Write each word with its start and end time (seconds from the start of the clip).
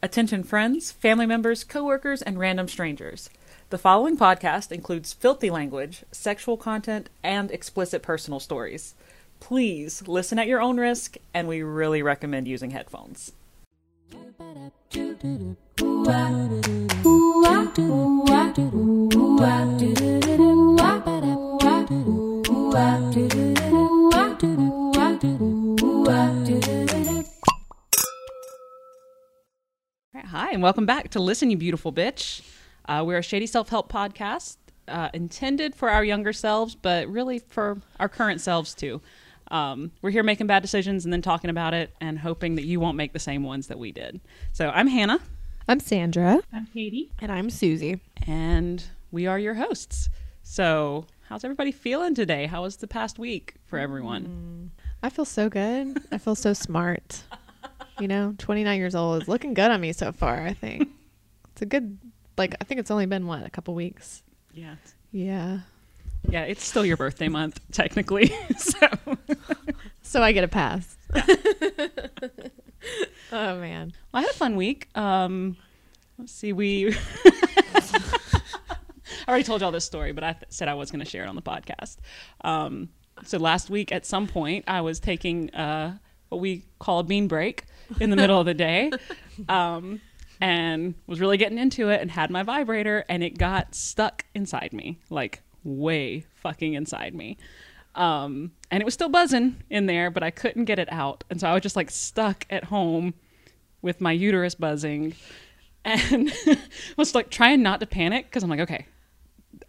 Attention 0.00 0.44
friends, 0.44 0.92
family 0.92 1.26
members, 1.26 1.64
coworkers, 1.64 2.22
and 2.22 2.38
random 2.38 2.68
strangers. 2.68 3.30
The 3.70 3.78
following 3.78 4.16
podcast 4.16 4.70
includes 4.70 5.12
filthy 5.12 5.50
language, 5.50 6.04
sexual 6.12 6.56
content, 6.56 7.10
and 7.24 7.50
explicit 7.50 8.00
personal 8.00 8.38
stories. 8.38 8.94
Please 9.40 10.06
listen 10.06 10.38
at 10.38 10.46
your 10.46 10.62
own 10.62 10.78
risk, 10.78 11.16
and 11.34 11.48
we 11.48 11.62
really 11.62 12.00
recommend 12.00 12.46
using 12.46 12.70
headphones. 12.70 13.32
Hi, 30.48 30.54
and 30.54 30.62
welcome 30.62 30.86
back 30.86 31.10
to 31.10 31.20
Listen, 31.20 31.50
You 31.50 31.58
Beautiful 31.58 31.92
Bitch. 31.92 32.40
Uh, 32.86 33.04
we're 33.06 33.18
a 33.18 33.22
shady 33.22 33.46
self 33.46 33.68
help 33.68 33.92
podcast 33.92 34.56
uh, 34.88 35.10
intended 35.12 35.74
for 35.74 35.90
our 35.90 36.02
younger 36.02 36.32
selves, 36.32 36.74
but 36.74 37.06
really 37.06 37.38
for 37.38 37.82
our 38.00 38.08
current 38.08 38.40
selves 38.40 38.72
too. 38.72 39.02
Um, 39.50 39.90
we're 40.00 40.08
here 40.08 40.22
making 40.22 40.46
bad 40.46 40.62
decisions 40.62 41.04
and 41.04 41.12
then 41.12 41.20
talking 41.20 41.50
about 41.50 41.74
it 41.74 41.94
and 42.00 42.18
hoping 42.18 42.54
that 42.54 42.64
you 42.64 42.80
won't 42.80 42.96
make 42.96 43.12
the 43.12 43.18
same 43.18 43.42
ones 43.42 43.66
that 43.66 43.78
we 43.78 43.92
did. 43.92 44.22
So 44.54 44.70
I'm 44.70 44.86
Hannah, 44.86 45.20
I'm 45.68 45.80
Sandra. 45.80 46.40
I'm 46.50 46.64
Katie. 46.72 47.10
And 47.20 47.30
I'm 47.30 47.50
Susie. 47.50 48.00
and 48.26 48.82
we 49.12 49.26
are 49.26 49.38
your 49.38 49.52
hosts. 49.52 50.08
So, 50.42 51.04
how's 51.28 51.44
everybody 51.44 51.72
feeling 51.72 52.14
today? 52.14 52.46
How 52.46 52.62
was 52.62 52.76
the 52.76 52.88
past 52.88 53.18
week 53.18 53.56
for 53.66 53.78
everyone? 53.78 54.70
I 55.02 55.10
feel 55.10 55.26
so 55.26 55.50
good. 55.50 55.98
I 56.10 56.16
feel 56.16 56.34
so 56.34 56.52
smart. 56.54 57.24
You 58.00 58.08
know, 58.08 58.34
29 58.38 58.78
years 58.78 58.94
old 58.94 59.22
is 59.22 59.28
looking 59.28 59.54
good 59.54 59.70
on 59.70 59.80
me 59.80 59.92
so 59.92 60.12
far, 60.12 60.42
I 60.46 60.52
think. 60.54 60.88
It's 61.52 61.62
a 61.62 61.66
good, 61.66 61.98
like, 62.36 62.54
I 62.60 62.64
think 62.64 62.78
it's 62.78 62.88
only 62.92 63.06
been, 63.06 63.26
what, 63.26 63.44
a 63.44 63.50
couple 63.50 63.74
weeks? 63.74 64.22
Yeah. 64.54 64.76
Yeah. 65.10 65.58
Yeah, 66.28 66.42
it's 66.44 66.64
still 66.64 66.84
your 66.84 66.96
birthday 66.96 67.26
month, 67.26 67.58
technically. 67.72 68.32
so, 68.56 68.86
So 70.02 70.22
I 70.22 70.30
get 70.30 70.44
a 70.44 70.48
pass. 70.48 70.96
oh, 73.32 73.58
man. 73.60 73.92
Well, 74.12 74.20
I 74.20 74.20
had 74.20 74.30
a 74.30 74.34
fun 74.34 74.54
week. 74.54 74.88
Um, 74.96 75.56
let's 76.16 76.30
see, 76.30 76.52
we. 76.52 76.94
I 77.74 79.30
already 79.30 79.42
told 79.42 79.60
y'all 79.60 79.72
this 79.72 79.84
story, 79.84 80.12
but 80.12 80.22
I 80.22 80.32
th- 80.34 80.44
said 80.48 80.68
I 80.68 80.74
was 80.74 80.92
going 80.92 81.04
to 81.04 81.10
share 81.10 81.24
it 81.24 81.28
on 81.28 81.34
the 81.34 81.42
podcast. 81.42 81.96
Um, 82.42 82.90
so 83.24 83.36
last 83.38 83.68
week, 83.68 83.90
at 83.90 84.06
some 84.06 84.28
point, 84.28 84.64
I 84.68 84.80
was 84.80 85.00
taking 85.00 85.50
uh, 85.54 85.98
what 86.28 86.40
we 86.40 86.64
call 86.78 86.98
a 86.98 87.04
bean 87.04 87.28
break 87.28 87.64
in 88.00 88.10
the 88.10 88.16
middle 88.16 88.38
of 88.38 88.46
the 88.46 88.54
day, 88.54 88.90
um, 89.48 90.00
and 90.40 90.94
was 91.06 91.20
really 91.20 91.36
getting 91.36 91.58
into 91.58 91.88
it, 91.88 92.00
and 92.00 92.10
had 92.10 92.30
my 92.30 92.42
vibrator, 92.42 93.04
and 93.08 93.22
it 93.22 93.38
got 93.38 93.74
stuck 93.74 94.24
inside 94.34 94.72
me, 94.72 94.98
like 95.10 95.42
way 95.64 96.24
fucking 96.36 96.74
inside 96.74 97.14
me. 97.14 97.36
Um, 97.94 98.52
and 98.70 98.80
it 98.80 98.84
was 98.84 98.94
still 98.94 99.08
buzzing 99.08 99.56
in 99.70 99.86
there, 99.86 100.10
but 100.10 100.22
I 100.22 100.30
couldn't 100.30 100.66
get 100.66 100.78
it 100.78 100.92
out, 100.92 101.24
and 101.30 101.40
so 101.40 101.48
I 101.48 101.54
was 101.54 101.62
just 101.62 101.76
like 101.76 101.90
stuck 101.90 102.46
at 102.50 102.64
home 102.64 103.14
with 103.82 104.00
my 104.00 104.12
uterus 104.12 104.54
buzzing 104.54 105.14
and 105.84 106.32
was 106.96 107.14
like 107.14 107.30
trying 107.30 107.62
not 107.62 107.80
to 107.80 107.86
panic 107.86 108.26
because 108.26 108.42
I'm 108.42 108.50
like, 108.50 108.60
okay, 108.60 108.86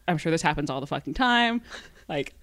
I'm 0.07 0.17
sure 0.17 0.31
this 0.31 0.41
happens 0.41 0.69
all 0.69 0.81
the 0.81 0.87
fucking 0.87 1.13
time. 1.13 1.61
Like, 2.09 2.33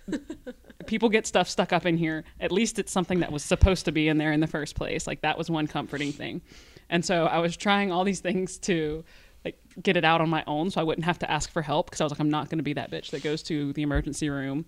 people 0.87 1.09
get 1.09 1.27
stuff 1.27 1.49
stuck 1.49 1.73
up 1.73 1.85
in 1.85 1.97
here. 1.99 2.25
At 2.41 2.53
least 2.53 2.79
it's 2.79 2.93
something 2.93 3.21
that 3.21 3.33
was 3.33 3.43
supposed 3.43 3.85
to 3.85 3.93
be 3.93 4.09
in 4.09 4.17
there 4.17 4.33
in 4.33 4.41
the 4.41 4.47
first 4.47 4.77
place. 4.77 5.07
Like, 5.07 5.21
that 5.23 5.37
was 5.37 5.51
one 5.51 5.67
comforting 5.67 6.13
thing. 6.13 6.41
And 6.89 7.05
so 7.05 7.27
I 7.27 7.39
was 7.39 7.57
trying 7.57 7.93
all 7.93 8.05
these 8.05 8.21
things 8.21 8.59
to 8.59 9.05
like 9.45 9.59
get 9.83 9.97
it 9.97 10.05
out 10.05 10.21
on 10.21 10.29
my 10.29 10.43
own 10.47 10.71
so 10.71 10.81
I 10.81 10.85
wouldn't 10.85 11.05
have 11.05 11.19
to 11.21 11.31
ask 11.31 11.51
for 11.51 11.63
help 11.63 11.87
because 11.87 12.01
I 12.01 12.05
was 12.05 12.13
like, 12.13 12.21
I'm 12.21 12.31
not 12.31 12.49
going 12.49 12.59
to 12.59 12.65
be 12.65 12.73
that 12.75 12.91
bitch 12.91 13.11
that 13.11 13.23
goes 13.23 13.43
to 13.45 13.73
the 13.75 13.83
emergency 13.83 14.29
room 14.29 14.65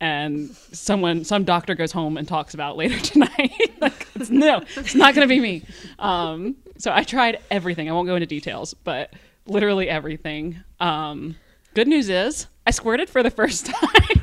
and 0.00 0.50
someone 0.72 1.24
some 1.24 1.44
doctor 1.44 1.74
goes 1.74 1.92
home 1.92 2.16
and 2.16 2.26
talks 2.28 2.54
about 2.54 2.76
later 2.76 2.98
tonight 3.02 3.52
like 3.80 4.06
it's, 4.14 4.30
no 4.30 4.62
it's 4.76 4.94
not 4.94 5.14
going 5.14 5.26
to 5.26 5.32
be 5.32 5.40
me 5.40 5.62
um, 5.98 6.56
so 6.76 6.92
i 6.92 7.02
tried 7.02 7.38
everything 7.50 7.88
i 7.88 7.92
won't 7.92 8.06
go 8.06 8.14
into 8.14 8.26
details 8.26 8.74
but 8.74 9.12
literally 9.46 9.88
everything 9.88 10.56
um, 10.80 11.34
good 11.74 11.88
news 11.88 12.08
is 12.08 12.46
i 12.68 12.70
squirted 12.70 13.08
for 13.08 13.22
the 13.22 13.30
first 13.30 13.64
time. 13.64 14.22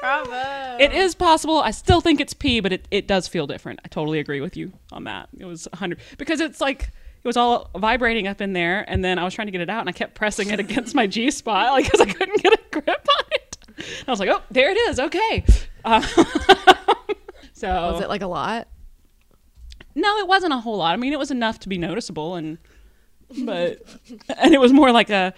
Bravo. 0.00 0.76
it 0.80 0.92
is 0.94 1.14
possible. 1.14 1.58
I 1.58 1.70
still 1.72 2.00
think 2.00 2.18
it's 2.18 2.32
pee 2.32 2.60
but 2.60 2.72
it, 2.72 2.88
it 2.90 3.06
does 3.06 3.28
feel 3.28 3.46
different. 3.46 3.80
I 3.84 3.88
totally 3.88 4.20
agree 4.20 4.40
with 4.40 4.56
you 4.56 4.72
on 4.90 5.04
that. 5.04 5.28
It 5.38 5.44
was 5.44 5.68
100 5.72 5.98
because 6.16 6.40
it's 6.40 6.62
like 6.62 6.84
it 7.22 7.26
was 7.26 7.36
all 7.36 7.68
vibrating 7.76 8.26
up 8.26 8.40
in 8.40 8.54
there 8.54 8.88
and 8.88 9.04
then 9.04 9.18
i 9.18 9.24
was 9.24 9.34
trying 9.34 9.48
to 9.48 9.52
get 9.52 9.60
it 9.60 9.68
out 9.68 9.80
and 9.80 9.88
i 9.88 9.92
kept 9.92 10.14
pressing 10.14 10.48
it 10.50 10.60
against 10.60 10.94
my 10.94 11.06
g 11.06 11.30
spot 11.32 11.72
like 11.72 11.84
because 11.84 12.00
i 12.00 12.06
couldn't 12.06 12.40
get 12.40 12.52
a 12.54 12.60
grip 12.70 12.88
on 12.88 13.24
it. 13.32 13.58
And 13.76 14.08
i 14.08 14.10
was 14.10 14.20
like 14.20 14.30
oh 14.30 14.40
there 14.50 14.70
it 14.70 14.78
is. 14.88 14.98
Okay. 14.98 15.44
Uh, 15.84 16.00
so 17.52 17.68
Was 17.92 18.00
it 18.00 18.08
like 18.08 18.22
a 18.22 18.26
lot? 18.26 18.68
no 19.94 20.16
it 20.18 20.26
wasn't 20.26 20.54
a 20.54 20.58
whole 20.58 20.78
lot. 20.78 20.94
I 20.94 20.96
mean 20.96 21.12
it 21.12 21.18
was 21.18 21.30
enough 21.30 21.58
to 21.60 21.68
be 21.68 21.76
noticeable 21.76 22.36
and 22.36 22.56
but 23.44 23.82
and 24.38 24.54
it 24.54 24.60
was 24.60 24.72
more 24.72 24.92
like 24.92 25.10
a 25.10 25.34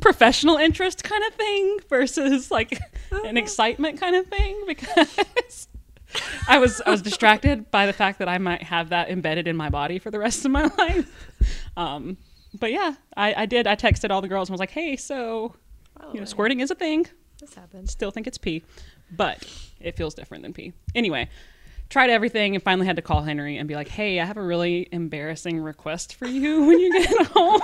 professional 0.00 0.56
interest 0.56 1.04
kind 1.04 1.22
of 1.24 1.34
thing 1.34 1.78
versus 1.88 2.50
like 2.50 2.80
an 3.24 3.36
excitement 3.36 4.00
kind 4.00 4.16
of 4.16 4.26
thing 4.26 4.62
because 4.66 5.68
I 6.48 6.58
was 6.58 6.80
I 6.84 6.90
was 6.90 7.02
distracted 7.02 7.70
by 7.70 7.86
the 7.86 7.92
fact 7.92 8.18
that 8.18 8.28
I 8.28 8.38
might 8.38 8.62
have 8.62 8.88
that 8.88 9.10
embedded 9.10 9.46
in 9.46 9.56
my 9.56 9.68
body 9.68 9.98
for 9.98 10.10
the 10.10 10.18
rest 10.18 10.44
of 10.44 10.50
my 10.50 10.64
life. 10.78 11.08
Um, 11.76 12.16
but 12.58 12.72
yeah, 12.72 12.94
I, 13.16 13.42
I 13.42 13.46
did. 13.46 13.66
I 13.68 13.76
texted 13.76 14.10
all 14.10 14.20
the 14.20 14.28
girls 14.28 14.48
and 14.48 14.54
was 14.54 14.58
like, 14.58 14.70
"Hey, 14.70 14.96
so 14.96 15.54
you 16.12 16.20
know, 16.20 16.26
squirting 16.26 16.60
is 16.60 16.70
a 16.70 16.74
thing. 16.74 17.06
This 17.38 17.54
happens. 17.54 17.92
Still 17.92 18.10
think 18.10 18.26
it's 18.26 18.38
pee, 18.38 18.64
but 19.12 19.46
it 19.80 19.96
feels 19.96 20.14
different 20.14 20.42
than 20.42 20.52
pee. 20.52 20.72
Anyway, 20.94 21.28
tried 21.90 22.08
everything 22.08 22.54
and 22.54 22.62
finally 22.64 22.86
had 22.86 22.96
to 22.96 23.02
call 23.02 23.22
Henry 23.22 23.58
and 23.58 23.68
be 23.68 23.74
like, 23.74 23.88
"Hey, 23.88 24.18
I 24.20 24.24
have 24.24 24.36
a 24.38 24.42
really 24.42 24.88
embarrassing 24.92 25.60
request 25.60 26.14
for 26.14 26.26
you 26.26 26.64
when 26.64 26.78
you 26.78 26.92
get 26.92 27.26
home." 27.32 27.60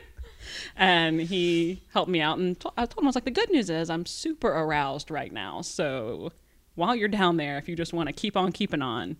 and 0.76 1.20
he 1.20 1.82
helped 1.92 2.10
me 2.10 2.20
out 2.20 2.38
and 2.38 2.58
to- 2.60 2.72
I 2.76 2.86
told 2.86 2.98
him 2.98 3.04
I 3.04 3.08
was 3.08 3.14
like, 3.14 3.24
"The 3.24 3.30
good 3.30 3.50
news 3.50 3.70
is 3.70 3.88
I'm 3.90 4.06
super 4.06 4.48
aroused 4.48 5.10
right 5.10 5.32
now, 5.32 5.60
so 5.60 6.32
while 6.74 6.96
you're 6.96 7.08
down 7.08 7.36
there, 7.36 7.58
if 7.58 7.68
you 7.68 7.76
just 7.76 7.92
want 7.92 8.08
to 8.08 8.12
keep 8.12 8.36
on 8.36 8.50
keeping 8.50 8.82
on." 8.82 9.16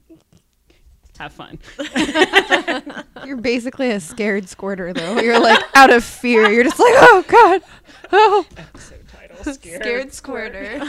Have 1.17 1.33
fun. 1.33 1.61
You're 3.25 3.37
basically 3.37 3.93
a 3.93 4.01
scared 4.01 4.49
squirter, 4.49 4.93
though. 4.93 5.21
You're 5.21 5.39
like 5.39 5.62
out 5.77 5.93
of 5.93 6.03
fear. 6.03 6.51
You're 6.51 6.65
just 6.65 6.81
like, 6.81 6.93
oh, 6.97 7.25
God. 7.29 7.62
Oh. 8.11 8.45
Episode 8.56 9.05
title: 9.06 9.53
Scared 9.55 10.12
squirter. 10.12 10.85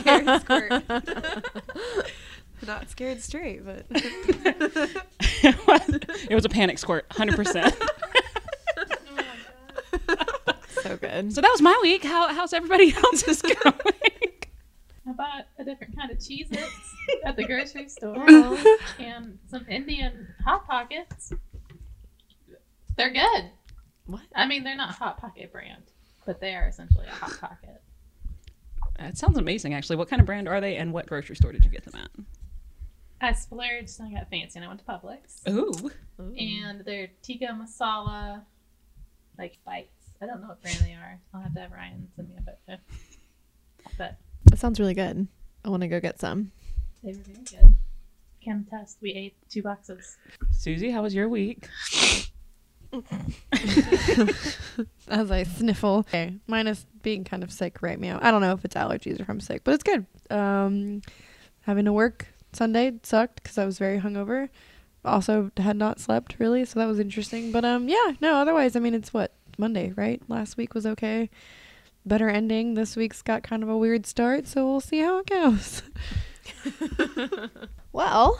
scared 0.00 0.40
squirt. 0.40 0.82
Not 2.70 2.88
scared 2.88 3.20
straight, 3.20 3.66
but. 3.66 3.84
it, 3.90 5.66
was, 5.66 5.88
it 6.30 6.34
was 6.36 6.44
a 6.44 6.48
panic 6.48 6.78
squirt, 6.78 7.04
hundred 7.10 7.34
percent. 7.34 7.74
so 10.68 10.96
good. 10.96 11.34
So 11.34 11.40
that 11.40 11.50
was 11.50 11.60
my 11.60 11.76
week. 11.82 12.04
How 12.04 12.32
how's 12.32 12.52
everybody 12.52 12.94
else's 12.94 13.42
going? 13.42 13.56
I 13.64 15.12
bought 15.16 15.48
a 15.58 15.64
different 15.64 15.96
kind 15.96 16.12
of 16.12 16.18
Cheez 16.18 16.52
Its 16.52 16.94
at 17.24 17.34
the 17.34 17.42
grocery 17.42 17.88
store 17.88 18.24
and 19.00 19.36
some 19.48 19.66
Indian 19.68 20.28
Hot 20.44 20.64
Pockets. 20.64 21.32
They're 22.96 23.12
good. 23.12 23.50
What? 24.06 24.22
I 24.36 24.46
mean, 24.46 24.62
they're 24.62 24.76
not 24.76 24.94
Hot 24.94 25.20
Pocket 25.20 25.50
brand, 25.50 25.90
but 26.24 26.40
they 26.40 26.54
are 26.54 26.68
essentially 26.68 27.08
a 27.08 27.14
Hot 27.16 27.36
Pocket. 27.40 27.82
That 29.00 29.18
sounds 29.18 29.38
amazing, 29.38 29.74
actually. 29.74 29.96
What 29.96 30.08
kind 30.08 30.20
of 30.20 30.26
brand 30.26 30.46
are 30.46 30.60
they, 30.60 30.76
and 30.76 30.92
what 30.92 31.06
grocery 31.06 31.34
store 31.34 31.50
did 31.50 31.64
you 31.64 31.70
get 31.72 31.84
them 31.84 32.00
at? 32.00 32.10
I 33.20 33.32
splurged 33.32 34.00
and 34.00 34.08
I 34.08 34.18
got 34.20 34.30
fancy 34.30 34.58
and 34.58 34.64
I 34.64 34.68
went 34.68 34.80
to 34.80 34.86
Publix. 34.86 35.46
Ooh, 35.48 35.90
And 36.38 36.84
they're 36.84 37.08
tikka 37.22 37.46
masala, 37.48 38.42
like 39.38 39.58
bites. 39.64 39.88
I 40.22 40.26
don't 40.26 40.40
know 40.42 40.48
what 40.48 40.62
brand 40.62 40.78
they 40.80 40.92
are. 40.94 41.18
I'll 41.34 41.40
have 41.42 41.54
to 41.54 41.60
have 41.60 41.72
Ryan 41.72 42.08
send 42.16 42.28
me 42.30 42.36
a 42.38 42.42
photo. 42.42 42.82
But 43.98 44.16
That 44.46 44.58
sounds 44.58 44.78
really 44.80 44.94
good. 44.94 45.26
I 45.64 45.68
want 45.68 45.82
to 45.82 45.88
go 45.88 46.00
get 46.00 46.18
some. 46.18 46.52
they 47.02 47.12
were 47.12 47.18
very 47.24 47.38
good. 47.44 47.74
Can 48.42 48.64
test. 48.70 48.98
We 49.02 49.12
ate 49.12 49.36
two 49.50 49.62
boxes. 49.62 50.16
Susie, 50.50 50.90
how 50.90 51.02
was 51.02 51.14
your 51.14 51.28
week? 51.28 51.68
As 55.08 55.30
I 55.30 55.42
sniffle. 55.44 55.98
Okay. 55.98 56.34
Minus 56.46 56.86
being 57.02 57.24
kind 57.24 57.42
of 57.42 57.52
sick 57.52 57.82
right 57.82 57.98
now. 58.00 58.18
I 58.22 58.30
don't 58.30 58.40
know 58.40 58.52
if 58.52 58.64
it's 58.64 58.74
allergies 58.74 59.18
or 59.20 59.22
if 59.24 59.30
I'm 59.30 59.40
sick, 59.40 59.62
but 59.64 59.74
it's 59.74 59.82
good. 59.84 60.06
Um, 60.30 61.02
having 61.62 61.84
to 61.84 61.92
work 61.92 62.26
Sunday 62.52 62.92
sucked 63.02 63.42
because 63.42 63.58
I 63.58 63.64
was 63.64 63.78
very 63.78 64.00
hungover. 64.00 64.48
Also 65.04 65.50
had 65.56 65.76
not 65.76 65.98
slept 65.98 66.36
really, 66.38 66.64
so 66.64 66.78
that 66.78 66.86
was 66.86 66.98
interesting. 66.98 67.52
But 67.52 67.64
um, 67.64 67.88
yeah, 67.88 68.12
no. 68.20 68.34
Otherwise, 68.34 68.76
I 68.76 68.80
mean, 68.80 68.94
it's 68.94 69.14
what 69.14 69.32
Monday, 69.56 69.92
right? 69.96 70.20
Last 70.28 70.56
week 70.56 70.74
was 70.74 70.84
okay. 70.86 71.30
Better 72.04 72.28
ending. 72.28 72.74
This 72.74 72.96
week's 72.96 73.22
got 73.22 73.42
kind 73.42 73.62
of 73.62 73.68
a 73.68 73.76
weird 73.78 74.06
start, 74.06 74.46
so 74.46 74.66
we'll 74.66 74.80
see 74.80 75.00
how 75.00 75.18
it 75.18 75.26
goes. 75.26 75.82
Well, 77.92 78.38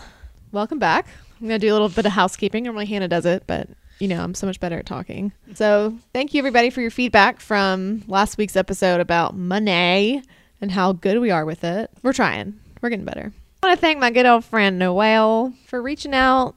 welcome 0.53 0.79
back. 0.79 1.09
I'm 1.41 1.49
to 1.49 1.59
do 1.59 1.73
a 1.73 1.75
little 1.75 1.89
bit 1.89 2.07
of 2.07 2.13
housekeeping. 2.13 2.63
Normally 2.63 2.87
Hannah 2.87 3.09
does 3.09 3.27
it, 3.27 3.43
but 3.49 3.69
you 3.99 4.07
know, 4.07 4.23
I'm 4.23 4.35
so 4.35 4.47
much 4.47 4.61
better 4.61 4.79
at 4.79 4.87
talking. 4.87 5.33
So, 5.55 5.99
thank 6.15 6.33
you 6.33 6.39
everybody 6.39 6.71
for 6.71 6.81
your 6.81 6.93
feedback 6.93 7.41
from 7.41 8.05
last 8.07 8.39
week's 8.39 8.55
episode 8.55 9.01
about 9.01 9.37
money 9.37 10.23
and 10.61 10.71
how 10.71 10.93
good 10.93 11.19
we 11.19 11.33
are 11.33 11.45
with 11.45 11.65
it. 11.65 11.91
We're 12.03 12.13
trying. 12.13 12.61
We're 12.81 12.91
getting 12.91 13.05
better. 13.05 13.33
I 13.63 13.67
want 13.67 13.79
to 13.79 13.81
thank 13.81 13.99
my 13.99 14.11
good 14.11 14.25
old 14.25 14.45
friend 14.45 14.79
Noel 14.79 15.53
for 15.67 15.83
reaching 15.83 16.15
out 16.15 16.55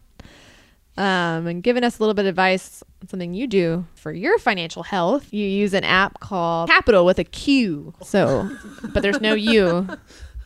um, 0.95 1.47
and 1.47 1.61
giving 1.61 1.83
us 1.83 1.99
a 1.99 2.01
little 2.01 2.13
bit 2.13 2.25
of 2.25 2.29
advice 2.29 2.81
on 3.01 3.09
something 3.09 3.33
you 3.33 3.45
do 3.45 3.85
for 3.95 4.13
your 4.13 4.39
financial 4.39 4.83
health. 4.83 5.33
You 5.33 5.45
use 5.45 5.73
an 5.73 5.83
app 5.83 6.21
called 6.21 6.69
Qapital 6.69 7.05
with 7.05 7.19
a 7.19 7.25
Q. 7.25 7.93
So, 8.03 8.49
but 8.93 9.03
there's 9.03 9.21
no 9.21 9.33
U. 9.33 9.87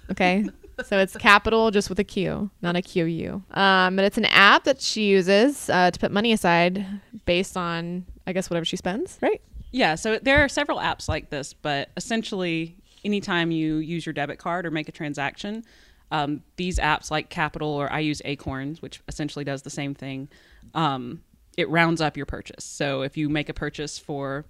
Okay. 0.10 0.46
So 0.86 1.00
it's 1.00 1.18
capital 1.18 1.70
just 1.70 1.90
with 1.90 2.00
a 2.00 2.04
Q, 2.06 2.50
not 2.62 2.78
a 2.78 2.82
QU. 2.82 3.42
Um, 3.52 3.98
but 3.98 4.06
it's 4.06 4.18
an 4.18 4.24
app 4.24 4.64
that 4.64 4.82
she 4.82 5.10
uses 5.10 5.70
uh, 5.70 5.92
to 5.92 6.00
put 6.00 6.14
money 6.14 6.32
aside 6.32 6.86
based 7.26 7.58
on, 7.58 8.06
I 8.26 8.32
guess, 8.32 8.50
whatever 8.50 8.64
she 8.64 8.78
spends, 8.78 9.20
right? 9.22 9.42
Yeah, 9.72 9.96
so 9.96 10.18
there 10.18 10.40
are 10.46 10.48
several 10.48 10.78
apps 10.78 11.10
like 11.10 11.30
this, 11.30 11.52
but 11.52 11.90
essentially, 11.98 12.78
anytime 13.04 13.52
you 13.52 13.78
use 13.78 14.06
your 14.06 14.14
debit 14.14 14.40
card 14.40 14.66
or 14.66 14.72
make 14.72 14.88
a 14.88 14.94
transaction, 14.94 15.66
um, 16.12 16.42
these 16.56 16.80
apps 16.80 17.12
like 17.12 17.30
Qapital 17.30 17.68
or 17.68 17.92
I 17.92 18.00
use 18.00 18.22
Acorns, 18.26 18.82
which 18.82 19.02
essentially 19.08 19.44
does 19.44 19.62
the 19.62 19.70
same 19.70 19.94
thing, 19.94 20.30
um, 20.74 21.22
it 21.58 21.70
rounds 21.70 22.02
up 22.02 22.16
your 22.16 22.26
purchase. 22.26 22.64
So 22.64 23.02
if 23.02 23.18
you 23.18 23.30
make 23.30 23.50
a 23.50 23.54
purchase 23.54 23.98
for 23.98 24.46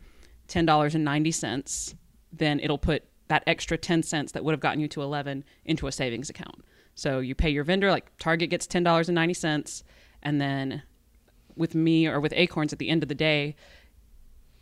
$10.90, 0.50 1.96
then 2.32 2.60
it'll 2.60 2.78
put 2.78 3.04
that 3.28 3.44
extra 3.48 3.78
10 3.78 4.04
cents 4.04 4.32
that 4.34 4.44
would 4.44 4.52
have 4.52 4.60
gotten 4.60 4.80
you 4.80 4.88
to 4.90 5.02
11 5.02 5.44
into 5.66 5.88
a 5.88 5.92
savings 5.92 6.30
account. 6.30 6.64
So 6.96 7.20
you 7.20 7.36
pay 7.36 7.50
your 7.50 7.64
vendor, 7.64 7.92
like 7.92 8.16
Target 8.18 8.50
gets 8.50 8.68
$10.90, 8.68 9.84
and 10.24 10.42
then 10.42 10.84
with 11.56 11.76
me 11.76 12.08
or 12.08 12.20
with 12.20 12.34
Acorns 12.36 12.74
at 12.74 12.80
the 12.80 12.90
end 12.90 13.04
of 13.04 13.10
the 13.10 13.16
day, 13.16 13.56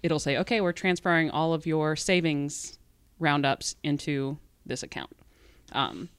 it'll 0.03 0.19
say, 0.19 0.37
okay, 0.37 0.61
we're 0.61 0.71
transferring 0.71 1.29
all 1.29 1.53
of 1.53 1.65
your 1.65 1.95
savings 1.95 2.77
roundups 3.19 3.75
into 3.83 4.37
this 4.65 4.83
account. 4.83 5.15
Um, 5.71 6.09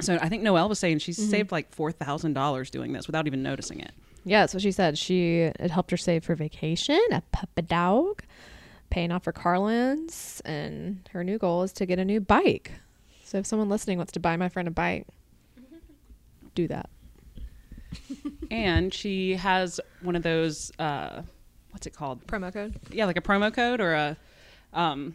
so 0.00 0.18
I 0.20 0.28
think 0.28 0.42
Noelle 0.42 0.68
was 0.68 0.78
saying 0.78 0.98
she's 0.98 1.18
saved 1.30 1.52
like 1.52 1.72
four 1.72 1.92
thousand 1.92 2.34
dollars 2.34 2.70
doing 2.70 2.92
this 2.92 3.06
without 3.06 3.26
even 3.26 3.42
noticing 3.42 3.80
it. 3.80 3.92
Yeah, 4.24 4.40
that's 4.40 4.54
what 4.54 4.62
she 4.62 4.72
said. 4.72 4.98
She 4.98 5.40
it 5.40 5.70
helped 5.70 5.90
her 5.90 5.96
save 5.96 6.24
for 6.24 6.34
vacation, 6.34 7.00
a 7.10 7.22
puppy 7.32 7.62
dog, 7.62 8.22
paying 8.90 9.12
off 9.12 9.24
her 9.24 9.32
car 9.32 9.58
loans, 9.58 10.42
and 10.44 11.08
her 11.12 11.24
new 11.24 11.38
goal 11.38 11.62
is 11.62 11.72
to 11.74 11.86
get 11.86 11.98
a 11.98 12.04
new 12.04 12.20
bike. 12.20 12.72
So 13.24 13.38
if 13.38 13.46
someone 13.46 13.68
listening 13.68 13.96
wants 13.96 14.12
to 14.12 14.20
buy 14.20 14.36
my 14.36 14.48
friend 14.48 14.66
a 14.68 14.72
bike, 14.72 15.06
do 16.54 16.66
that. 16.68 16.90
And 18.50 18.92
she 18.92 19.34
has 19.34 19.80
one 20.02 20.16
of 20.16 20.22
those, 20.22 20.72
uh, 20.78 21.22
what's 21.70 21.86
it 21.86 21.94
called? 21.94 22.26
Promo 22.26 22.52
code. 22.52 22.74
Yeah, 22.90 23.06
like 23.06 23.16
a 23.16 23.20
promo 23.20 23.54
code 23.54 23.80
or 23.80 23.92
a 23.94 24.16
um, 24.72 25.14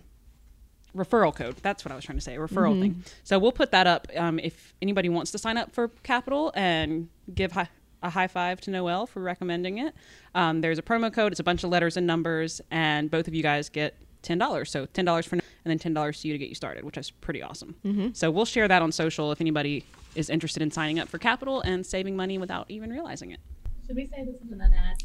referral 0.96 1.36
code. 1.36 1.56
That's 1.62 1.84
what 1.84 1.92
I 1.92 1.96
was 1.96 2.06
trying 2.06 2.18
to 2.18 2.24
say, 2.24 2.36
a 2.36 2.40
referral 2.40 2.80
thing. 2.80 3.04
So 3.24 3.38
we'll 3.40 3.52
put 3.52 3.72
that 3.72 3.86
up 3.88 4.08
um, 4.16 4.40
if 4.40 4.74
anybody 4.82 5.10
wants 5.10 5.32
to 5.32 5.38
sign 5.38 5.58
up 5.58 5.72
for 5.74 5.90
Qapital 6.04 6.52
and 6.56 7.10
give 7.34 7.52
hi- 7.52 7.70
a 8.02 8.10
high 8.10 8.28
five 8.28 8.62
to 8.62 8.72
Noel 8.72 9.06
for 9.08 9.22
recommending 9.22 9.80
it. 9.80 9.94
Um, 10.36 10.62
there's 10.62 10.78
a 10.78 10.82
promo 10.84 11.12
code. 11.12 11.32
It's 11.34 11.40
a 11.40 11.44
bunch 11.44 11.64
of 11.64 11.70
letters 11.70 11.98
and 11.98 12.06
numbers, 12.08 12.62
and 12.72 13.10
both 13.12 13.28
of 13.28 13.34
you 13.34 13.44
guys 13.44 13.68
get 13.70 13.96
ten 14.22 14.38
dollars. 14.38 14.72
So 14.72 14.86
ten 14.86 15.06
dollars 15.06 15.26
for, 15.26 15.36
and 15.36 15.44
then 15.66 15.80
ten 15.80 15.94
dollars 15.94 16.22
to 16.22 16.28
you 16.28 16.34
to 16.34 16.38
get 16.38 16.50
you 16.50 16.56
started, 16.56 16.84
which 16.84 16.98
is 16.98 17.12
pretty 17.12 17.42
awesome. 17.42 17.76
So 18.14 18.32
we'll 18.32 18.46
share 18.46 18.68
that 18.68 18.82
on 18.82 18.92
social 18.92 19.32
if 19.32 19.42
anybody 19.42 19.86
is 20.16 20.30
interested 20.30 20.62
in 20.64 20.72
signing 20.72 21.00
up 21.00 21.10
for 21.10 21.20
Qapital 21.20 21.62
and 21.66 21.86
saving 21.86 22.16
money 22.16 22.38
without 22.38 22.66
even 22.70 22.90
realizing 22.90 23.32
it. 23.32 23.40
Should 23.86 23.98
we 23.98 24.06
say 24.08 24.24
this 24.26 24.36
isn't 24.46 24.62
an 24.62 24.74
ad? 24.74 24.98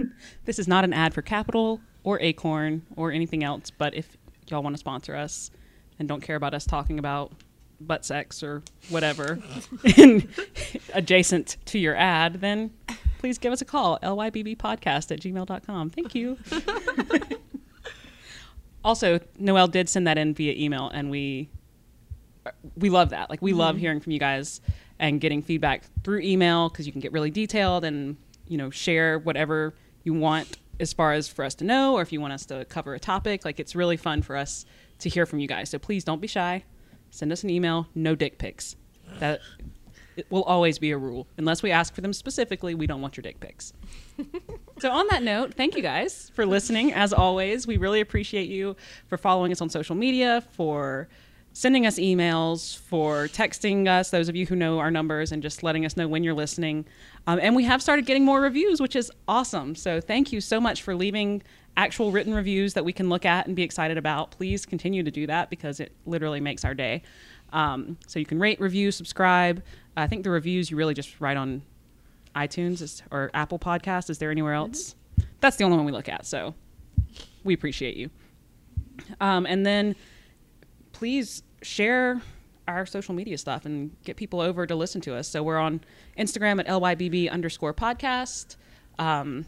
This 0.44 0.58
is 0.58 0.68
not 0.68 0.84
an 0.84 0.92
ad 0.92 1.12
for 1.14 1.22
Qapital 1.22 1.80
or 2.04 2.20
Acorn 2.20 2.82
or 2.96 3.10
anything 3.12 3.42
else, 3.42 3.70
but 3.70 3.94
if 3.94 4.16
y'all 4.50 4.62
want 4.62 4.74
to 4.74 4.78
sponsor 4.78 5.14
us 5.14 5.50
and 5.98 6.08
don't 6.08 6.20
care 6.20 6.36
about 6.36 6.54
us 6.54 6.64
talking 6.64 6.98
about 6.98 7.32
butt 7.80 8.04
sex 8.04 8.42
or 8.42 8.62
whatever 8.88 9.38
in, 9.96 10.28
adjacent 10.94 11.56
to 11.66 11.78
your 11.78 11.94
ad, 11.94 12.40
then 12.40 12.72
please 13.18 13.38
give 13.38 13.52
us 13.52 13.60
a 13.60 13.64
call. 13.64 13.98
LYBBpodcast 14.02 15.12
at 15.12 15.20
gmail.com. 15.20 15.90
Thank 15.90 16.14
you. 16.14 16.38
also, 18.84 19.20
Noelle 19.38 19.68
did 19.68 19.88
send 19.88 20.06
that 20.06 20.18
in 20.18 20.34
via 20.34 20.54
email, 20.56 20.88
and 20.88 21.10
we 21.10 21.50
we 22.76 22.88
love 22.88 23.10
that. 23.10 23.28
Like 23.28 23.42
we 23.42 23.52
love 23.52 23.74
mm-hmm. 23.74 23.80
hearing 23.80 24.00
from 24.00 24.12
you 24.12 24.18
guys 24.18 24.60
and 24.98 25.20
getting 25.20 25.42
feedback 25.42 25.84
through 26.02 26.20
email 26.20 26.68
because 26.68 26.86
you 26.86 26.92
can 26.92 27.00
get 27.00 27.12
really 27.12 27.30
detailed 27.30 27.84
and 27.84 28.16
you 28.46 28.56
know 28.56 28.70
share 28.70 29.18
whatever 29.18 29.74
you 30.04 30.14
want 30.14 30.56
as 30.80 30.92
far 30.92 31.12
as 31.12 31.28
for 31.28 31.44
us 31.44 31.54
to 31.56 31.64
know 31.64 31.94
or 31.94 32.02
if 32.02 32.12
you 32.12 32.20
want 32.20 32.32
us 32.32 32.46
to 32.46 32.64
cover 32.66 32.94
a 32.94 33.00
topic. 33.00 33.44
Like 33.44 33.60
it's 33.60 33.74
really 33.74 33.96
fun 33.96 34.22
for 34.22 34.36
us 34.36 34.64
to 35.00 35.08
hear 35.08 35.26
from 35.26 35.38
you 35.38 35.48
guys. 35.48 35.70
So 35.70 35.78
please 35.78 36.04
don't 36.04 36.20
be 36.20 36.26
shy. 36.28 36.64
Send 37.10 37.32
us 37.32 37.42
an 37.42 37.50
email. 37.50 37.86
No 37.94 38.14
dick 38.14 38.38
pics. 38.38 38.76
That 39.18 39.40
it 40.16 40.26
will 40.30 40.42
always 40.42 40.78
be 40.78 40.90
a 40.90 40.98
rule. 40.98 41.28
Unless 41.36 41.62
we 41.62 41.70
ask 41.70 41.94
for 41.94 42.00
them 42.00 42.12
specifically, 42.12 42.74
we 42.74 42.86
don't 42.86 43.00
want 43.00 43.16
your 43.16 43.22
dick 43.22 43.40
pics. 43.40 43.72
So, 44.80 44.92
on 44.92 45.08
that 45.10 45.24
note, 45.24 45.54
thank 45.54 45.74
you 45.74 45.82
guys 45.82 46.30
for 46.36 46.46
listening. 46.46 46.92
As 46.92 47.12
always, 47.12 47.66
we 47.66 47.78
really 47.78 48.00
appreciate 48.00 48.48
you 48.48 48.76
for 49.08 49.18
following 49.18 49.50
us 49.50 49.60
on 49.60 49.68
social 49.68 49.96
media, 49.96 50.44
for 50.52 51.08
sending 51.58 51.86
us 51.86 51.96
emails, 51.96 52.78
for 52.78 53.26
texting 53.26 53.88
us, 53.88 54.10
those 54.10 54.28
of 54.28 54.36
you 54.36 54.46
who 54.46 54.54
know 54.54 54.78
our 54.78 54.92
numbers, 54.92 55.32
and 55.32 55.42
just 55.42 55.64
letting 55.64 55.84
us 55.84 55.96
know 55.96 56.06
when 56.06 56.22
you're 56.22 56.32
listening. 56.32 56.86
Um, 57.26 57.40
and 57.42 57.56
we 57.56 57.64
have 57.64 57.82
started 57.82 58.06
getting 58.06 58.24
more 58.24 58.40
reviews, 58.40 58.80
which 58.80 58.94
is 58.94 59.10
awesome. 59.26 59.74
So, 59.74 60.00
thank 60.00 60.32
you 60.32 60.40
so 60.40 60.60
much 60.60 60.82
for 60.82 60.94
leaving 60.94 61.42
actual 61.76 62.12
written 62.12 62.32
reviews 62.32 62.74
that 62.74 62.84
we 62.84 62.92
can 62.92 63.08
look 63.08 63.26
at 63.26 63.48
and 63.48 63.56
be 63.56 63.64
excited 63.64 63.98
about. 63.98 64.30
Please 64.30 64.64
continue 64.64 65.02
to 65.02 65.10
do 65.10 65.26
that 65.26 65.50
because 65.50 65.80
it 65.80 65.90
literally 66.06 66.40
makes 66.40 66.64
our 66.64 66.74
day. 66.74 67.02
Um, 67.52 67.98
so, 68.06 68.20
you 68.20 68.24
can 68.24 68.38
rate, 68.38 68.60
review, 68.60 68.92
subscribe. 68.92 69.60
I 69.96 70.06
think 70.06 70.22
the 70.22 70.30
reviews 70.30 70.70
you 70.70 70.76
really 70.76 70.94
just 70.94 71.20
write 71.20 71.36
on 71.36 71.62
iTunes 72.36 72.82
is, 72.82 73.02
or 73.10 73.32
Apple 73.34 73.58
Podcast. 73.58 74.10
Is 74.10 74.18
there 74.18 74.30
anywhere 74.30 74.54
else? 74.54 74.94
That's 75.40 75.56
the 75.56 75.64
only 75.64 75.76
one 75.76 75.86
we 75.86 75.92
look 75.92 76.08
at. 76.08 76.24
So 76.24 76.54
we 77.42 77.52
appreciate 77.52 77.96
you. 77.96 78.10
Um, 79.20 79.44
and 79.44 79.66
then 79.66 79.96
please 80.92 81.42
share 81.62 82.20
our 82.66 82.84
social 82.84 83.14
media 83.14 83.38
stuff 83.38 83.64
and 83.64 83.96
get 84.04 84.16
people 84.16 84.40
over 84.40 84.66
to 84.66 84.74
listen 84.74 85.00
to 85.00 85.14
us. 85.14 85.26
So 85.28 85.42
we're 85.42 85.56
on 85.58 85.80
Instagram 86.18 86.60
at 86.60 86.66
LYBB 86.66 87.30
underscore 87.30 87.72
podcast, 87.72 88.56
um, 88.98 89.46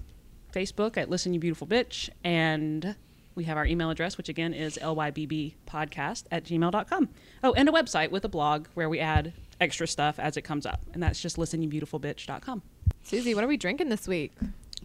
Facebook 0.53 0.97
at 0.97 1.11
Listen 1.11 1.35
You 1.35 1.41
Beautiful 1.41 1.67
Bitch, 1.67 2.09
and 2.25 2.97
we 3.35 3.45
have 3.45 3.57
our 3.57 3.67
email 3.67 3.91
address, 3.91 4.17
which 4.17 4.29
again 4.29 4.53
is 4.55 4.79
lybbpodcast 4.79 6.25
at 6.31 6.45
gmail.com. 6.45 7.09
Oh, 7.45 7.53
and 7.53 7.69
a 7.69 7.73
website 7.73 8.11
with 8.11 8.25
a 8.25 8.29
blog 8.29 8.67
where 8.75 8.89
we 8.89 8.99
add 9.01 9.33
extra 9.61 9.87
stuff 9.87 10.19
as 10.19 10.37
it 10.37 10.43
comes 10.43 10.67
up. 10.67 10.81
And 10.95 11.03
that's 11.03 11.21
just 11.21 11.37
listenyoubeautifulbitch.com. 11.37 12.63
Susie, 13.03 13.35
what 13.35 13.45
are 13.45 13.49
we 13.49 13.57
drinking 13.57 13.89
this 13.89 14.09
week? 14.09 14.33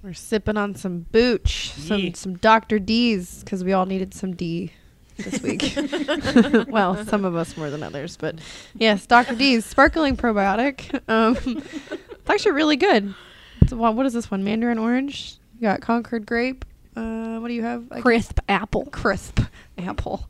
We're 0.04 0.14
sipping 0.14 0.58
on 0.58 0.76
some 0.76 1.06
booch, 1.12 1.72
some 1.72 2.00
Yeah. 2.02 2.12
some 2.14 2.36
Dr. 2.36 2.80
D's 2.80 3.44
because 3.44 3.64
we 3.64 3.74
all 3.74 3.86
needed 3.86 4.14
some 4.14 4.36
D 4.36 4.72
this 5.18 5.42
week. 5.42 5.76
well, 6.68 7.04
some 7.06 7.26
of 7.26 7.36
us 7.36 7.58
more 7.58 7.70
than 7.70 7.84
others, 7.84 8.18
but 8.18 8.36
yes, 8.76 9.06
Dr. 9.06 9.36
D's 9.36 9.66
sparkling 9.66 10.18
probiotic. 10.18 11.02
Um, 11.10 11.38
it's 11.46 12.30
actually 12.30 12.52
really 12.54 12.78
good. 12.78 13.14
What 13.72 14.06
is 14.06 14.14
this 14.14 14.30
one? 14.30 14.44
Mandarin 14.44 14.78
orange. 14.78 15.38
You 15.56 15.62
got 15.62 15.82
Concord 15.82 16.26
grape. 16.26 16.66
Uh, 16.96 17.40
what 17.40 17.48
do 17.48 17.54
you 17.54 17.64
have? 17.64 17.86
I 17.92 18.02
Crisp 18.02 18.40
apple. 18.48 18.86
crisp 18.86 19.42
apple. 19.78 20.28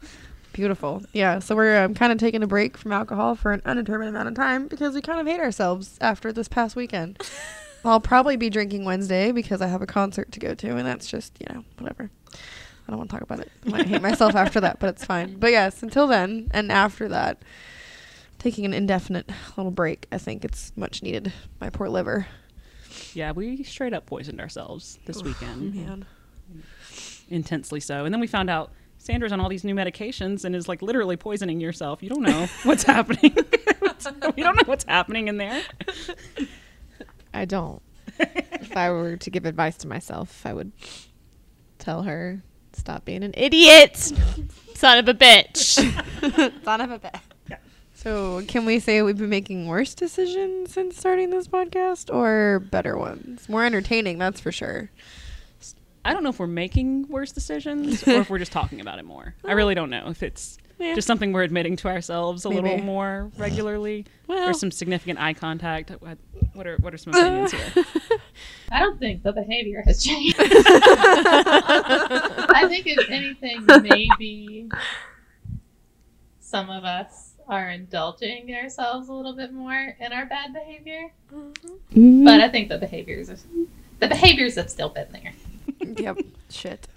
Beautiful. 0.54 1.04
Yeah. 1.12 1.40
So 1.40 1.56
we're 1.56 1.84
um, 1.84 1.94
kind 1.94 2.12
of 2.14 2.18
taking 2.18 2.42
a 2.42 2.48
break 2.48 2.78
from 2.78 2.92
alcohol 2.94 3.36
for 3.36 3.52
an 3.52 3.62
undetermined 3.66 4.10
amount 4.10 4.30
of 4.30 4.36
time 4.36 4.68
because 4.68 4.96
we 4.96 5.02
kind 5.02 5.20
of 5.20 5.28
hate 5.28 5.42
ourselves 5.42 5.98
after 6.00 6.32
this 6.32 6.48
past 6.48 6.76
weekend. 6.76 7.22
I'll 7.86 8.00
probably 8.00 8.36
be 8.36 8.50
drinking 8.50 8.84
Wednesday 8.84 9.32
because 9.32 9.62
I 9.62 9.68
have 9.68 9.82
a 9.82 9.86
concert 9.86 10.32
to 10.32 10.40
go 10.40 10.56
to, 10.56 10.76
and 10.76 10.88
that's 10.88 11.08
just 11.08 11.38
you 11.40 11.54
know 11.54 11.64
whatever. 11.78 12.10
I 12.88 12.92
don't 12.92 12.98
want 12.98 13.10
to 13.10 13.16
talk 13.16 13.24
about 13.24 13.40
it. 13.40 13.52
I 13.66 13.70
might 13.70 13.88
hate 13.88 14.02
myself 14.02 14.36
after 14.36 14.60
that, 14.62 14.80
but 14.80 14.90
it's 14.90 15.06
fine. 15.06 15.38
But 15.40 15.52
yes, 15.52 15.82
until 15.82 16.08
then 16.08 16.50
and 16.52 16.72
after 16.72 17.08
that, 17.10 17.42
taking 18.40 18.66
an 18.66 18.74
indefinite 18.74 19.30
little 19.58 19.72
break. 19.72 20.08
I 20.12 20.18
think 20.18 20.46
it's 20.46 20.72
much 20.76 21.02
needed. 21.02 21.34
My 21.60 21.70
poor 21.70 21.90
liver. 21.90 22.28
Yeah, 23.14 23.32
we 23.32 23.64
straight 23.64 23.94
up 23.94 24.06
poisoned 24.06 24.40
ourselves 24.40 25.00
this 25.06 25.22
weekend. 25.24 25.74
Man. 25.76 26.06
intensely 27.30 27.80
so. 27.80 28.06
And 28.06 28.14
then 28.14 28.22
we 28.22 28.28
found 28.28 28.50
out 28.50 28.72
Sandra's 28.98 29.32
on 29.32 29.40
all 29.40 29.50
these 29.50 29.64
new 29.64 29.76
medications 29.76 30.46
and 30.46 30.56
is 30.56 30.68
like 30.68 30.82
literally 30.82 31.18
poisoning 31.18 31.60
yourself. 31.60 32.02
You 32.04 32.10
don't 32.10 32.24
know 32.24 32.48
what's 32.64 32.84
happening. 32.84 33.36
you 34.36 34.44
don't 34.44 34.56
know 34.56 34.64
what's 34.66 34.86
happening 34.86 35.28
in 35.28 35.38
there. 35.38 35.62
I 37.34 37.46
don't. 37.46 37.82
if 38.20 38.78
I 38.78 38.92
were 38.92 39.18
to 39.18 39.30
give 39.30 39.46
advice 39.46 39.78
to 39.78 39.88
myself, 39.88 40.46
I 40.46 40.54
would 40.54 40.72
tell 41.80 42.04
her, 42.04 42.42
stop 42.78 43.06
being 43.06 43.24
an 43.24 43.34
idiot, 43.36 43.98
son 44.76 44.98
of 44.98 45.08
a 45.08 45.14
bitch. 45.14 45.76
Son 46.64 46.82
of 46.82 46.92
a 46.92 47.00
bitch. 47.00 47.22
So, 47.94 48.44
can 48.48 48.66
we 48.66 48.80
say 48.80 49.02
we've 49.02 49.18
been 49.18 49.30
making 49.30 49.68
worse 49.68 49.96
decisions 49.96 50.74
since 50.74 50.96
starting 50.96 51.32
this 51.32 51.48
podcast 51.48 52.14
or 52.14 52.60
better 52.60 52.96
ones? 52.96 53.50
More 53.50 53.66
entertaining, 53.66 54.20
that's 54.20 54.40
for 54.40 54.52
sure. 54.52 54.92
I 56.04 56.14
don't 56.14 56.22
know 56.22 56.30
if 56.30 56.38
we're 56.38 56.46
making 56.46 57.08
worse 57.08 57.32
decisions 57.32 58.08
or 58.08 58.12
if 58.12 58.30
we're 58.30 58.38
just 58.38 58.52
talking 58.52 58.80
about 58.80 59.00
it 59.00 59.06
more. 59.06 59.34
I 59.44 59.54
really 59.54 59.74
oh. 59.74 59.76
don't 59.76 59.90
know 59.90 60.08
if 60.10 60.22
it's 60.22 60.60
Yeah. 60.78 60.94
just 60.94 61.08
something 61.08 61.32
we're 61.32 61.44
admitting 61.44 61.78
to 61.78 61.88
ourselves 61.88 62.44
a 62.44 62.50
little 62.50 62.78
more 62.80 63.32
regularly 63.38 64.06
Well, 64.28 64.50
or 64.50 64.54
some 64.54 64.72
significant 64.72 65.20
eye 65.20 65.34
contact. 65.34 65.90
What 66.00 66.18
what 66.54 66.68
are 66.68 66.78
what 66.78 66.94
are 66.94 66.98
some 66.98 67.14
opinions 67.14 67.54
here? 67.54 67.86
I 68.72 68.80
don't 68.80 69.00
think 69.00 69.24
the 69.24 69.32
behavior 69.32 69.82
has 69.86 70.04
changed. 70.04 70.36
I 70.40 70.56
think 72.68 72.88
if 72.88 73.10
anything, 73.10 73.66
maybe 73.84 74.70
some 76.40 76.70
of 76.70 76.84
us 76.84 77.34
are 77.48 77.70
indulging 77.70 78.54
ourselves 78.56 79.08
a 79.08 79.14
little 79.14 79.36
bit 79.36 79.54
more 79.54 79.96
in 80.00 80.12
our 80.12 80.26
bad 80.26 80.54
behavior. 80.54 81.12
Mm-hmm. 81.32 82.26
But 82.26 82.42
I 82.42 82.50
think 82.50 82.70
the 82.70 82.78
behaviors 82.78 83.30
are, 83.30 83.38
the 84.00 84.08
behaviors 84.08 84.56
have 84.56 84.70
still 84.70 84.90
been 84.90 85.08
there. 85.12 85.34
yep. 85.98 86.18
Shit. 86.50 86.88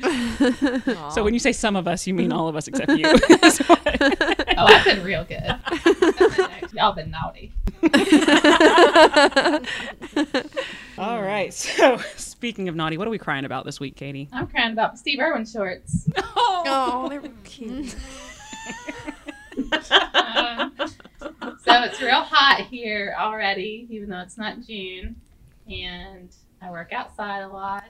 So 1.10 1.24
when 1.24 1.34
you 1.34 1.40
say 1.40 1.52
some 1.52 1.76
of 1.76 1.88
us, 1.88 2.06
you 2.06 2.14
mean 2.14 2.32
all 2.32 2.48
of 2.48 2.56
us 2.56 2.68
except 2.68 2.90
you. 2.92 3.06
Is 3.42 3.60
Oh, 3.68 3.74
I've 4.56 4.84
been 4.84 5.02
real 5.02 5.24
good. 5.24 5.54
Y'all 6.72 6.92
been 6.92 7.10
naughty. 7.10 7.52
all 10.98 11.22
right. 11.22 11.52
So 11.52 11.98
speaking 12.16 12.68
of 12.68 12.76
naughty, 12.76 12.98
what 12.98 13.06
are 13.06 13.10
we 13.10 13.18
crying 13.18 13.44
about 13.44 13.64
this 13.64 13.80
week, 13.80 13.96
Katie? 13.96 14.28
I'm 14.32 14.46
crying 14.46 14.72
about 14.72 14.98
Steve 14.98 15.20
Irwin 15.20 15.46
shorts. 15.46 16.08
Oh, 16.16 17.06
they're 17.08 17.22
cute. 17.44 17.94
Um, 19.58 20.72
so 20.78 21.82
it's 21.82 22.00
real 22.00 22.22
hot 22.22 22.66
here 22.70 23.14
already, 23.18 23.86
even 23.90 24.08
though 24.10 24.20
it's 24.20 24.38
not 24.38 24.60
June. 24.66 25.16
And 25.68 26.34
I 26.62 26.70
work 26.70 26.92
outside 26.92 27.40
a 27.40 27.48
lot 27.48 27.84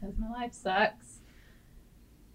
because 0.00 0.16
my 0.18 0.30
life 0.30 0.52
sucks. 0.52 1.11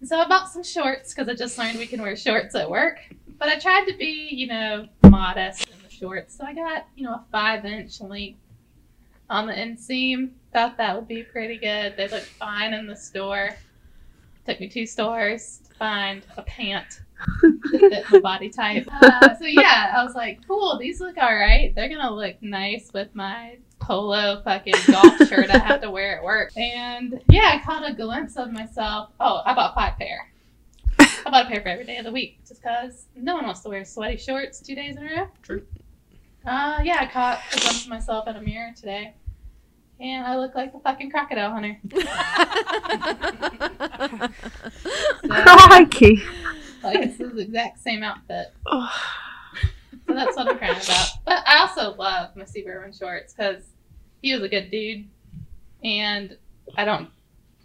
So 0.04 0.18
I 0.18 0.28
bought 0.28 0.48
some 0.48 0.62
shorts 0.62 1.12
because 1.12 1.28
I 1.28 1.34
just 1.34 1.58
learned 1.58 1.78
we 1.78 1.86
can 1.86 2.00
wear 2.00 2.16
shorts 2.16 2.54
at 2.54 2.70
work. 2.70 2.98
But 3.38 3.48
I 3.48 3.58
tried 3.58 3.86
to 3.86 3.96
be, 3.96 4.28
you 4.30 4.46
know, 4.46 4.86
modest 5.04 5.68
in 5.68 5.76
the 5.82 5.90
shorts. 5.90 6.36
So 6.36 6.44
I 6.44 6.54
got, 6.54 6.86
you 6.96 7.04
know, 7.04 7.14
a 7.14 7.24
five 7.30 7.64
inch 7.64 8.00
length 8.00 8.40
on 9.28 9.46
the 9.46 9.52
inseam. 9.52 10.30
Thought 10.52 10.76
that 10.78 10.94
would 10.94 11.08
be 11.08 11.22
pretty 11.22 11.58
good. 11.58 11.96
They 11.96 12.08
looked 12.08 12.26
fine 12.26 12.74
in 12.74 12.86
the 12.86 12.96
store. 12.96 13.50
Took 14.46 14.60
me 14.60 14.68
two 14.68 14.86
stores 14.86 15.60
to 15.68 15.74
find 15.74 16.22
a 16.36 16.42
pant 16.42 17.00
that 17.42 17.90
fit 17.90 18.04
my 18.10 18.20
body 18.20 18.50
type. 18.50 18.88
Uh, 19.00 19.36
so 19.36 19.44
yeah, 19.44 19.94
I 19.96 20.04
was 20.04 20.14
like, 20.14 20.46
cool, 20.46 20.78
these 20.78 21.00
look 21.00 21.16
all 21.18 21.34
right. 21.34 21.74
They're 21.74 21.88
gonna 21.88 22.14
look 22.14 22.40
nice 22.40 22.90
with 22.92 23.14
my 23.14 23.58
polo 23.88 24.40
fucking 24.42 24.74
golf 24.86 25.16
shirt 25.28 25.50
I 25.50 25.58
have 25.58 25.80
to 25.80 25.90
wear 25.90 26.18
at 26.18 26.22
work. 26.22 26.52
And 26.56 27.20
yeah, 27.30 27.50
I 27.54 27.62
caught 27.64 27.88
a 27.88 27.94
glimpse 27.94 28.36
of 28.36 28.52
myself. 28.52 29.10
Oh, 29.18 29.42
I 29.44 29.54
bought 29.54 29.74
five 29.74 29.98
pair. 29.98 30.30
I 31.00 31.30
bought 31.30 31.46
a 31.46 31.48
pair 31.48 31.62
for 31.62 31.68
every 31.68 31.86
day 31.86 31.96
of 31.96 32.04
the 32.04 32.12
week, 32.12 32.38
just 32.46 32.62
cause 32.62 33.06
no 33.16 33.34
one 33.34 33.46
wants 33.46 33.60
to 33.60 33.70
wear 33.70 33.84
sweaty 33.84 34.18
shorts 34.18 34.60
two 34.60 34.74
days 34.74 34.96
in 34.96 35.08
a 35.08 35.16
row. 35.16 35.28
True. 35.42 35.62
Uh, 36.46 36.80
yeah, 36.84 36.98
I 37.00 37.06
caught 37.06 37.40
a 37.52 37.60
glimpse 37.60 37.84
of 37.84 37.88
myself 37.88 38.28
in 38.28 38.36
a 38.36 38.42
mirror 38.42 38.72
today. 38.76 39.14
And 40.00 40.24
I 40.24 40.36
look 40.36 40.54
like 40.54 40.72
the 40.72 40.78
fucking 40.78 41.10
crocodile 41.10 41.50
hunter. 41.50 41.78
So, 45.20 45.28
Crikey. 45.28 46.22
like 46.82 46.98
it's 47.00 47.18
the 47.18 47.36
exact 47.38 47.80
same 47.80 48.02
outfit. 48.02 48.52
So 48.66 50.14
that's 50.14 50.36
what 50.36 50.48
I'm 50.48 50.58
crying 50.58 50.76
about. 50.76 51.08
But 51.24 51.42
I 51.46 51.58
also 51.58 51.94
love 51.96 52.34
my 52.36 52.44
Steve 52.44 52.66
Irwin 52.66 52.92
shorts 52.92 53.34
because 53.34 53.62
he 54.22 54.34
was 54.34 54.42
a 54.42 54.48
good 54.48 54.70
dude, 54.70 55.06
and 55.82 56.36
I 56.76 56.84
don't. 56.84 57.08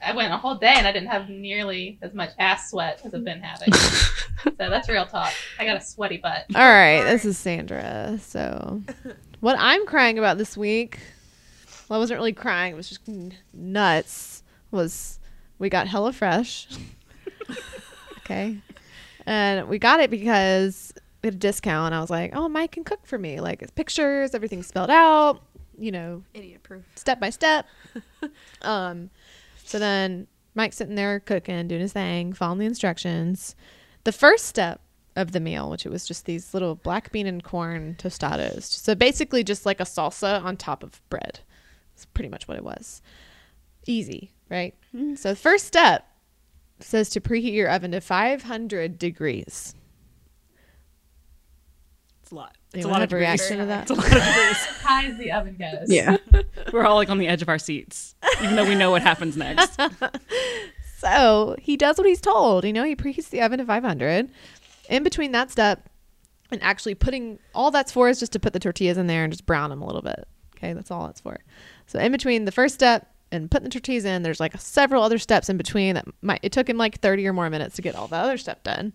I 0.06 0.14
went 0.14 0.34
a 0.34 0.38
whole 0.38 0.56
day 0.56 0.74
and 0.76 0.86
I 0.86 0.92
didn't 0.92 1.08
have 1.10 1.30
nearly 1.30 1.98
as 2.02 2.14
much 2.14 2.32
ass 2.38 2.70
sweat 2.70 3.00
as 3.06 3.14
I've 3.14 3.24
been 3.24 3.40
having. 3.40 3.74
so 4.44 4.52
that's 4.58 4.90
real 4.90 5.06
talk. 5.06 5.32
I 5.58 5.66
got 5.66 5.78
a 5.78 5.82
sweaty 5.82 6.18
butt. 6.18 6.46
All 6.54 6.62
right, 6.62 7.04
this 7.04 7.24
is 7.24 7.38
Sandra. 7.38 8.20
So, 8.22 8.82
what 9.40 9.56
I'm 9.58 9.86
crying 9.86 10.20
about 10.20 10.38
this 10.38 10.58
week, 10.58 11.00
well, 11.88 11.98
I 11.98 12.00
wasn't 12.00 12.18
really 12.18 12.34
crying. 12.34 12.74
It 12.74 12.76
was 12.76 12.90
just 12.90 13.02
nuts. 13.54 14.44
Was 14.72 15.20
we 15.58 15.70
got 15.70 15.88
HelloFresh? 15.88 16.78
okay, 18.20 18.58
and 19.26 19.70
we 19.70 19.80
got 19.80 20.02
it 20.02 20.10
because 20.10 20.94
we 21.22 21.28
had 21.28 21.36
a 21.36 21.38
discount. 21.38 21.94
I 21.94 22.02
was 22.02 22.10
like, 22.10 22.36
oh, 22.36 22.50
Mike 22.50 22.74
can 22.74 22.84
cook 22.84 23.06
for 23.06 23.18
me. 23.18 23.40
Like 23.40 23.62
it's 23.62 23.72
pictures, 23.72 24.36
everything's 24.36 24.68
spelled 24.68 24.90
out. 24.90 25.42
You 25.78 25.92
know, 25.92 26.24
Idiot 26.34 26.64
proof. 26.64 26.84
step 26.96 27.20
by 27.20 27.30
step. 27.30 27.66
um, 28.62 29.10
so 29.64 29.80
then 29.80 30.28
Mike's 30.56 30.78
sitting 30.78 30.96
there 30.96 31.20
cooking, 31.20 31.68
doing 31.68 31.82
his 31.82 31.94
thing, 31.94 32.34
following 32.34 32.60
the 32.60 32.66
instructions. 32.66 33.56
The 34.04 34.12
first 34.12 34.46
step 34.46 34.82
of 35.16 35.32
the 35.32 35.40
meal, 35.40 35.70
which 35.70 35.86
it 35.86 35.90
was 35.90 36.08
just 36.08 36.26
these 36.26 36.54
little 36.54 36.76
black 36.76 37.12
bean 37.12 37.28
and 37.28 37.44
corn 37.44 37.96
tostados. 37.98 38.66
So 38.66 38.96
basically 38.96 39.44
just 39.44 39.66
like 39.66 39.80
a 39.80 39.84
salsa 39.86 40.44
on 40.44 40.58
top 40.58 40.84
of 40.84 41.02
bread. 41.10 41.40
It's 41.96 42.06
pretty 42.06 42.30
much 42.30 42.48
what 42.48 42.58
it 42.58 42.64
was. 42.64 43.02
Easy, 43.86 44.32
right? 44.50 44.76
So 45.16 45.30
the 45.30 45.36
first 45.36 45.66
step 45.66 46.08
says 46.80 47.10
to 47.10 47.22
preheat 47.22 47.54
your 47.54 47.70
oven 47.70 47.92
to 47.92 48.02
500 48.02 48.98
degrees. 48.98 49.76
It's 52.34 52.40
a 52.40 52.42
lot. 52.42 52.58
It's 52.74 52.86
a 52.86 52.88
lot 52.88 53.02
of 53.04 53.12
have 53.12 53.14
a 53.14 53.22
reaction 53.22 53.58
to 53.60 53.66
that? 53.68 53.82
It's 53.84 53.92
a 53.92 53.94
lot 53.94 54.06
of 54.06 54.12
degrees. 54.12 54.28
As 54.28 54.66
high 54.82 55.06
as 55.06 55.18
the 55.18 55.32
oven 55.32 55.56
goes. 55.58 55.88
Yeah. 55.88 56.18
We're 56.74 56.86
all 56.86 56.96
like 56.96 57.10
on 57.10 57.20
the 57.20 57.28
edge 57.28 57.42
of 57.42 57.50
our 57.50 57.60
seats, 57.60 58.16
even 58.42 58.56
though 58.56 58.68
we 58.68 58.76
know 58.76 58.92
what 58.92 59.02
happens 59.02 59.38
next. 59.38 59.80
So 61.04 61.58
he 61.60 61.76
does 61.76 61.98
what 61.98 62.08
he's 62.08 62.22
told. 62.22 62.64
You 62.64 62.72
know, 62.72 62.86
he 62.86 62.96
preheats 62.96 63.30
the 63.30 63.42
oven 63.42 63.60
to 63.60 63.66
500. 63.66 64.30
In 64.90 65.04
between 65.04 65.34
that 65.34 65.52
step 65.52 65.90
and 66.50 66.64
actually 66.64 66.96
putting 66.96 67.40
all 67.54 67.72
that's 67.72 67.92
for 67.92 68.08
is 68.08 68.22
just 68.22 68.32
to 68.32 68.40
put 68.40 68.54
the 68.54 68.60
tortillas 68.60 68.98
in 68.98 69.08
there 69.08 69.26
and 69.26 69.34
just 69.34 69.46
brown 69.46 69.70
them 69.70 69.82
a 69.82 69.86
little 69.86 70.02
bit. 70.02 70.26
Okay, 70.56 70.72
that's 70.72 70.92
all 70.92 71.06
that's 71.06 71.20
for. 71.20 71.42
So 71.88 72.00
in 72.00 72.14
between 72.14 72.46
the 72.46 72.54
first 72.54 72.74
step 72.74 73.14
and 73.34 73.52
putting 73.52 73.66
the 73.66 73.70
tortillas 73.70 74.06
in, 74.06 74.24
there's 74.24 74.40
like 74.40 74.58
several 74.62 75.04
other 75.04 75.18
steps 75.18 75.50
in 75.50 75.58
between 75.58 75.96
that 75.96 76.06
might 76.22 76.40
it 76.42 76.54
took 76.54 76.70
him 76.70 76.78
like 76.78 77.02
30 77.02 77.28
or 77.28 77.34
more 77.34 77.50
minutes 77.50 77.76
to 77.76 77.82
get 77.82 77.96
all 77.96 78.08
the 78.08 78.16
other 78.16 78.38
stuff 78.38 78.64
done. 78.64 78.94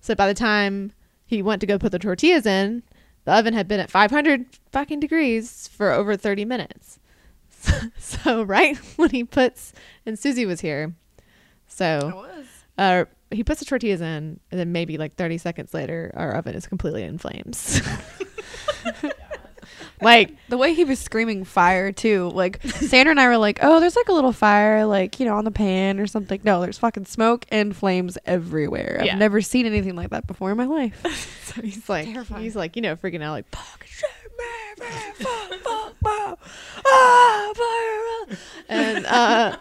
So 0.00 0.16
by 0.16 0.26
the 0.26 0.34
time 0.34 0.92
he 1.26 1.42
went 1.42 1.60
to 1.60 1.66
go 1.66 1.78
put 1.78 1.92
the 1.92 1.98
tortillas 1.98 2.46
in, 2.46 2.82
the 3.24 3.32
oven 3.32 3.54
had 3.54 3.66
been 3.66 3.80
at 3.80 3.90
500 3.90 4.46
fucking 4.70 5.00
degrees 5.00 5.68
for 5.68 5.90
over 5.90 6.16
30 6.16 6.44
minutes. 6.44 6.98
So 7.98 8.44
right 8.44 8.76
when 8.96 9.10
he 9.10 9.24
puts 9.24 9.72
and 10.04 10.16
Susie 10.16 10.46
was 10.46 10.60
here. 10.60 10.94
So 11.66 12.26
uh, 12.78 13.06
he 13.30 13.42
puts 13.42 13.58
the 13.58 13.66
tortillas 13.66 14.00
in, 14.00 14.38
and 14.50 14.60
then 14.60 14.70
maybe 14.70 14.98
like 14.98 15.16
30 15.16 15.38
seconds 15.38 15.74
later, 15.74 16.12
our 16.14 16.32
oven 16.36 16.54
is 16.54 16.66
completely 16.66 17.02
in 17.02 17.18
flames. 17.18 17.82
like, 20.00 20.34
The 20.48 20.56
way 20.58 20.74
he 20.74 20.84
was 20.84 20.98
screaming 20.98 21.44
fire 21.44 21.90
too, 21.92 22.30
like 22.34 22.62
Sandra 22.62 23.10
and 23.10 23.20
I 23.20 23.26
were 23.28 23.38
like, 23.38 23.58
"Oh, 23.62 23.80
there's 23.80 23.96
like 23.96 24.08
a 24.08 24.12
little 24.12 24.32
fire, 24.32 24.84
like 24.86 25.18
you 25.18 25.26
know, 25.26 25.36
on 25.36 25.44
the 25.44 25.50
pan 25.50 25.98
or 25.98 26.06
something." 26.06 26.40
No, 26.44 26.60
there's 26.60 26.78
fucking 26.78 27.06
smoke 27.06 27.44
and 27.50 27.74
flames 27.74 28.16
everywhere. 28.26 29.00
Yeah. 29.04 29.14
I've 29.14 29.18
never 29.18 29.40
seen 29.40 29.66
anything 29.66 29.96
like 29.96 30.10
that 30.10 30.26
before 30.26 30.50
in 30.52 30.56
my 30.56 30.66
life. 30.66 31.02
so 31.54 31.62
he's 31.62 31.88
like, 31.88 32.06
Terrifying. 32.06 32.42
he's 32.44 32.54
like, 32.56 32.76
you 32.76 32.82
know, 32.82 32.94
freaking 32.96 33.22
out, 33.22 33.32
like, 33.32 33.48
fucking 33.50 33.88
shit, 33.88 34.10
man, 34.38 34.90
man, 34.90 35.12
fuck, 35.14 35.54
fuck, 35.60 35.94
fuck, 36.02 36.38
ah, 36.86 37.52
fire, 37.54 38.02
ah." 38.28 38.36
and 38.68 39.06
uh, 39.06 39.56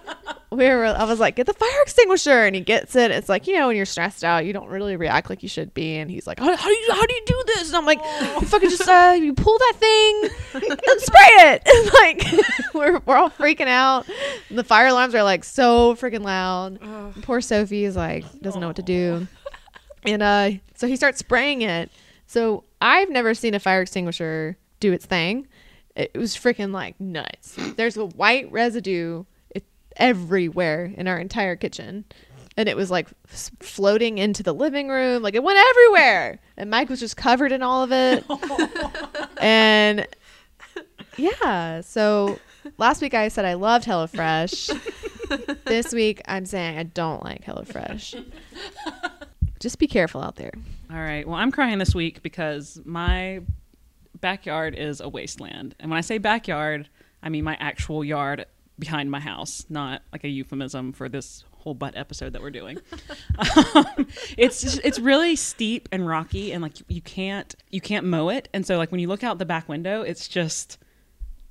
we 0.52 0.66
were, 0.66 0.86
I 0.86 1.04
was 1.04 1.20
like, 1.20 1.36
get 1.36 1.46
the 1.46 1.54
fire 1.54 1.82
extinguisher, 1.82 2.44
and 2.46 2.56
he 2.56 2.62
gets 2.62 2.96
it. 2.96 3.12
It's 3.12 3.30
like, 3.30 3.48
you 3.48 3.56
know, 3.56 3.68
when 3.68 3.76
you're 3.76 3.86
stressed 3.86 4.24
out, 4.24 4.46
you 4.46 4.54
don't 4.54 4.70
really 4.70 4.96
react 4.96 5.30
like 5.30 5.44
you 5.44 5.50
should 5.50 5.74
be, 5.74 5.98
and 5.98 6.10
he's 6.10 6.26
like, 6.28 6.40
how, 6.40 6.56
how 6.56 6.68
do 6.68 6.74
you, 6.74 6.92
how 6.92 7.06
do 7.06 7.14
you 7.14 7.24
do 7.26 7.44
this? 7.48 7.68
And 7.70 7.78
I'm 7.78 7.86
like, 7.86 8.00
you 8.22 8.48
fucking 8.48 8.70
just, 8.70 8.88
uh, 8.88 9.16
you 9.20 9.34
pull 9.34 9.58
that 9.58 9.74
thing 9.78 10.30
and 10.54 11.02
spray 11.02 11.30
it. 11.50 11.62
And 11.76 11.94
like, 11.94 12.46
we're 12.74 13.00
we're 13.06 13.18
all 13.18 13.30
freaking 13.30 13.68
out. 13.68 14.08
The 14.50 14.64
fire 14.64 14.88
alarms 14.88 15.14
are 15.14 15.24
like 15.24 15.44
so 15.44 15.96
freaking 15.96 16.24
loud. 16.24 16.80
Poor 17.24 17.42
Sophie 17.42 17.86
is 17.86 17.96
like 17.96 18.24
doesn't 18.42 18.62
know 18.62 18.68
what 18.68 18.78
to 18.78 18.82
do. 18.82 19.28
And 20.04 20.22
uh 20.24 20.52
so 20.76 20.88
he 20.88 20.96
starts 20.96 21.20
spraying 21.20 21.62
it. 21.64 21.92
So 22.28 22.64
I've 22.82 23.10
never 23.10 23.34
seen 23.34 23.54
a 23.56 23.60
fire 23.60 23.82
extinguisher 23.82 24.58
do 24.80 24.92
its 24.92 25.06
thing. 25.06 25.48
It 25.96 26.16
was 26.16 26.36
freaking 26.36 26.74
like 26.74 27.00
nuts. 27.00 27.56
There's 27.78 27.96
a 27.98 28.06
white 28.06 28.52
residue 28.52 29.24
it, 29.52 29.64
everywhere 29.96 30.94
in 30.96 31.08
our 31.08 31.18
entire 31.18 31.56
kitchen. 31.56 32.06
And 32.58 32.70
it 32.70 32.76
was 32.76 32.92
like 32.92 33.10
f- 33.32 33.52
floating 33.60 34.18
into 34.18 34.44
the 34.44 34.54
living 34.54 34.90
room. 34.90 35.22
Like 35.24 35.36
it 35.36 35.44
went 35.44 35.60
everywhere. 35.60 36.40
And 36.58 36.70
Mike 36.70 36.90
was 36.90 37.00
just 37.00 37.18
covered 37.18 37.52
in 37.52 37.62
all 37.62 37.84
of 37.84 37.92
it. 37.92 38.24
and 39.42 40.08
yeah, 41.18 41.82
so 41.82 42.40
last 42.78 43.02
week 43.02 43.14
I 43.14 43.30
said 43.30 43.46
I 43.46 43.54
loved 43.54 43.86
HelloFresh. 43.86 45.64
this 45.66 45.94
week 45.94 46.22
I'm 46.28 46.46
saying 46.46 46.78
I 46.78 46.84
don't 46.84 47.24
like 47.24 47.44
HelloFresh. 47.46 48.24
Just 49.60 49.80
be 49.80 49.88
careful 49.88 50.22
out 50.22 50.36
there. 50.36 50.52
All 50.92 50.98
right. 50.98 51.26
Well, 51.28 51.38
I'm 51.38 51.52
crying 51.52 51.80
this 51.80 51.96
week 51.96 52.22
because 52.22 52.80
my 52.86 53.42
backyard 54.22 54.76
is 54.76 55.02
a 55.02 55.10
wasteland. 55.10 55.76
And 55.80 55.90
when 55.90 55.98
I 55.98 56.02
say 56.02 56.18
backyard, 56.18 56.90
I 57.22 57.30
mean 57.30 57.44
my 57.44 57.58
actual 57.60 58.04
yard 58.04 58.46
behind 58.78 59.10
my 59.10 59.20
house, 59.20 59.66
not 59.70 60.02
like 60.12 60.24
a 60.24 60.28
euphemism 60.28 60.92
for 60.94 61.08
this 61.08 61.44
whole 61.52 61.74
butt 61.74 61.96
episode 61.98 62.34
that 62.34 62.42
we're 62.42 62.52
doing. 62.52 62.78
um, 63.76 64.08
it's 64.38 64.62
just, 64.62 64.82
it's 64.84 65.00
really 65.00 65.36
steep 65.36 65.90
and 65.92 66.08
rocky 66.08 66.52
and 66.52 66.62
like 66.62 66.74
you 66.88 67.02
can't 67.02 67.56
you 67.70 67.82
can't 67.82 68.06
mow 68.06 68.30
it. 68.30 68.50
And 68.54 68.66
so 68.66 68.78
like 68.78 68.92
when 68.92 69.00
you 69.00 69.08
look 69.08 69.24
out 69.24 69.40
the 69.40 69.46
back 69.46 69.68
window, 69.68 70.02
it's 70.02 70.28
just 70.28 70.78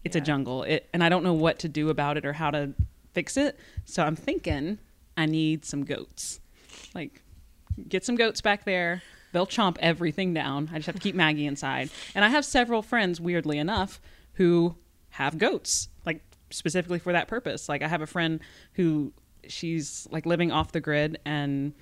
it's 0.05 0.17
a 0.17 0.21
jungle. 0.21 0.63
It 0.63 0.89
and 0.93 1.03
I 1.03 1.09
don't 1.09 1.25
know 1.25 1.35
what 1.35 1.59
to 1.61 1.69
do 1.69 1.89
about 1.89 2.17
it 2.17 2.25
or 2.25 2.33
how 2.33 2.51
to 2.51 2.73
fix 3.13 3.37
it. 3.37 3.59
So 3.85 4.05
I'm 4.05 4.17
thinking 4.17 4.79
I 5.17 5.27
need 5.27 5.65
some 5.65 5.85
goats. 5.85 6.41
Like 6.95 7.23
get 7.89 8.05
some 8.05 8.17
goats 8.17 8.41
back 8.41 8.65
there. 8.65 9.03
They'll 9.35 9.49
chomp 9.49 9.77
everything 9.81 10.33
down. 10.33 10.71
I 10.73 10.77
just 10.77 10.87
have 10.87 10.95
to 10.95 11.01
keep 11.01 11.17
Maggie 11.17 11.45
inside. 11.45 11.91
And 12.15 12.25
I 12.25 12.29
have 12.29 12.45
several 12.45 12.83
friends, 12.83 13.21
weirdly 13.21 13.59
enough, 13.59 14.01
who 14.35 14.77
have 15.11 15.39
goats, 15.39 15.89
like 16.07 16.23
specifically 16.51 17.01
for 17.01 17.13
that 17.13 17.27
purpose. 17.27 17.69
Like 17.69 17.83
I 17.83 17.89
have 17.89 18.01
a 18.01 18.07
friend 18.07 18.39
who 18.75 19.13
she's 19.49 20.07
like 20.13 20.25
living 20.25 20.53
off 20.53 20.71
the 20.71 20.81
grid 20.81 21.19
and 21.27 21.73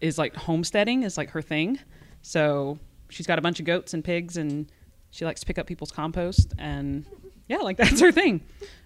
is 0.00 0.16
like 0.16 0.36
homesteading 0.36 1.02
is 1.02 1.18
like 1.18 1.30
her 1.30 1.42
thing. 1.42 1.80
So 2.22 2.78
she's 3.08 3.26
got 3.26 3.40
a 3.40 3.42
bunch 3.42 3.58
of 3.58 3.66
goats 3.66 3.92
and 3.92 4.04
pigs 4.04 4.36
and 4.36 4.70
she 5.10 5.24
likes 5.24 5.40
to 5.40 5.46
pick 5.46 5.58
up 5.58 5.66
people's 5.66 5.90
compost 5.90 6.54
and 6.56 7.04
yeah, 7.48 7.58
like 7.58 7.76
that's 7.78 8.00
her 8.00 8.12
thing. 8.12 8.42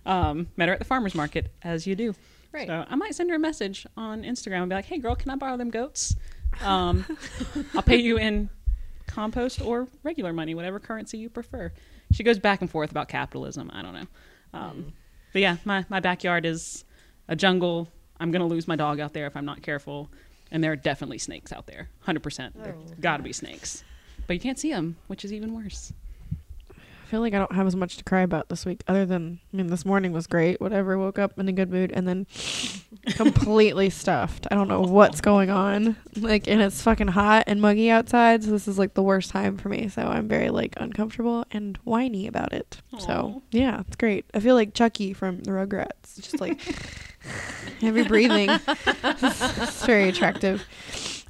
Um, 0.06 0.48
met 0.56 0.68
her 0.68 0.72
at 0.72 0.78
the 0.78 0.86
farmer's 0.86 1.14
market 1.14 1.52
as 1.60 1.86
you 1.86 1.94
do. 1.94 2.14
Right. 2.50 2.66
So 2.66 2.86
I 2.88 2.94
might 2.94 3.14
send 3.14 3.28
her 3.28 3.36
a 3.36 3.38
message 3.38 3.86
on 3.94 4.22
Instagram 4.22 4.60
and 4.62 4.68
be 4.70 4.76
like, 4.76 4.84
"Hey, 4.84 4.98
girl, 4.98 5.16
can 5.16 5.30
I 5.30 5.36
borrow 5.36 5.56
them 5.56 5.70
goats? 5.70 6.14
Um, 6.62 7.04
I'll 7.74 7.82
pay 7.82 7.96
you 7.96 8.18
in 8.18 8.50
compost 9.06 9.60
or 9.60 9.88
regular 10.02 10.32
money, 10.32 10.54
whatever 10.54 10.78
currency 10.78 11.18
you 11.18 11.28
prefer." 11.30 11.72
She 12.12 12.22
goes 12.22 12.38
back 12.38 12.60
and 12.60 12.70
forth 12.70 12.90
about 12.90 13.08
capitalism. 13.08 13.70
I 13.72 13.82
don't 13.82 13.94
know. 13.94 14.06
Um, 14.52 14.92
but 15.32 15.42
yeah, 15.42 15.56
my 15.64 15.84
my 15.88 16.00
backyard 16.00 16.46
is 16.46 16.84
a 17.28 17.36
jungle. 17.36 17.88
I'm 18.20 18.30
gonna 18.30 18.46
lose 18.46 18.68
my 18.68 18.76
dog 18.76 19.00
out 19.00 19.12
there 19.12 19.26
if 19.26 19.36
I'm 19.36 19.44
not 19.44 19.62
careful, 19.62 20.10
and 20.50 20.62
there 20.62 20.72
are 20.72 20.76
definitely 20.76 21.18
snakes 21.18 21.52
out 21.52 21.66
there. 21.66 21.88
Hundred 22.00 22.22
percent, 22.22 22.62
there 22.62 22.76
got 23.00 23.16
to 23.18 23.22
be 23.22 23.32
snakes, 23.32 23.82
but 24.26 24.34
you 24.34 24.40
can't 24.40 24.58
see 24.58 24.70
them, 24.70 24.96
which 25.08 25.24
is 25.24 25.32
even 25.32 25.54
worse. 25.54 25.92
I 27.04 27.06
feel 27.06 27.20
like 27.20 27.34
I 27.34 27.38
don't 27.38 27.52
have 27.52 27.66
as 27.66 27.76
much 27.76 27.98
to 27.98 28.04
cry 28.04 28.22
about 28.22 28.48
this 28.48 28.64
week, 28.64 28.82
other 28.88 29.04
than 29.04 29.38
I 29.52 29.56
mean, 29.58 29.66
this 29.66 29.84
morning 29.84 30.12
was 30.12 30.26
great. 30.26 30.58
Whatever, 30.58 30.96
woke 30.96 31.18
up 31.18 31.38
in 31.38 31.46
a 31.48 31.52
good 31.52 31.70
mood, 31.70 31.92
and 31.92 32.08
then 32.08 32.26
completely 33.16 33.90
stuffed. 33.90 34.46
I 34.50 34.54
don't 34.54 34.68
know 34.68 34.80
what's 34.80 35.20
going 35.20 35.50
on. 35.50 35.96
Like, 36.16 36.48
and 36.48 36.62
it's 36.62 36.80
fucking 36.80 37.08
hot 37.08 37.44
and 37.46 37.60
muggy 37.60 37.90
outside, 37.90 38.42
so 38.42 38.50
this 38.50 38.66
is 38.66 38.78
like 38.78 38.94
the 38.94 39.02
worst 39.02 39.30
time 39.30 39.58
for 39.58 39.68
me. 39.68 39.88
So 39.88 40.00
I'm 40.00 40.28
very 40.28 40.48
like 40.48 40.72
uncomfortable 40.78 41.44
and 41.50 41.76
whiny 41.84 42.26
about 42.26 42.54
it. 42.54 42.80
Aw. 42.94 42.98
So 42.98 43.42
yeah, 43.50 43.82
it's 43.86 43.96
great. 43.96 44.24
I 44.32 44.40
feel 44.40 44.54
like 44.54 44.72
Chucky 44.72 45.12
from 45.12 45.40
the 45.40 45.50
Rugrats, 45.50 46.16
just 46.16 46.40
like 46.40 46.58
heavy 47.82 48.04
breathing. 48.04 48.48
it's 48.48 49.84
very 49.84 50.08
attractive. 50.08 50.66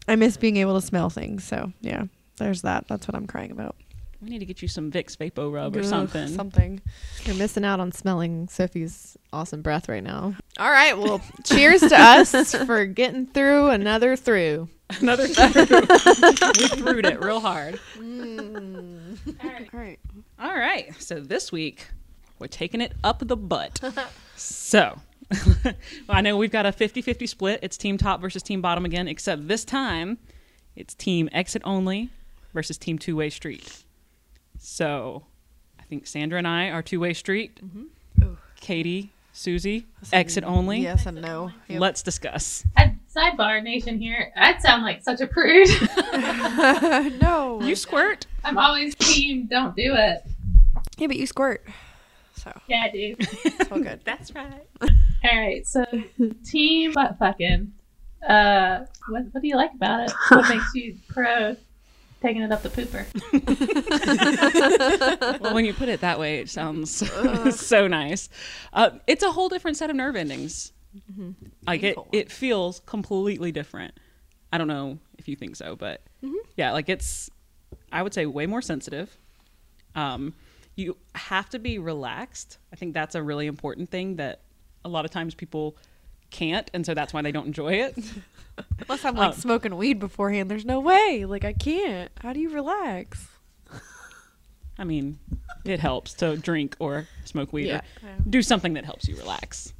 I 0.06 0.14
miss 0.14 0.36
being 0.36 0.58
able 0.58 0.80
to 0.80 0.86
smell 0.86 1.10
things. 1.10 1.42
So 1.42 1.72
yeah, 1.80 2.04
there's 2.36 2.62
that. 2.62 2.86
That's 2.86 3.08
what 3.08 3.16
I'm 3.16 3.26
crying 3.26 3.50
about. 3.50 3.74
We 4.24 4.30
need 4.30 4.38
to 4.38 4.46
get 4.46 4.62
you 4.62 4.68
some 4.68 4.90
Vicks 4.90 5.18
Vapor 5.18 5.50
Rub 5.50 5.76
or 5.76 5.80
Ugh, 5.80 5.84
something. 5.84 6.28
Something. 6.28 6.80
You're 7.24 7.34
missing 7.34 7.62
out 7.62 7.78
on 7.78 7.92
smelling 7.92 8.48
Sophie's 8.48 9.18
awesome 9.34 9.60
breath 9.60 9.86
right 9.86 10.02
now. 10.02 10.34
All 10.58 10.70
right. 10.70 10.96
Well, 10.96 11.20
cheers 11.44 11.82
to 11.82 12.00
us 12.00 12.54
for 12.64 12.86
getting 12.86 13.26
through 13.26 13.68
another 13.68 14.16
through. 14.16 14.70
Another 14.98 15.26
through. 15.28 15.80
we 15.80 16.68
threw 16.68 16.98
it 17.00 17.22
real 17.22 17.40
hard. 17.40 17.78
Mm. 17.98 19.18
All 19.44 19.50
right. 19.78 20.00
All 20.38 20.54
right. 20.54 20.94
So 21.02 21.20
this 21.20 21.52
week 21.52 21.88
we're 22.38 22.46
taking 22.46 22.80
it 22.80 22.94
up 23.04 23.18
the 23.18 23.36
butt. 23.36 23.78
so 24.36 24.98
well, 25.64 25.74
I 26.08 26.22
know 26.22 26.38
we've 26.38 26.50
got 26.50 26.64
a 26.64 26.70
50-50 26.72 27.28
split. 27.28 27.60
It's 27.62 27.76
team 27.76 27.98
top 27.98 28.22
versus 28.22 28.42
team 28.42 28.62
bottom 28.62 28.86
again, 28.86 29.06
except 29.06 29.48
this 29.48 29.66
time 29.66 30.16
it's 30.76 30.94
team 30.94 31.28
exit 31.30 31.60
only 31.66 32.08
versus 32.54 32.78
team 32.78 32.98
two-way 32.98 33.28
street. 33.28 33.84
So 34.64 35.24
I 35.78 35.82
think 35.82 36.06
Sandra 36.06 36.38
and 36.38 36.48
I 36.48 36.70
are 36.70 36.82
two-way 36.82 37.12
street. 37.12 37.60
Ooh. 38.22 38.38
Katie, 38.58 39.12
Susie, 39.34 39.86
exit 40.10 40.42
only. 40.42 40.80
Yes 40.80 41.04
and 41.04 41.20
no. 41.20 41.50
Yep. 41.68 41.80
Let's 41.80 42.02
discuss. 42.02 42.64
I, 42.74 42.94
sidebar 43.14 43.62
nation 43.62 43.98
here. 43.98 44.32
I'd 44.34 44.62
sound 44.62 44.82
like 44.82 45.02
such 45.02 45.20
a 45.20 45.26
prude. 45.26 45.68
no. 47.20 47.60
You 47.62 47.76
squirt. 47.76 48.26
I'm 48.42 48.56
always 48.56 48.94
team. 48.94 49.46
Don't 49.50 49.76
do 49.76 49.92
it. 49.94 50.24
yeah, 50.96 51.08
but 51.08 51.16
you 51.16 51.26
squirt. 51.26 51.62
So 52.34 52.50
Yeah, 52.66 52.84
I 52.86 52.90
do. 52.90 53.16
it's 53.18 53.70
all 53.70 53.80
good. 53.80 54.00
That's 54.04 54.34
right. 54.34 54.66
All 54.80 54.88
right. 55.38 55.66
So 55.66 55.84
team 56.50 56.92
butt 56.92 57.18
fucking. 57.18 57.70
Uh, 58.26 58.86
what 59.10 59.24
what 59.32 59.42
do 59.42 59.46
you 59.48 59.56
like 59.56 59.74
about 59.74 60.08
it? 60.08 60.12
What 60.30 60.48
makes 60.48 60.74
you 60.74 60.96
pro 61.08 61.54
taking 62.24 62.42
it 62.42 62.50
up 62.52 62.62
the 62.62 62.68
pooper? 62.70 63.04
well, 65.40 65.54
when 65.54 65.64
you 65.64 65.74
put 65.74 65.88
it 65.88 66.00
that 66.00 66.18
way, 66.18 66.38
it 66.38 66.48
sounds 66.48 67.02
so 67.60 67.86
nice. 67.86 68.28
Uh, 68.72 68.90
it's 69.06 69.22
a 69.22 69.30
whole 69.30 69.48
different 69.48 69.76
set 69.76 69.90
of 69.90 69.96
nerve 69.96 70.16
endings. 70.16 70.72
Like 71.66 71.82
it, 71.82 71.98
it 72.12 72.30
feels 72.30 72.80
completely 72.86 73.52
different. 73.52 73.98
I 74.52 74.58
don't 74.58 74.68
know 74.68 74.98
if 75.18 75.28
you 75.28 75.36
think 75.36 75.56
so, 75.56 75.76
but 75.76 76.02
yeah, 76.56 76.72
like 76.72 76.88
it's, 76.88 77.30
I 77.92 78.02
would 78.02 78.14
say, 78.14 78.26
way 78.26 78.46
more 78.46 78.62
sensitive. 78.62 79.16
Um, 79.94 80.34
you 80.76 80.96
have 81.14 81.48
to 81.50 81.58
be 81.58 81.78
relaxed. 81.78 82.58
I 82.72 82.76
think 82.76 82.94
that's 82.94 83.14
a 83.14 83.22
really 83.22 83.46
important 83.46 83.90
thing 83.90 84.16
that 84.16 84.40
a 84.84 84.88
lot 84.88 85.04
of 85.04 85.10
times 85.10 85.34
people 85.34 85.76
can't, 86.34 86.70
and 86.74 86.84
so 86.84 86.92
that's 86.94 87.12
why 87.14 87.22
they 87.22 87.32
don't 87.32 87.46
enjoy 87.46 87.74
it. 87.74 87.96
Unless 88.88 89.04
I'm 89.04 89.14
like 89.16 89.32
Um, 89.34 89.40
smoking 89.40 89.76
weed 89.76 89.98
beforehand, 89.98 90.50
there's 90.50 90.64
no 90.64 90.80
way. 90.80 91.24
Like 91.26 91.44
I 91.44 91.52
can't. 91.52 92.10
How 92.20 92.32
do 92.32 92.40
you 92.40 92.50
relax? 92.50 93.26
I 94.78 94.84
mean, 94.84 95.18
it 95.64 95.78
helps 95.80 96.14
to 96.14 96.36
drink 96.36 96.76
or 96.78 97.06
smoke 97.24 97.52
weed 97.52 97.66
Yeah. 97.68 97.80
or 98.02 98.08
do 98.28 98.42
something 98.42 98.74
that 98.74 98.84
helps 98.84 99.06
you 99.08 99.16
relax. 99.16 99.72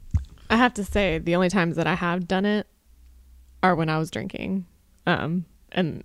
I 0.48 0.56
have 0.56 0.74
to 0.74 0.84
say, 0.84 1.18
the 1.18 1.34
only 1.34 1.48
times 1.48 1.76
that 1.76 1.86
I 1.86 1.94
have 1.94 2.28
done 2.28 2.44
it 2.44 2.66
are 3.62 3.74
when 3.74 3.88
I 3.88 3.98
was 3.98 4.10
drinking. 4.10 4.66
Um, 5.06 5.46
and 5.72 6.04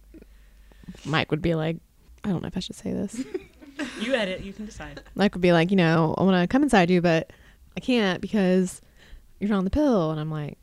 Mike 1.06 1.30
would 1.32 1.42
be 1.42 1.54
like, 1.56 1.78
I 2.24 2.30
don't 2.30 2.42
know 2.42 2.48
if 2.48 2.58
I 2.58 2.62
should 2.62 2.76
say 2.76 2.92
this. 2.94 3.24
You 4.02 4.14
edit, 4.14 4.42
you 4.42 4.52
can 4.52 4.66
decide. 4.66 5.02
Mike 5.16 5.34
would 5.34 5.42
be 5.42 5.54
like, 5.54 5.72
you 5.72 5.78
know, 5.78 6.14
I 6.18 6.24
want 6.24 6.36
to 6.42 6.48
come 6.52 6.64
inside 6.64 6.90
you, 6.90 7.02
but 7.02 7.32
I 7.78 7.80
can't 7.80 8.20
because 8.20 8.82
you're 9.40 9.54
on 9.54 9.64
the 9.64 9.70
pill. 9.70 10.12
And 10.12 10.20
I'm 10.20 10.32
like, 10.32 10.58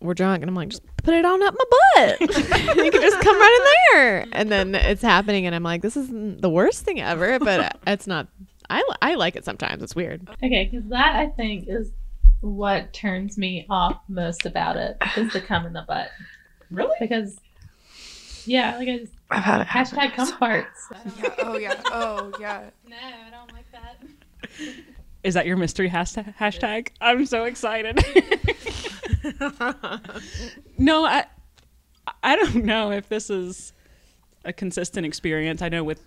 we're 0.00 0.14
drunk. 0.14 0.42
And 0.42 0.48
I'm 0.50 0.54
like, 0.54 0.68
just 0.68 0.82
put 0.98 1.14
it 1.14 1.24
on 1.24 1.42
up 1.42 1.54
my 1.56 1.64
butt. 1.96 2.20
you 2.20 2.90
can 2.90 3.00
just 3.00 3.20
come 3.20 3.36
right 3.36 3.58
in 3.92 3.98
there. 3.98 4.26
And 4.32 4.50
then 4.50 4.74
it's 4.74 5.02
happening. 5.02 5.46
And 5.46 5.54
I'm 5.54 5.62
like, 5.62 5.82
this 5.82 5.96
isn't 5.96 6.42
the 6.42 6.50
worst 6.50 6.84
thing 6.84 7.00
ever, 7.00 7.38
but 7.38 7.78
it's 7.86 8.06
not. 8.06 8.28
I, 8.70 8.82
I 9.02 9.14
like 9.14 9.36
it 9.36 9.44
sometimes. 9.44 9.82
It's 9.82 9.94
weird. 9.94 10.28
Okay, 10.42 10.68
because 10.70 10.88
that 10.88 11.16
I 11.16 11.26
think 11.28 11.66
is 11.68 11.90
what 12.40 12.92
turns 12.92 13.38
me 13.38 13.66
off 13.70 14.00
most 14.08 14.46
about 14.46 14.76
it 14.76 14.96
is 15.16 15.32
the 15.32 15.40
cum 15.40 15.66
in 15.66 15.72
the 15.72 15.84
butt. 15.86 16.10
Really? 16.70 16.96
Because 17.00 17.38
yeah, 18.46 18.76
like 18.76 18.88
I 18.88 18.98
just 18.98 19.12
I've 19.30 19.42
had 19.42 19.60
it. 19.62 19.66
hashtag 19.66 20.14
cum 20.14 20.32
farts. 20.32 20.66
Yeah. 21.22 21.34
Oh 21.38 21.58
yeah. 21.58 21.80
Oh 21.86 22.32
yeah. 22.38 22.70
No, 22.88 22.96
I 22.96 23.30
don't 23.30 23.52
like 23.52 23.70
that. 23.72 24.02
Is 25.24 25.34
that 25.34 25.46
your 25.46 25.56
mystery 25.56 25.88
hashtag? 25.88 26.36
hashtag? 26.36 26.88
I'm 27.00 27.24
so 27.24 27.44
excited. 27.44 28.04
no, 30.78 31.04
I 31.06 31.24
I 32.22 32.36
don't 32.36 32.64
know 32.64 32.92
if 32.92 33.08
this 33.08 33.30
is 33.30 33.72
a 34.44 34.52
consistent 34.52 35.06
experience. 35.06 35.62
I 35.62 35.70
know 35.70 35.82
with 35.82 36.00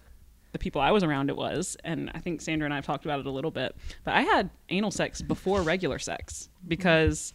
the 0.51 0.59
people 0.59 0.79
I 0.79 0.91
was 0.91 1.03
around 1.03 1.29
it 1.29 1.35
was, 1.35 1.75
and 1.83 2.11
I 2.13 2.19
think 2.19 2.41
Sandra 2.41 2.65
and 2.65 2.73
I 2.73 2.77
have 2.77 2.85
talked 2.85 3.05
about 3.05 3.19
it 3.19 3.25
a 3.25 3.31
little 3.31 3.51
bit. 3.51 3.75
But 4.03 4.13
I 4.13 4.21
had 4.21 4.51
anal 4.69 4.91
sex 4.91 5.21
before 5.21 5.63
regular 5.63 5.97
sex 5.97 6.49
because 6.67 7.33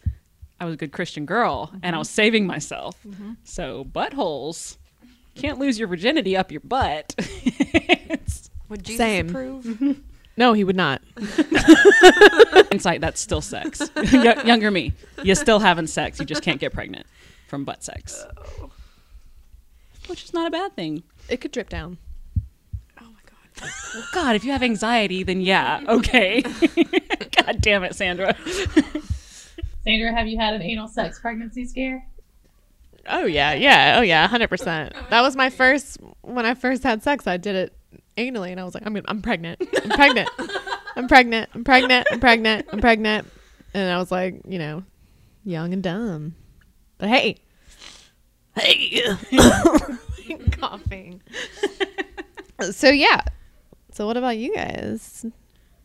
I 0.61 0.65
was 0.65 0.75
a 0.75 0.77
good 0.77 0.93
Christian 0.93 1.25
girl 1.25 1.73
and 1.83 1.95
I 1.95 1.99
was 1.99 2.09
saving 2.09 2.47
myself. 2.47 2.97
Mm-hmm. 3.05 3.33
So 3.43 3.83
buttholes 3.83 4.77
can't 5.35 5.59
lose 5.59 5.77
your 5.77 5.89
virginity 5.89 6.37
up 6.37 6.51
your 6.51 6.61
butt. 6.61 7.13
Would 8.69 8.83
Jesus 8.83 8.97
Same. 8.97 9.29
approve? 9.29 9.65
Mm-hmm. 9.65 9.91
No, 10.35 10.53
he 10.53 10.63
would 10.63 10.75
not. 10.75 11.01
insight 12.71 13.01
that's 13.01 13.21
still 13.21 13.41
sex 13.41 13.81
Y- 13.95 14.43
younger 14.45 14.71
me 14.71 14.93
you're 15.21 15.35
still 15.35 15.59
having 15.59 15.85
sex 15.85 16.19
you 16.19 16.25
just 16.25 16.41
can't 16.41 16.59
get 16.59 16.73
pregnant 16.73 17.05
from 17.47 17.63
butt 17.65 17.83
sex 17.83 18.25
which 20.07 20.23
is 20.23 20.33
not 20.33 20.47
a 20.47 20.49
bad 20.49 20.75
thing 20.75 21.03
It 21.29 21.37
could 21.39 21.51
drip 21.51 21.69
down. 21.69 21.97
Oh 22.99 23.05
my 23.05 23.19
god. 23.61 23.71
well, 23.93 24.03
god 24.11 24.35
if 24.35 24.43
you 24.43 24.51
have 24.51 24.63
anxiety 24.63 25.21
then 25.23 25.39
yeah 25.41 25.81
okay 25.87 26.41
god 27.45 27.61
damn 27.61 27.83
it 27.83 27.95
sandra 27.95 28.35
Sandra, 29.83 30.15
have 30.15 30.27
you 30.27 30.39
had 30.39 30.53
an 30.53 30.61
anal 30.61 30.87
sex 30.87 31.19
pregnancy 31.19 31.65
scare? 31.65 32.05
Oh 33.05 33.25
yeah, 33.25 33.53
yeah, 33.53 33.97
oh 33.97 34.01
yeah, 34.01 34.25
hundred 34.29 34.47
percent. 34.47 34.93
That 35.09 35.19
was 35.21 35.35
my 35.35 35.49
first 35.49 35.97
when 36.21 36.45
I 36.45 36.53
first 36.53 36.83
had 36.83 37.03
sex. 37.03 37.27
I 37.27 37.35
did 37.35 37.53
it 37.55 37.73
anally, 38.17 38.51
and 38.51 38.59
I 38.59 38.63
was 38.63 38.73
like, 38.73 38.83
I'm 38.85 38.99
I'm 39.07 39.21
pregnant, 39.21 39.61
I'm 39.83 39.89
pregnant, 39.89 40.29
I'm 40.95 41.07
pregnant, 41.07 41.49
I'm 41.53 41.63
pregnant, 41.63 42.07
I'm 42.11 42.19
pregnant, 42.19 42.67
I'm 42.71 42.79
pregnant, 42.79 43.27
and 43.73 43.91
I 43.91 43.97
was 43.97 44.11
like, 44.11 44.41
you 44.47 44.59
know, 44.59 44.83
young 45.43 45.73
and 45.73 45.83
dumb, 45.83 46.35
but 46.97 47.09
hey, 47.09 47.37
hey, 48.55 49.01
coughing. 50.51 51.21
so 52.71 52.89
yeah, 52.89 53.21
so 53.91 54.07
what 54.07 54.17
about 54.17 54.37
you 54.37 54.55
guys? 54.55 55.25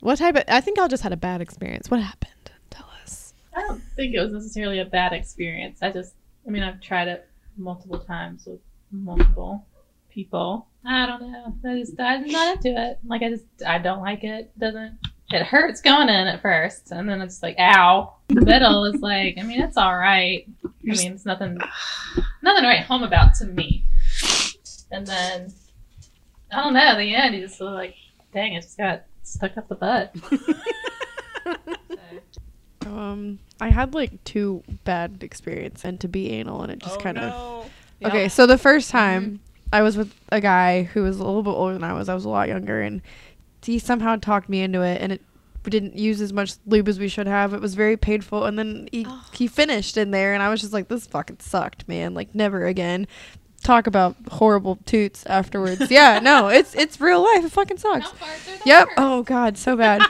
What 0.01 0.17
type 0.17 0.37
of? 0.37 0.45
I 0.49 0.61
think 0.61 0.79
I 0.79 0.87
just 0.89 1.03
had 1.03 1.13
a 1.13 1.17
bad 1.17 1.41
experience. 1.41 1.91
What 1.91 2.01
happened? 2.01 2.33
Tell 2.71 2.89
us. 3.03 3.35
I 3.55 3.61
don't 3.63 3.83
think 3.97 4.15
it 4.15 4.21
was 4.21 4.33
necessarily 4.33 4.79
a 4.79 4.85
bad 4.85 5.13
experience. 5.13 5.81
I 5.83 5.91
just, 5.91 6.15
I 6.47 6.51
mean, 6.51 6.63
I've 6.63 6.81
tried 6.81 7.09
it 7.09 7.29
multiple 7.57 7.99
times 7.99 8.47
with 8.47 8.61
multiple 8.93 9.67
people. 10.09 10.68
I 10.87 11.07
don't 11.07 11.31
know. 11.31 11.55
I 11.67 11.79
just, 11.79 11.99
I'm 12.01 12.27
not 12.29 12.57
into 12.57 12.81
it. 12.81 12.99
Like, 13.07 13.23
I 13.23 13.31
just, 13.31 13.45
I 13.67 13.79
don't 13.79 14.01
like 14.01 14.25
it. 14.25 14.53
It 14.55 14.59
doesn't, 14.59 14.99
it 15.31 15.43
hurts 15.43 15.81
going 15.81 16.09
in 16.09 16.27
at 16.27 16.41
first. 16.41 16.91
And 16.93 17.09
then 17.09 17.21
it's 17.21 17.43
like, 17.43 17.57
ow. 17.59 18.15
The 18.29 18.41
middle 18.41 18.85
is 18.85 19.01
like, 19.01 19.37
I 19.39 19.43
mean, 19.43 19.61
it's 19.61 19.77
all 19.77 19.97
right. 19.97 20.47
I 20.65 20.69
mean, 20.83 21.13
it's 21.13 21.27
nothing, 21.27 21.59
nothing 22.43 22.63
to 22.63 22.69
write 22.69 22.85
home 22.85 23.03
about 23.03 23.35
to 23.37 23.45
me. 23.47 23.85
And 24.91 25.07
then, 25.07 25.53
I 26.53 26.63
don't 26.63 26.73
know, 26.73 26.97
the 26.97 27.15
end, 27.15 27.35
you 27.35 27.43
just 27.43 27.59
feel 27.59 27.73
like, 27.73 27.95
dang, 28.33 28.55
it 28.55 28.63
just 28.63 28.79
got 28.79 29.05
stuck 29.23 29.57
up 29.57 29.69
the 29.69 29.75
butt. 29.75 30.15
So, 32.83 32.91
Um, 32.91 33.39
I 33.61 33.69
had 33.71 33.93
like 33.95 34.23
two 34.25 34.63
bad 34.85 35.19
experience 35.23 35.85
and 35.85 36.01
to 36.01 36.09
be 36.09 36.31
anal, 36.31 36.63
and 36.63 36.73
it 36.73 36.79
just 36.79 37.01
kind 37.01 37.19
of. 37.19 37.33
of. 37.33 37.71
Okay, 38.05 38.29
so 38.29 38.47
the 38.47 38.57
first 38.59 38.91
time 38.91 39.41
I 39.73 39.83
was 39.83 39.97
with 39.97 40.15
a 40.31 40.41
guy 40.41 40.85
who 40.85 41.03
was 41.03 41.19
a 41.19 41.25
little 41.25 41.43
bit 41.43 41.51
older 41.51 41.75
than 41.75 41.85
I 41.85 41.93
was. 41.93 42.09
I 42.09 42.15
was 42.15 42.25
a 42.25 42.29
lot 42.29 42.49
younger, 42.49 42.81
and 42.81 43.03
he 43.63 43.79
somehow 43.79 44.17
talked 44.17 44.49
me 44.49 44.63
into 44.63 44.83
it, 44.83 45.01
and 45.03 45.13
it 45.13 45.23
didn't 45.65 45.97
use 45.99 46.21
as 46.23 46.33
much 46.33 46.55
lube 46.67 46.89
as 46.89 46.99
we 46.99 47.09
should 47.09 47.27
have. 47.27 47.53
It 47.53 47.61
was 47.61 47.75
very 47.75 47.97
painful, 47.97 48.45
and 48.45 48.59
then 48.59 48.89
he 48.93 49.05
Oh. 49.07 49.25
he 49.33 49.47
finished 49.47 49.97
in 49.99 50.11
there, 50.11 50.33
and 50.33 50.43
I 50.43 50.49
was 50.49 50.61
just 50.61 50.73
like, 50.73 50.89
"This 50.89 51.07
fucking 51.07 51.39
sucked, 51.41 51.87
man! 51.89 52.15
Like 52.15 52.35
never 52.35 52.65
again." 52.67 53.07
Talk 53.63 53.87
about 53.87 54.17
horrible 54.31 54.77
toots 54.87 55.27
afterwards. 55.27 55.91
yeah, 55.91 56.21
no, 56.21 56.49
it's 56.49 56.75
it's 56.75 57.01
real 57.01 57.23
life. 57.23 57.45
It 57.45 57.53
fucking 57.53 57.77
sucks. 57.79 58.09
Yep. 58.65 58.89
Oh 58.97 59.23
god, 59.25 59.59
so 59.59 59.77
bad. 59.77 60.03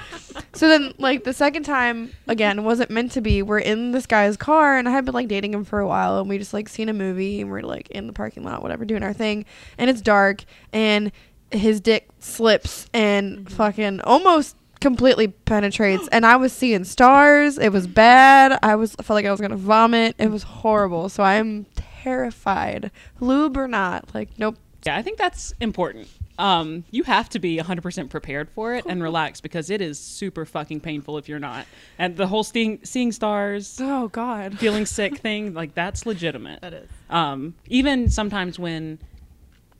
so 0.52 0.68
then 0.68 0.92
like 0.98 1.24
the 1.24 1.32
second 1.32 1.64
time 1.64 2.12
again 2.28 2.62
wasn't 2.62 2.90
meant 2.90 3.12
to 3.12 3.20
be. 3.20 3.42
We're 3.42 3.58
in 3.58 3.90
this 3.92 4.06
guy's 4.06 4.36
car 4.36 4.76
and 4.76 4.88
I 4.88 4.92
had 4.92 5.04
been 5.04 5.14
like 5.14 5.28
dating 5.28 5.54
him 5.54 5.64
for 5.64 5.80
a 5.80 5.86
while 5.88 6.20
and 6.20 6.28
we 6.28 6.38
just 6.38 6.52
like 6.54 6.68
seen 6.68 6.88
a 6.88 6.92
movie 6.92 7.40
and 7.40 7.50
we're 7.50 7.62
like 7.62 7.90
in 7.90 8.06
the 8.06 8.12
parking 8.12 8.44
lot, 8.44 8.62
whatever, 8.62 8.84
doing 8.84 9.02
our 9.02 9.12
thing. 9.12 9.44
And 9.76 9.90
it's 9.90 10.00
dark 10.02 10.44
and 10.72 11.10
his 11.50 11.80
dick 11.80 12.08
slips 12.20 12.86
and 12.92 13.50
fucking 13.50 14.02
almost 14.02 14.54
completely 14.80 15.26
penetrates 15.28 16.06
and 16.12 16.24
I 16.24 16.36
was 16.36 16.52
seeing 16.52 16.84
stars. 16.84 17.58
It 17.58 17.70
was 17.72 17.88
bad. 17.88 18.58
I 18.62 18.76
was 18.76 18.94
I 18.98 19.02
felt 19.02 19.16
like 19.16 19.26
I 19.26 19.32
was 19.32 19.40
gonna 19.40 19.56
vomit. 19.56 20.14
It 20.18 20.30
was 20.30 20.44
horrible. 20.44 21.08
So 21.08 21.24
I'm 21.24 21.66
terrified. 22.02 22.90
Lube 23.20 23.56
or 23.56 23.68
not. 23.68 24.14
Like 24.14 24.30
nope. 24.38 24.56
Yeah, 24.86 24.96
I 24.96 25.02
think 25.02 25.18
that's 25.18 25.52
important. 25.60 26.08
Um, 26.38 26.84
you 26.92 27.02
have 27.02 27.28
to 27.30 27.40
be 27.40 27.58
100% 27.58 28.10
prepared 28.10 28.48
for 28.48 28.74
it 28.76 28.84
and 28.86 29.02
relaxed 29.02 29.42
because 29.42 29.70
it 29.70 29.80
is 29.80 29.98
super 29.98 30.46
fucking 30.46 30.78
painful 30.80 31.18
if 31.18 31.28
you're 31.28 31.40
not. 31.40 31.66
And 31.98 32.16
the 32.16 32.28
whole 32.28 32.44
seeing, 32.44 32.78
seeing 32.84 33.10
stars, 33.10 33.78
Oh 33.82 34.06
god. 34.06 34.56
feeling 34.60 34.86
sick 34.98 35.18
thing, 35.18 35.52
like 35.52 35.74
that's 35.74 36.06
legitimate. 36.06 36.60
That 36.60 36.74
is. 36.74 36.88
Um, 37.10 37.56
even 37.66 38.08
sometimes 38.08 38.56
when 38.56 39.00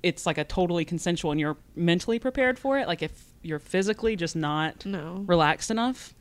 it's 0.03 0.27
like 0.27 0.37
a 0.37 0.43
totally 0.45 0.85
consensual 0.85 1.31
and 1.31 1.39
you're 1.41 1.57
mentally 1.77 2.19
prepared 2.19 2.59
for 2.59 2.77
it, 2.77 2.89
like 2.89 3.03
if 3.03 3.13
you're 3.43 3.61
physically 3.61 4.17
just 4.17 4.35
not 4.35 4.85
No. 4.85 5.23
relaxed 5.29 5.71
enough, 5.71 6.13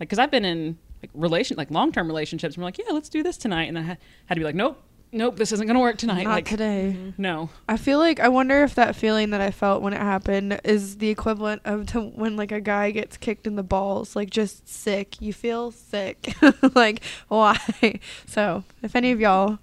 like 0.00 0.08
because 0.08 0.18
I've 0.18 0.30
been 0.32 0.44
in 0.44 0.76
like 1.02 1.10
relation 1.14 1.56
like 1.56 1.70
long 1.70 1.92
term 1.92 2.08
relationships, 2.08 2.56
and 2.56 2.62
we're 2.62 2.66
like, 2.66 2.78
yeah, 2.78 2.86
let's 2.92 3.08
do 3.08 3.22
this 3.22 3.36
tonight, 3.36 3.68
and 3.68 3.78
I 3.78 3.82
had 3.82 3.98
to 4.30 4.34
be 4.36 4.44
like, 4.44 4.56
nope, 4.56 4.82
nope, 5.14 5.36
this 5.36 5.52
isn't 5.52 5.66
gonna 5.66 5.80
work 5.80 5.96
tonight. 5.96 6.24
Not 6.24 6.30
like 6.30 6.46
today. 6.46 6.96
Mm-hmm. 6.96 7.22
no, 7.22 7.50
I 7.68 7.76
feel 7.76 7.98
like 7.98 8.20
I 8.20 8.28
wonder 8.28 8.62
if 8.62 8.74
that 8.74 8.96
feeling 8.96 9.30
that 9.30 9.40
I 9.40 9.50
felt 9.50 9.82
when 9.82 9.92
it 9.92 10.00
happened 10.00 10.60
is 10.64 10.98
the 10.98 11.08
equivalent 11.08 11.62
of 11.64 11.86
to 11.88 12.00
when 12.00 12.36
like 12.36 12.52
a 12.52 12.60
guy 12.60 12.90
gets 12.90 13.16
kicked 13.16 13.46
in 13.46 13.56
the 13.56 13.62
balls, 13.62 14.14
like 14.16 14.30
just 14.30 14.68
sick. 14.68 15.20
You 15.20 15.32
feel 15.32 15.70
sick. 15.70 16.34
like 16.74 17.02
why? 17.28 17.58
So 18.26 18.64
if 18.82 18.96
any 18.96 19.12
of 19.12 19.20
y'all 19.20 19.58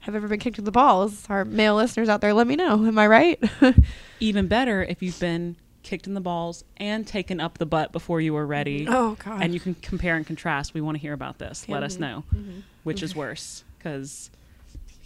have 0.00 0.14
ever 0.14 0.28
been 0.28 0.40
kicked 0.40 0.58
in 0.58 0.64
the 0.64 0.70
balls, 0.70 1.26
our 1.28 1.44
male 1.44 1.74
listeners 1.76 2.08
out 2.08 2.20
there, 2.20 2.32
let 2.32 2.46
me 2.46 2.56
know. 2.56 2.86
Am 2.86 2.98
I 2.98 3.06
right? 3.06 3.42
even 4.20 4.46
better 4.46 4.82
if 4.82 5.02
you've 5.02 5.18
been 5.20 5.56
kicked 5.82 6.06
in 6.06 6.14
the 6.14 6.20
balls 6.20 6.64
and 6.76 7.06
taken 7.06 7.40
up 7.40 7.58
the 7.58 7.66
butt 7.66 7.92
before 7.92 8.20
you 8.20 8.32
were 8.34 8.42
mm-hmm. 8.42 8.50
ready. 8.50 8.86
oh 8.88 9.16
god. 9.24 9.42
and 9.42 9.54
you 9.54 9.60
can 9.60 9.74
compare 9.76 10.16
and 10.16 10.26
contrast. 10.26 10.74
We 10.74 10.80
want 10.80 10.96
to 10.96 11.00
hear 11.00 11.12
about 11.12 11.38
this. 11.38 11.68
Let 11.68 11.82
us 11.82 11.98
know 11.98 12.24
mm-hmm. 12.34 12.60
which 12.84 13.02
is 13.02 13.14
worse. 13.14 13.64
Because, 13.78 14.30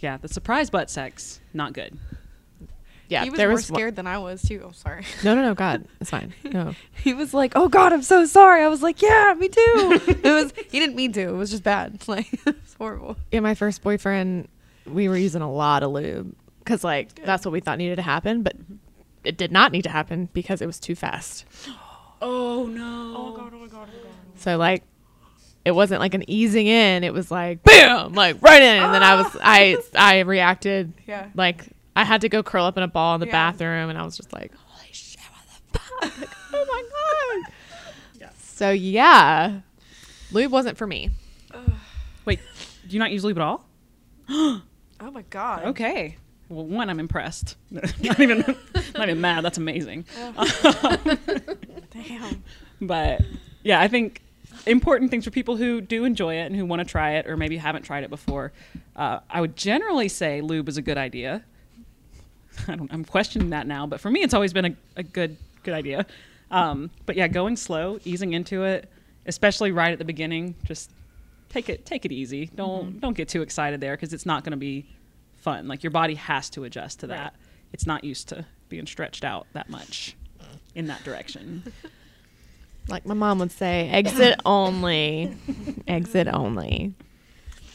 yeah, 0.05 0.17
the 0.17 0.27
surprise 0.27 0.69
butt 0.69 0.91
sex, 0.91 1.39
not 1.51 1.73
good. 1.73 1.97
Yeah, 3.07 3.23
he 3.23 3.29
was 3.31 3.37
there 3.37 3.47
more 3.49 3.55
was 3.55 3.69
one- 3.71 3.77
scared 3.79 3.95
than 3.95 4.05
I 4.07 4.17
was 4.19 4.41
too. 4.43 4.61
I'm 4.65 4.73
sorry. 4.73 5.03
No, 5.23 5.33
no, 5.35 5.41
no. 5.41 5.53
God, 5.55 5.85
it's 5.99 6.11
fine. 6.11 6.33
No. 6.43 6.73
he 7.03 7.13
was 7.15 7.33
like, 7.33 7.53
"Oh 7.55 7.67
God, 7.67 7.91
I'm 7.91 8.01
so 8.03 8.25
sorry." 8.25 8.63
I 8.63 8.67
was 8.67 8.81
like, 8.83 9.01
"Yeah, 9.01 9.33
me 9.37 9.47
too." 9.49 9.61
it 10.07 10.23
was. 10.23 10.53
He 10.69 10.79
didn't 10.79 10.95
mean 10.95 11.11
to. 11.13 11.21
It 11.21 11.31
was 11.33 11.49
just 11.51 11.63
bad. 11.63 12.03
Like 12.07 12.31
it 12.33 12.45
was 12.45 12.75
horrible. 12.77 13.17
Yeah, 13.31 13.39
my 13.39 13.55
first 13.55 13.81
boyfriend, 13.83 14.47
we 14.85 15.07
were 15.09 15.17
using 15.17 15.41
a 15.41 15.51
lot 15.51 15.81
of 15.83 15.91
lube 15.91 16.35
because 16.59 16.83
like 16.83 17.15
that's 17.25 17.45
what 17.45 17.51
we 17.51 17.59
thought 17.61 17.77
needed 17.79 17.95
to 17.97 18.01
happen, 18.03 18.43
but 18.43 18.55
it 19.23 19.37
did 19.37 19.51
not 19.51 19.71
need 19.71 19.83
to 19.83 19.89
happen 19.89 20.29
because 20.33 20.61
it 20.61 20.67
was 20.67 20.79
too 20.79 20.95
fast. 20.95 21.45
Oh, 22.21 22.65
no. 22.65 23.13
Oh, 23.15 23.25
oh 23.27 23.31
my 23.31 23.37
God. 23.37 23.53
Oh 23.53 23.59
my 23.59 23.67
God. 23.67 23.87
So 24.37 24.57
like, 24.57 24.83
it 25.65 25.71
wasn't 25.71 25.99
like 25.99 26.13
an 26.13 26.23
easing 26.29 26.67
in; 26.67 27.03
it 27.03 27.13
was 27.13 27.29
like 27.31 27.63
bam, 27.63 28.13
like 28.13 28.41
right 28.41 28.61
in. 28.61 28.83
And 28.83 28.93
then 28.93 29.03
I 29.03 29.15
was, 29.15 29.35
I, 29.41 29.77
ah! 29.79 29.81
I 29.95 30.19
reacted 30.19 30.93
Yeah. 31.07 31.27
like 31.35 31.65
I 31.95 32.03
had 32.03 32.21
to 32.21 32.29
go 32.29 32.43
curl 32.43 32.65
up 32.65 32.77
in 32.77 32.83
a 32.83 32.87
ball 32.87 33.15
in 33.15 33.19
the 33.19 33.25
Yeah. 33.27 33.31
bathroom, 33.51 33.89
and 33.89 33.97
I 33.97 34.03
was 34.03 34.15
just 34.15 34.31
like, 34.31 34.53
holy 34.55 34.89
shit, 34.93 35.19
what 35.21 35.73
the 35.73 35.79
fuck? 35.79 36.19
Like, 36.21 36.29
oh 36.53 36.65
my 36.67 37.43
god. 37.43 37.51
Yeah. 38.21 38.29
So 38.41 38.71
yeah, 38.71 39.59
lube 40.31 40.51
wasn't 40.51 40.77
for 40.77 40.87
me. 40.87 41.09
Wait, 42.25 42.39
do 42.87 42.93
you 42.93 42.99
not 42.99 43.11
use 43.11 43.23
lube 43.25 43.37
at 43.37 43.43
all? 43.43 43.65
Oh 45.01 45.11
my 45.11 45.23
God. 45.23 45.65
Okay. 45.65 46.15
Well, 46.47 46.65
one, 46.65 46.89
I'm 46.89 47.01
impressed. 47.01 47.57
not 47.69 48.17
even, 48.19 48.45
not 48.95 49.09
even 49.09 49.19
mad. 49.19 49.43
That's 49.43 49.57
amazing. 49.57 50.05
Damn. 51.91 52.43
But 52.81 53.21
yeah, 53.63 53.81
I 53.81 53.87
think 53.89 54.21
important 54.65 55.11
things 55.11 55.25
for 55.25 55.31
people 55.31 55.57
who 55.57 55.81
do 55.81 56.05
enjoy 56.05 56.35
it 56.35 56.45
and 56.45 56.55
who 56.55 56.65
want 56.65 56.79
to 56.79 56.85
try 56.85 57.13
it 57.13 57.27
or 57.27 57.37
maybe 57.37 57.57
haven't 57.57 57.83
tried 57.83 58.03
it 58.03 58.09
before. 58.09 58.51
Uh, 58.95 59.19
I 59.29 59.41
would 59.41 59.55
generally 59.55 60.09
say 60.09 60.41
lube 60.41 60.69
is 60.69 60.77
a 60.77 60.81
good 60.81 60.97
idea. 60.97 61.43
I 62.67 62.75
don't, 62.75 62.91
I'm 62.91 63.05
questioning 63.05 63.49
that 63.51 63.67
now, 63.67 63.85
but 63.85 63.99
for 63.99 64.09
me, 64.09 64.21
it's 64.21 64.33
always 64.33 64.53
been 64.53 64.65
a, 64.65 64.75
a 64.97 65.03
good 65.03 65.37
good 65.63 65.73
idea. 65.73 66.05
Um, 66.51 66.91
but 67.05 67.15
yeah, 67.15 67.27
going 67.27 67.57
slow, 67.57 67.99
easing 68.05 68.33
into 68.33 68.63
it, 68.63 68.89
especially 69.25 69.71
right 69.71 69.91
at 69.91 69.99
the 69.99 70.05
beginning, 70.05 70.55
just 70.63 70.91
take 71.49 71.69
it 71.69 71.85
take 71.85 72.05
it 72.05 72.11
easy. 72.11 72.49
Don't 72.55 72.99
don't 72.99 73.15
get 73.17 73.29
too 73.29 73.41
excited 73.41 73.81
there 73.81 73.93
because 73.95 74.13
it's 74.13 74.25
not 74.25 74.43
going 74.43 74.51
to 74.51 74.57
be 74.57 74.85
fun. 75.37 75.67
Like 75.67 75.83
your 75.83 75.91
body 75.91 76.15
has 76.15 76.49
to 76.51 76.63
adjust 76.63 77.01
to 77.01 77.07
that. 77.07 77.35
It's 77.73 77.85
not 77.85 78.03
used 78.03 78.29
to 78.29 78.45
being 78.69 78.85
stretched 78.85 79.23
out 79.23 79.47
that 79.53 79.69
much 79.69 80.15
in 80.75 80.87
that 80.87 81.03
direction. 81.03 81.63
Like 82.87 83.05
my 83.05 83.13
mom 83.13 83.39
would 83.39 83.51
say, 83.51 83.89
exit 83.89 84.39
only, 84.45 85.35
exit 85.87 86.27
only. 86.27 86.93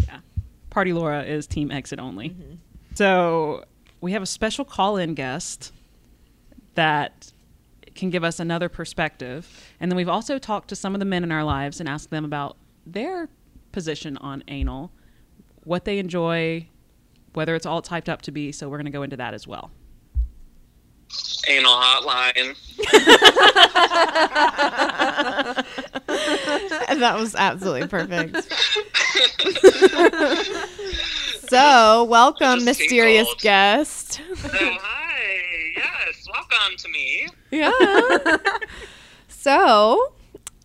Yeah. 0.06 0.18
Party 0.70 0.92
Laura 0.92 1.22
is 1.22 1.46
team 1.46 1.70
exit 1.70 1.98
only. 1.98 2.30
Mm-hmm. 2.30 2.54
So 2.94 3.64
we 4.00 4.12
have 4.12 4.22
a 4.22 4.26
special 4.26 4.64
call 4.64 4.96
in 4.96 5.14
guest 5.14 5.72
that 6.74 7.32
can 7.94 8.10
give 8.10 8.24
us 8.24 8.40
another 8.40 8.68
perspective. 8.68 9.72
And 9.80 9.90
then 9.90 9.96
we've 9.96 10.08
also 10.08 10.38
talked 10.38 10.68
to 10.68 10.76
some 10.76 10.94
of 10.94 11.00
the 11.00 11.04
men 11.04 11.24
in 11.24 11.32
our 11.32 11.44
lives 11.44 11.80
and 11.80 11.88
asked 11.88 12.10
them 12.10 12.24
about 12.24 12.56
their 12.86 13.28
position 13.72 14.16
on 14.18 14.42
anal, 14.48 14.90
what 15.64 15.84
they 15.84 15.98
enjoy, 15.98 16.66
whether 17.34 17.54
it's 17.54 17.66
all 17.66 17.82
typed 17.82 18.08
up 18.08 18.22
to 18.22 18.32
be. 18.32 18.52
So 18.52 18.68
we're 18.68 18.78
going 18.78 18.86
to 18.86 18.90
go 18.90 19.02
into 19.02 19.16
that 19.16 19.34
as 19.34 19.46
well. 19.46 19.70
Anal 21.48 21.72
hotline. 21.72 22.56
That 27.00 27.18
was 27.18 27.34
absolutely 27.34 27.88
perfect. 27.88 28.36
so, 31.48 32.04
welcome, 32.04 32.62
mysterious 32.64 33.32
guest. 33.38 34.20
oh, 34.30 34.36
hi. 34.52 35.32
Yes, 35.76 36.26
welcome 36.30 36.76
to 36.76 36.88
me. 36.90 37.26
Yeah. 37.50 37.70
so, 39.28 40.12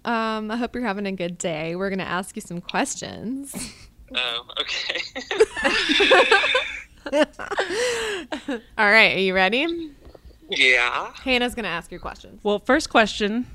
um, 0.04 0.52
I 0.52 0.58
hope 0.58 0.76
you're 0.76 0.84
having 0.84 1.06
a 1.06 1.14
good 1.14 1.38
day. 1.38 1.78
We're 1.78 1.90
going 1.90 2.00
to 2.00 2.06
ask 2.06 2.36
you 2.36 2.42
some 2.42 2.60
questions. 2.60 3.56
Oh, 4.14 4.46
okay. 4.60 5.00
All 8.78 8.92
right, 8.92 9.16
are 9.16 9.20
you 9.20 9.34
ready? 9.34 9.92
Yeah. 10.50 11.12
Hannah's 11.24 11.56
gonna 11.56 11.68
ask 11.68 11.92
your 11.92 12.00
questions. 12.00 12.40
Well, 12.44 12.60
first 12.60 12.90
question. 12.90 13.46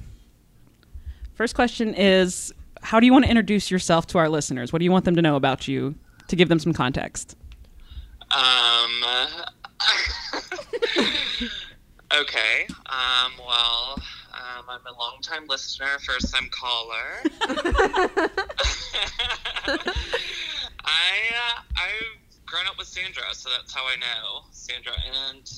First 1.35 1.55
question 1.55 1.95
is 1.95 2.53
how 2.83 3.01
do 3.01 3.07
you 3.07 3.13
want 3.13 3.25
to 3.25 3.31
introduce 3.31 3.71
yourself 3.71 4.07
to 4.09 4.19
our 4.19 4.29
listeners? 4.29 4.73
What 4.73 4.79
do 4.79 4.85
you 4.85 4.93
want 4.93 5.05
them 5.05 5.17
to 5.17 5.23
know 5.23 5.37
about 5.37 5.69
you 5.69 5.95
to 6.29 6.37
give 6.37 6.49
them 6.49 6.59
some 6.59 6.73
context? 6.73 7.37
Um. 8.31 9.05
okay. 12.15 12.67
Um. 12.87 13.33
Well. 13.39 14.03
Um, 14.33 14.65
I'm 14.69 14.81
a 14.87 14.99
long-time 14.99 15.45
listener, 15.49 15.99
first-time 16.07 16.49
caller. 16.51 17.21
I 20.85 21.11
uh, 21.35 21.61
I've 21.77 22.47
grown 22.47 22.67
up 22.67 22.79
with 22.79 22.87
Sandra, 22.87 23.25
so 23.33 23.51
that's 23.51 23.75
how 23.75 23.83
I 23.83 23.97
know 23.97 24.45
Sandra, 24.51 24.93
and 25.33 25.51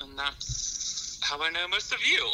and 0.00 0.18
that's 0.18 1.20
how 1.22 1.40
I 1.42 1.50
know 1.50 1.66
most 1.68 1.92
of 1.92 1.98
you. 2.06 2.28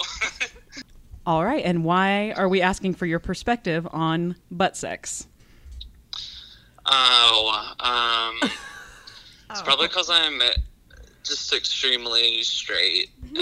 All 1.26 1.44
right, 1.44 1.64
and 1.64 1.84
why 1.84 2.32
are 2.32 2.48
we 2.48 2.60
asking 2.60 2.94
for 2.94 3.06
your 3.06 3.18
perspective 3.18 3.88
on 3.90 4.36
butt 4.50 4.76
sex? 4.76 5.26
Oh, 6.86 7.74
um, 7.80 8.50
it's 9.50 9.62
probably 9.62 9.88
because 9.88 10.10
I'm 10.10 10.40
just 11.22 11.52
extremely 11.52 12.42
straight. 12.42 13.10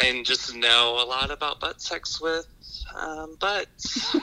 And, 0.00 0.20
um, 0.20 0.20
I 0.20 0.22
just 0.24 0.54
know 0.54 1.02
a 1.02 1.06
lot 1.06 1.30
about 1.30 1.60
butt 1.60 1.80
sex 1.80 2.20
with 2.20 2.46
um, 2.94 3.36
butts. 3.40 4.16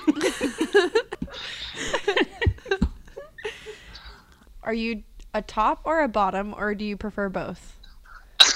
Are 4.63 4.74
you 4.74 5.04
a 5.36 5.41
top 5.41 5.82
or 5.84 6.02
a 6.02 6.08
bottom, 6.08 6.56
or 6.58 6.74
do 6.74 6.86
you 6.86 6.95
prefer 6.95 7.28
both? 7.28 7.76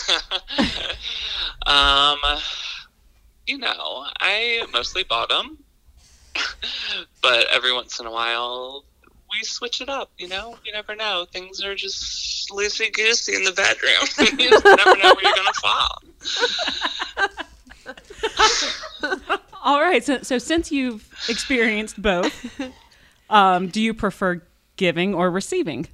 um, 1.68 2.18
you 3.46 3.58
know, 3.58 4.06
I 4.20 4.66
mostly 4.72 5.04
bottom, 5.04 5.58
but 7.22 7.48
every 7.52 7.74
once 7.74 8.00
in 8.00 8.06
a 8.06 8.12
while 8.12 8.86
we 9.30 9.44
switch 9.44 9.82
it 9.82 9.90
up. 9.90 10.10
You 10.18 10.30
know, 10.30 10.56
you 10.66 10.72
never 10.72 10.96
know. 10.96 11.26
Things 11.30 11.62
are 11.62 11.76
just 11.76 12.50
loosey 12.50 12.94
goosey 12.94 13.36
in 13.36 13.44
the 13.44 13.52
bedroom. 13.52 13.92
you 14.40 14.52
never 14.52 14.96
know 14.98 15.14
where 15.16 15.24
you're 15.24 15.36
gonna 15.36 15.54
fall. 15.62 16.02
All 19.62 19.82
right, 19.82 20.02
so, 20.02 20.22
so 20.22 20.38
since 20.38 20.72
you've 20.72 21.10
experienced 21.28 22.02
both, 22.02 22.62
um, 23.30 23.68
do 23.68 23.82
you 23.82 23.94
prefer 23.94 24.42
giving 24.78 25.14
or 25.14 25.30
receiving? 25.30 25.88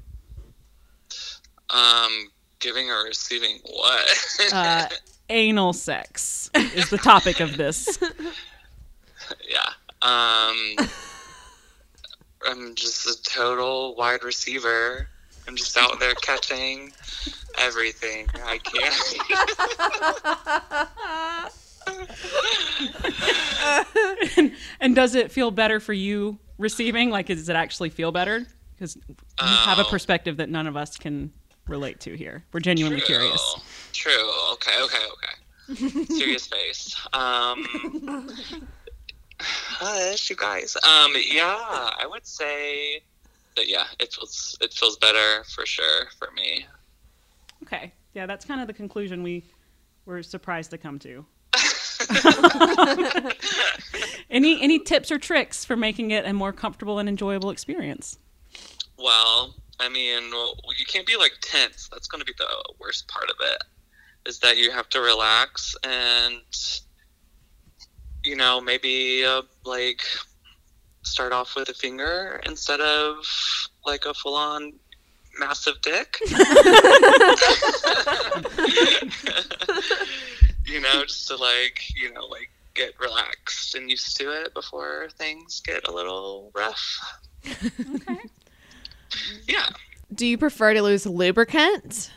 Um, 1.76 2.30
giving 2.60 2.90
or 2.90 3.04
receiving 3.04 3.60
what? 3.64 4.50
Uh, 4.54 4.88
anal 5.30 5.74
sex 5.74 6.50
is 6.56 6.90
the 6.90 6.98
topic 6.98 7.40
of 7.40 7.58
this. 7.58 8.00
yeah. 9.50 9.70
Um, 10.02 10.76
I'm 12.48 12.76
just 12.76 13.08
a 13.08 13.22
total 13.24 13.96
wide 13.96 14.24
receiver. 14.24 15.10
I'm 15.48 15.56
just 15.56 15.76
out 15.78 16.00
there 16.00 16.14
catching 16.16 16.92
everything 17.58 18.28
I 18.46 18.58
can. 18.60 18.92
and 24.80 24.96
does 24.96 25.16
it 25.16 25.32
feel 25.32 25.52
better 25.52 25.80
for 25.80 25.94
you 25.94 26.38
receiving? 26.58 27.10
Like, 27.10 27.28
does 27.28 27.48
it 27.50 27.56
actually 27.56 27.90
feel 27.90 28.12
better? 28.12 28.46
Because 28.74 28.96
you 29.08 29.16
have 29.40 29.80
a 29.80 29.86
Oh. 29.86 29.90
perspective 29.90 30.38
that 30.38 30.50
none 30.50 30.68
of 30.68 30.76
us 30.76 30.98
can 30.98 31.32
relate 31.68 32.00
to 32.02 32.16
here. 32.16 32.44
We're 32.52 32.60
genuinely 32.60 33.00
True. 33.00 33.08
curious. 33.18 33.56
True. 33.94 34.32
Okay. 34.54 34.82
Okay. 34.82 34.98
Okay. 35.14 36.06
Serious 36.06 36.48
face. 36.48 36.96
Um. 37.14 37.66
Hush, 39.40 40.30
you 40.30 40.36
guys. 40.36 40.76
Um. 40.84 41.14
Yeah, 41.28 41.56
I 41.58 42.06
would 42.10 42.26
say 42.26 43.02
that. 43.56 43.68
Yeah, 43.68 43.86
it 44.00 44.14
feels 44.14 44.58
it 44.62 44.74
feels 44.74 44.98
better 44.98 45.44
for 45.46 45.66
sure 45.66 46.08
for 46.18 46.30
me. 46.36 46.66
Okay, 47.64 47.92
yeah, 48.14 48.26
that's 48.26 48.46
kind 48.46 48.62
of 48.62 48.68
the 48.68 48.74
conclusion 48.74 49.24
we 49.24 49.44
were 50.06 50.22
surprised 50.22 50.72
to 50.72 50.78
come 50.78 51.00
to. 51.00 51.26
any 54.30 54.62
any 54.62 54.80
tips 54.80 55.12
or 55.12 55.18
tricks 55.18 55.66
for 55.66 55.76
making 55.76 56.12
it 56.12 56.26
a 56.26 56.34
more 56.34 56.54
comfortable 56.54 57.00
and 57.00 57.10
enjoyable 57.10 57.50
experience? 57.50 58.20
Well, 58.98 59.56
I 59.80 59.90
mean, 59.90 60.32
well, 60.32 60.56
you 60.78 60.86
can't 60.86 61.06
be 61.08 61.18
like 61.18 61.34
tense. 61.42 61.90
That's 61.92 62.08
going 62.08 62.20
to 62.20 62.26
be 62.26 62.34
the 62.38 62.48
worst 62.80 63.08
part 63.08 63.30
of 63.30 63.36
it. 63.42 63.64
Is 64.28 64.40
that 64.40 64.58
you 64.58 64.72
have 64.72 64.90
to 64.90 65.02
relax 65.02 65.76
and, 65.84 66.42
you 68.24 68.36
know, 68.36 68.60
maybe 68.60 69.24
uh, 69.24 69.44
like 69.66 70.02
start 71.04 71.32
off 71.32 71.56
with 71.56 71.70
a 71.70 71.74
finger 71.74 72.42
instead 72.46 72.82
of 72.82 73.18
like 73.86 74.06
a 74.06 74.14
full 74.14 74.36
on 74.36 74.74
massive 75.40 75.80
dick. 75.82 76.18
you 80.66 80.80
know, 80.82 81.04
just 81.04 81.28
to 81.28 81.36
like, 81.36 81.80
you 81.96 82.12
know, 82.14 82.26
like 82.26 82.50
get 82.74 83.00
relaxed 83.00 83.76
and 83.76 83.90
used 83.90 84.18
to 84.18 84.30
it 84.32 84.54
before 84.54 85.08
things 85.18 85.62
get 85.62 85.88
a 85.88 85.92
little 85.92 86.52
rough. 86.54 87.22
Okay. 87.48 88.20
Yeah. 89.48 89.68
Do 90.14 90.26
you 90.26 90.38
prefer 90.38 90.74
to 90.74 90.82
lose 90.82 91.06
lubricant 91.06 92.12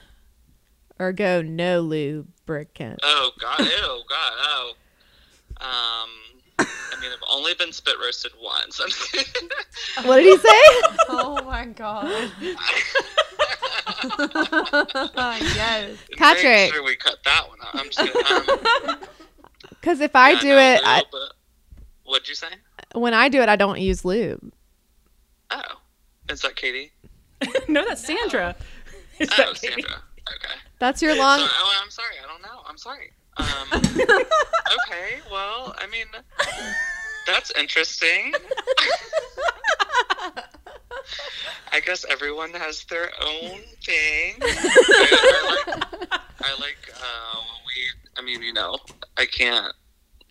or 0.99 1.13
go 1.13 1.43
no 1.43 1.81
lubricant? 1.81 3.01
Oh 3.03 3.31
God! 3.41 3.61
Ew! 3.61 4.03
God! 4.09 4.33
Oh. 4.39 4.73
Um. 5.61 6.11
I 6.61 7.01
mean, 7.01 7.13
I've 7.13 7.29
only 7.33 7.55
been 7.55 7.73
spit 7.73 7.95
roasted 8.03 8.33
once. 8.43 8.81
What 10.05 10.17
did 10.17 10.25
he 10.27 10.37
say? 10.37 10.49
Oh 11.11 11.43
my 11.45 11.65
god. 11.67 12.31
yes. 15.55 15.97
Patrick. 16.17 16.45
Make 16.45 16.75
sure 16.75 16.85
we 16.85 16.97
cut 16.97 17.17
that 17.25 17.49
one 17.49 17.59
out. 17.63 17.75
I'm 17.75 17.91
just 17.91 17.99
kidding. 17.99 18.91
Um, 18.91 18.99
Because 19.81 20.01
if 20.01 20.15
I 20.15 20.33
yeah, 20.33 20.41
do 20.41 20.49
no, 20.49 20.59
it, 20.59 20.75
lube, 20.75 20.85
I, 20.85 21.03
What'd 22.05 22.29
you 22.29 22.35
say? 22.35 22.49
when 22.95 23.15
I 23.15 23.29
do 23.29 23.41
it, 23.41 23.49
I 23.49 23.57
don't 23.57 23.81
use 23.81 24.05
lube. 24.05 24.53
Oh, 25.51 25.63
is 26.31 26.41
that 26.43 26.57
Katie? 26.57 26.93
no, 27.69 27.85
that's 27.87 28.05
Sandra. 28.07 28.55
Is 29.19 29.29
Oh, 29.33 29.37
that 29.37 29.61
Katie? 29.61 29.83
Sandra. 29.83 30.03
Okay. 30.29 30.55
That's 30.79 31.01
your 31.03 31.17
long. 31.17 31.41
So, 31.41 31.47
oh, 31.49 31.81
I'm 31.83 31.91
sorry. 31.91 32.15
I 32.23 32.27
don't 32.29 32.43
know. 32.43 32.63
I'm 32.67 32.79
sorry. 32.79 33.11
Um, 33.37 33.47
okay. 33.73 35.21
Well, 35.31 35.75
I 35.79 35.87
mean, 35.91 36.07
that's 37.27 37.51
interesting. 37.53 38.33
I 41.73 41.81
guess 41.85 42.05
everyone 42.09 42.51
has 42.55 42.85
their 42.85 43.11
own 43.23 43.61
thing. 43.85 44.35
I, 44.41 45.61
I 45.61 45.79
like, 45.81 46.13
I 46.43 46.61
like 46.61 46.93
uh, 46.97 47.41
we. 47.67 47.83
I 48.17 48.23
mean, 48.23 48.43
you 48.43 48.53
know, 48.53 48.77
I 49.17 49.27
can't 49.27 49.73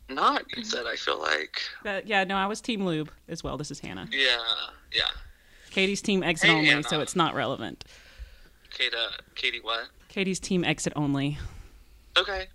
not 0.10 0.44
use 0.56 0.74
it. 0.74 0.86
I 0.86 0.96
feel 0.96 1.20
like, 1.20 1.62
That- 1.84 2.08
yeah, 2.08 2.24
no, 2.24 2.36
I 2.36 2.46
was 2.48 2.62
Team 2.62 2.86
Lube 2.86 3.12
as 3.28 3.44
well. 3.44 3.58
This 3.58 3.72
is 3.72 3.80
Hannah. 3.80 4.08
yeah, 4.12 4.38
yeah. 4.94 5.04
Katie's 5.78 6.02
Team 6.02 6.24
Exit 6.24 6.50
Hey, 6.50 6.56
Only, 6.56 6.70
Hannah. 6.70 6.82
so 6.82 7.02
it's 7.02 7.16
not 7.16 7.36
relevant. 7.36 7.86
Katie, 8.72 8.96
uh, 8.96 9.12
Katie, 9.36 9.60
what? 9.62 9.90
Katie's 10.08 10.40
Team 10.40 10.64
Exit 10.64 10.92
Only. 10.96 11.38
Okay, 12.18 12.48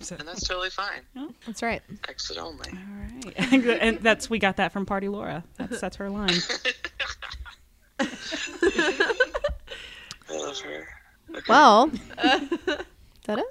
So, 0.00 0.14
and 0.18 0.28
that's 0.28 0.46
totally 0.46 0.68
fine. 0.68 1.00
That's 1.46 1.62
right. 1.62 1.80
Exit 2.06 2.36
only. 2.36 2.68
all 2.70 3.32
right, 3.38 3.64
and 3.80 3.98
that's 4.00 4.28
we 4.28 4.38
got 4.38 4.56
that 4.58 4.72
from 4.72 4.84
Party 4.84 5.08
Laura. 5.08 5.42
That's 5.56 5.80
that's 5.80 5.96
her 5.96 6.10
line. 6.10 6.34
I 7.98 8.06
love 10.30 10.58
her. 10.60 10.86
Okay. 11.30 11.40
Well, 11.48 11.88
is 11.94 12.00
that 13.24 13.38
it? 13.38 13.44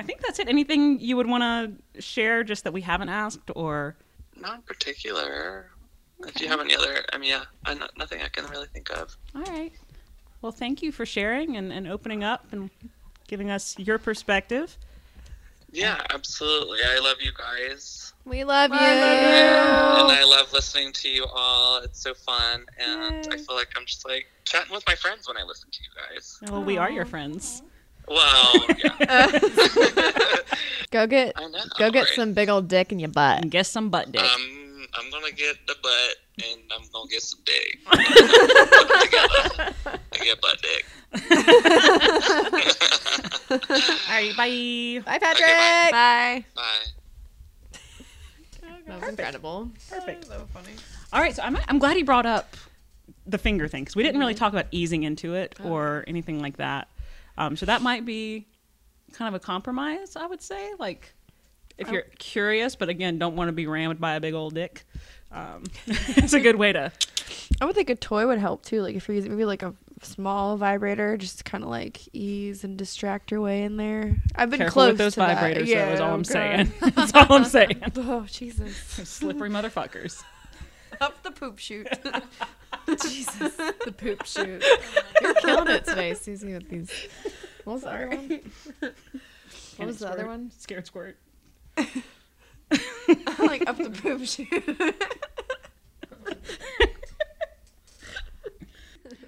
I 0.00 0.02
think 0.02 0.22
that's 0.22 0.40
it. 0.40 0.48
Anything 0.48 0.98
you 0.98 1.16
would 1.16 1.28
want 1.28 1.42
to 1.94 2.02
share, 2.02 2.42
just 2.42 2.64
that 2.64 2.72
we 2.72 2.80
haven't 2.80 3.10
asked, 3.10 3.48
or 3.54 3.94
Not 4.36 4.56
in 4.56 4.62
particular. 4.62 5.70
If 6.26 6.40
you 6.40 6.48
have 6.48 6.60
any 6.60 6.74
other, 6.74 7.04
I 7.12 7.18
mean, 7.18 7.30
yeah, 7.30 7.44
I, 7.64 7.74
no- 7.74 7.88
nothing 7.96 8.20
I 8.22 8.28
can 8.28 8.46
really 8.46 8.66
think 8.66 8.90
of. 8.90 9.16
all 9.34 9.42
right. 9.42 9.72
Well, 10.40 10.52
thank 10.52 10.82
you 10.82 10.90
for 10.90 11.06
sharing 11.06 11.56
and, 11.56 11.72
and 11.72 11.86
opening 11.86 12.24
up 12.24 12.52
and 12.52 12.70
giving 13.28 13.50
us 13.50 13.78
your 13.78 13.98
perspective. 13.98 14.76
Yeah, 15.70 16.00
absolutely. 16.12 16.80
I 16.84 16.98
love 16.98 17.16
you 17.20 17.30
guys. 17.36 18.12
We 18.24 18.44
love 18.44 18.70
you. 18.70 18.76
And 18.76 20.12
I 20.12 20.24
love 20.24 20.52
listening 20.52 20.92
to 20.92 21.08
you 21.08 21.24
all. 21.32 21.80
It's 21.82 22.00
so 22.00 22.12
fun. 22.12 22.66
And 22.78 23.26
I 23.32 23.36
feel 23.36 23.56
like 23.56 23.68
I'm 23.76 23.86
just 23.86 24.06
like 24.06 24.26
chatting 24.44 24.72
with 24.72 24.84
my 24.86 24.94
friends 24.94 25.26
when 25.26 25.36
I 25.36 25.44
listen 25.44 25.70
to 25.70 25.78
you 25.82 26.14
guys. 26.14 26.38
Well, 26.50 26.62
we 26.62 26.76
are 26.76 26.90
your 26.90 27.06
friends. 27.06 27.62
Well, 28.06 28.66
yeah. 28.78 29.36
Go 30.90 31.06
get 31.06 31.34
know. 31.36 31.48
go 31.78 31.90
get 31.90 32.00
right? 32.00 32.14
some 32.14 32.34
big 32.34 32.50
old 32.50 32.68
dick 32.68 32.92
in 32.92 32.98
your 32.98 33.08
butt. 33.08 33.40
And 33.40 33.50
get 33.50 33.66
some 33.66 33.88
butt 33.88 34.12
dick. 34.12 34.22
Um, 34.22 34.61
I'm 34.94 35.10
gonna 35.10 35.32
get 35.32 35.56
the 35.66 35.74
butt, 35.82 36.16
and 36.44 36.60
I'm 36.74 36.82
gonna 36.92 37.08
get 37.08 37.22
some 37.22 37.40
dick. 37.44 37.78
Put 37.86 37.98
it 38.00 39.04
together. 39.04 39.74
I 40.12 40.18
get 40.24 40.40
butt 40.40 40.62
dick. 40.62 40.84
All 43.50 43.58
right, 44.10 44.32
bye. 44.36 45.02
Bye, 45.04 45.18
Patrick. 45.18 45.44
Okay, 45.44 45.88
Bye. 45.90 46.44
Bye. 46.54 47.78
That 48.86 49.00
was 49.00 49.08
incredible. 49.10 49.70
Perfect. 49.88 50.26
So 50.26 50.46
funny. 50.52 50.72
All 51.12 51.20
right, 51.20 51.34
so 51.34 51.42
I'm, 51.42 51.56
I'm 51.68 51.78
glad 51.78 51.96
he 51.96 52.02
brought 52.02 52.26
up 52.26 52.56
the 53.26 53.38
finger 53.38 53.68
thing 53.68 53.84
because 53.84 53.96
we 53.96 54.02
didn't 54.02 54.18
really 54.20 54.34
talk 54.34 54.52
about 54.52 54.66
easing 54.70 55.02
into 55.04 55.34
it 55.34 55.54
or 55.64 56.04
anything 56.06 56.40
like 56.40 56.56
that. 56.56 56.88
Um, 57.38 57.56
so 57.56 57.66
that 57.66 57.82
might 57.82 58.04
be 58.04 58.46
kind 59.12 59.28
of 59.28 59.34
a 59.34 59.40
compromise, 59.44 60.16
I 60.16 60.26
would 60.26 60.42
say. 60.42 60.72
Like, 60.78 61.14
if 61.78 61.90
you're 61.90 62.04
curious, 62.18 62.76
but 62.76 62.88
again, 62.88 63.18
don't 63.18 63.36
want 63.36 63.48
to 63.48 63.52
be 63.52 63.66
rammed 63.66 64.00
by 64.00 64.14
a 64.14 64.20
big 64.20 64.34
old 64.34 64.54
dick, 64.54 64.84
um, 65.30 65.64
it's 65.86 66.32
a 66.32 66.40
good 66.40 66.56
way 66.56 66.72
to. 66.72 66.92
I 67.60 67.64
would 67.64 67.74
think 67.74 67.90
a 67.90 67.94
toy 67.94 68.26
would 68.26 68.38
help 68.38 68.64
too. 68.64 68.82
Like 68.82 68.94
if 68.96 69.08
you're 69.08 69.14
using 69.14 69.30
maybe 69.32 69.44
like 69.44 69.62
a 69.62 69.74
small 70.02 70.56
vibrator, 70.56 71.16
just 71.16 71.44
kind 71.44 71.62
of 71.64 71.70
like 71.70 72.00
ease 72.12 72.64
and 72.64 72.76
distract 72.76 73.30
your 73.30 73.40
way 73.40 73.62
in 73.62 73.76
there. 73.76 74.16
I've 74.34 74.50
been 74.50 74.58
Careful 74.58 74.72
close 74.72 74.88
with 74.90 74.98
those 74.98 75.14
to 75.14 75.20
that. 75.20 75.38
vibrators, 75.38 75.66
Yeah, 75.66 75.86
though, 75.86 75.92
is 75.92 76.00
all 76.00 76.10
oh 76.10 76.14
I'm 76.14 76.22
God. 76.22 76.26
saying. 76.26 76.72
That's 76.94 77.14
all 77.14 77.32
I'm 77.32 77.44
saying. 77.44 77.80
Oh 77.96 78.26
Jesus! 78.28 78.76
Slippery 78.76 79.48
motherfuckers. 79.50 80.22
Up 81.00 81.22
the 81.22 81.30
poop 81.30 81.58
chute. 81.58 81.88
Jesus, 82.88 83.54
the 83.56 83.94
poop 83.96 84.24
shoot. 84.26 84.62
You're 85.20 85.34
killing 85.34 85.68
it 85.74 85.84
today, 85.84 86.14
Susie, 86.14 86.52
with 86.52 86.68
these. 86.68 86.90
What 87.64 87.74
was 87.74 87.82
the 87.82 87.90
other 87.90 88.08
one? 88.08 88.40
What 89.76 89.86
was 89.86 89.98
the 90.00 90.10
other 90.10 90.26
one? 90.26 90.50
Scared 90.58 90.86
squirt. 90.86 91.16
Like 93.38 93.68
up 93.68 93.76
the 93.76 93.90
poop 93.90 94.24
chute. 94.24 94.94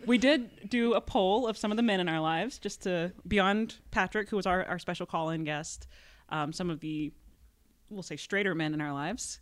We 0.07 0.19
did 0.19 0.69
do 0.69 0.93
a 0.93 1.01
poll 1.01 1.47
of 1.47 1.57
some 1.57 1.71
of 1.71 1.79
the 1.79 1.83
men 1.83 1.99
in 1.99 2.09
our 2.11 2.21
lives, 2.21 2.59
just 2.59 2.83
to 2.83 3.13
beyond 3.27 3.77
Patrick, 3.91 4.29
who 4.29 4.37
was 4.37 4.47
our, 4.47 4.63
our 4.65 4.79
special 4.79 5.07
call-in 5.07 5.45
guest. 5.45 5.87
Um, 6.29 6.53
some 6.53 6.69
of 6.69 6.81
the, 6.81 7.11
we'll 7.89 8.03
say, 8.03 8.17
straighter 8.17 8.55
men 8.55 8.75
in 8.75 8.83
our 8.83 8.93
lives. 8.93 9.41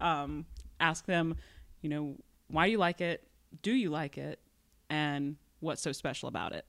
Um, 0.00 0.46
ask 0.80 1.04
them, 1.04 1.36
you 1.82 1.90
know, 1.90 2.16
why 2.48 2.66
do 2.66 2.72
you 2.72 2.78
like 2.78 3.02
it? 3.02 3.28
Do 3.60 3.72
you 3.72 3.90
like 3.90 4.16
it? 4.16 4.40
And 4.88 5.36
what's 5.60 5.82
so 5.82 5.92
special 5.92 6.28
about 6.30 6.54
it? 6.54 6.64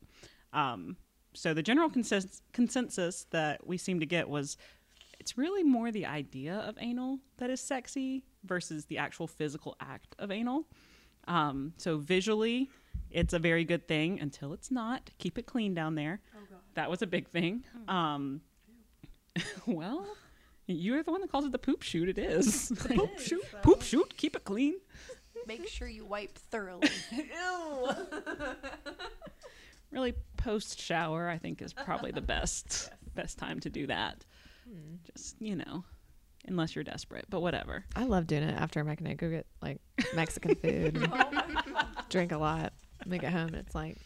Um, 0.51 0.97
so 1.33 1.53
the 1.53 1.63
general 1.63 1.89
consens- 1.89 2.41
consensus 2.51 3.25
that 3.29 3.65
we 3.65 3.77
seem 3.77 4.01
to 4.01 4.05
get 4.05 4.27
was 4.27 4.57
it's 5.29 5.37
really 5.37 5.61
more 5.61 5.91
the 5.91 6.07
idea 6.07 6.55
of 6.55 6.75
anal 6.79 7.19
that 7.37 7.51
is 7.51 7.61
sexy 7.61 8.23
versus 8.45 8.85
the 8.85 8.97
actual 8.97 9.27
physical 9.27 9.75
act 9.79 10.15
of 10.17 10.31
anal. 10.31 10.65
Um, 11.27 11.73
so 11.77 11.99
visually, 11.99 12.71
it's 13.11 13.35
a 13.35 13.37
very 13.37 13.63
good 13.63 13.87
thing 13.87 14.19
until 14.19 14.53
it's 14.53 14.71
not. 14.71 15.11
Keep 15.19 15.37
it 15.37 15.45
clean 15.45 15.75
down 15.75 15.93
there. 15.93 16.19
That 16.73 16.89
was 16.89 17.03
a 17.03 17.07
big 17.07 17.27
thing. 17.27 17.63
Um, 17.87 18.41
well, 19.67 20.03
you're 20.65 21.03
the 21.03 21.11
one 21.11 21.21
that 21.21 21.31
calls 21.31 21.45
it 21.45 21.51
the 21.51 21.59
poop 21.59 21.83
shoot. 21.83 22.09
It 22.09 22.17
is. 22.17 22.71
poop 22.87 23.19
shoot. 23.19 23.43
Poop 23.61 23.83
shoot. 23.83 24.17
Keep 24.17 24.35
it 24.35 24.45
clean. 24.45 24.77
Make 25.45 25.67
sure 25.67 25.87
you 25.87 26.07
wipe 26.07 26.39
thoroughly. 26.39 26.89
Ew. 27.11 27.89
Really, 29.91 30.13
post 30.37 30.79
shower, 30.79 31.27
I 31.27 31.39
think 31.39 31.63
is 31.63 31.73
probably 31.73 32.11
the 32.11 32.21
best 32.21 32.91
best 33.15 33.39
time 33.39 33.59
to 33.61 33.71
do 33.71 33.87
that. 33.87 34.23
Just 35.15 35.41
you 35.41 35.55
know, 35.55 35.84
unless 36.47 36.75
you're 36.75 36.84
desperate, 36.84 37.25
but 37.29 37.41
whatever. 37.41 37.86
I 37.95 38.03
love 38.05 38.27
doing 38.27 38.43
it 38.43 38.55
after 38.60 38.84
making 38.84 39.08
it. 39.08 39.15
Go 39.17 39.29
get 39.29 39.45
like 39.62 39.79
Mexican 40.15 40.55
food, 40.62 41.12
drink 42.10 42.32
a 42.32 42.38
lot, 42.38 42.73
make 43.05 43.23
it 43.23 43.32
home. 43.32 43.47
And 43.47 43.55
it's 43.58 43.73
like 43.75 43.97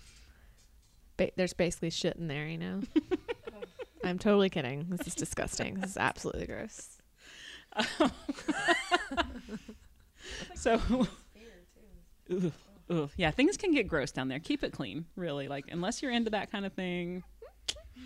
ba- 1.17 1.31
there's 1.35 1.53
basically 1.53 1.89
shit 1.89 2.15
in 2.17 2.27
there, 2.27 2.47
you 2.47 2.57
know. 2.57 2.81
I'm 4.03 4.19
totally 4.19 4.49
kidding. 4.49 4.87
This 4.89 5.07
is 5.07 5.15
disgusting. 5.15 5.75
This 5.79 5.91
is 5.91 5.97
absolutely 5.97 6.45
gross. 6.47 6.97
So, 10.55 10.79
Ugh, 12.31 12.51
ugh. 12.89 13.09
yeah, 13.17 13.31
things 13.31 13.57
can 13.57 13.73
get 13.73 13.87
gross 13.87 14.11
down 14.11 14.29
there. 14.29 14.39
Keep 14.39 14.63
it 14.63 14.71
clean, 14.71 15.05
really. 15.17 15.47
Like 15.49 15.65
unless 15.69 16.01
you're 16.01 16.11
into 16.11 16.29
that 16.29 16.49
kind 16.51 16.65
of 16.65 16.71
thing, 16.73 17.23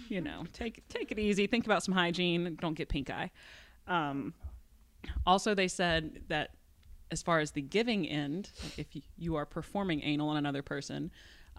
you 0.10 0.22
know, 0.22 0.46
take 0.54 0.88
take 0.90 1.12
it 1.12 1.20
easy. 1.20 1.48
Think 1.48 1.66
about 1.66 1.84
some 1.84 1.94
hygiene. 1.94 2.58
Don't 2.62 2.76
get 2.76 2.90
pink 2.90 3.10
eye. 3.10 3.32
Um, 3.88 4.34
also, 5.26 5.54
they 5.54 5.68
said 5.68 6.22
that 6.28 6.52
as 7.12 7.22
far 7.22 7.40
as 7.40 7.52
the 7.52 7.62
giving 7.62 8.08
end, 8.08 8.52
if 8.78 8.88
you, 9.18 9.36
are 9.36 9.46
performing 9.46 10.02
anal 10.04 10.30
on 10.30 10.38
another 10.38 10.62
person, 10.62 11.12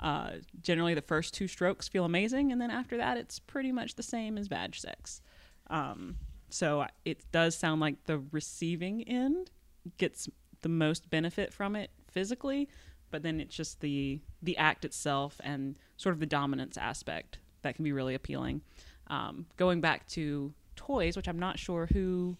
uh, 0.02 0.32
generally 0.60 0.94
the 0.94 1.02
first 1.02 1.32
two 1.32 1.48
strokes 1.48 1.88
feel 1.88 2.04
amazing, 2.04 2.52
and 2.52 2.60
then 2.60 2.70
after 2.70 2.96
that, 2.98 3.16
it's 3.16 3.38
pretty 3.38 3.72
much 3.72 3.94
the 3.94 4.02
same 4.02 4.36
as 4.36 4.46
vag 4.46 4.74
sex. 4.74 5.22
Um, 5.70 6.16
so 6.50 6.86
it 7.04 7.30
does 7.32 7.56
sound 7.56 7.80
like 7.80 8.04
the 8.04 8.18
receiving 8.30 9.02
end 9.08 9.50
gets 9.96 10.28
the 10.62 10.68
most 10.68 11.08
benefit 11.10 11.52
from 11.52 11.76
it 11.76 11.90
physically, 12.10 12.68
but 13.10 13.22
then 13.22 13.40
it's 13.40 13.56
just 13.56 13.80
the 13.80 14.20
the 14.42 14.56
act 14.56 14.84
itself 14.84 15.40
and 15.42 15.76
sort 15.96 16.14
of 16.14 16.20
the 16.20 16.26
dominance 16.26 16.76
aspect 16.76 17.38
that 17.62 17.74
can 17.74 17.84
be 17.84 17.92
really 17.92 18.14
appealing. 18.14 18.62
Um, 19.08 19.46
going 19.56 19.80
back 19.80 20.06
to 20.08 20.52
toys, 20.76 21.16
which 21.16 21.28
I'm 21.28 21.38
not 21.38 21.58
sure 21.58 21.86
who 21.92 22.36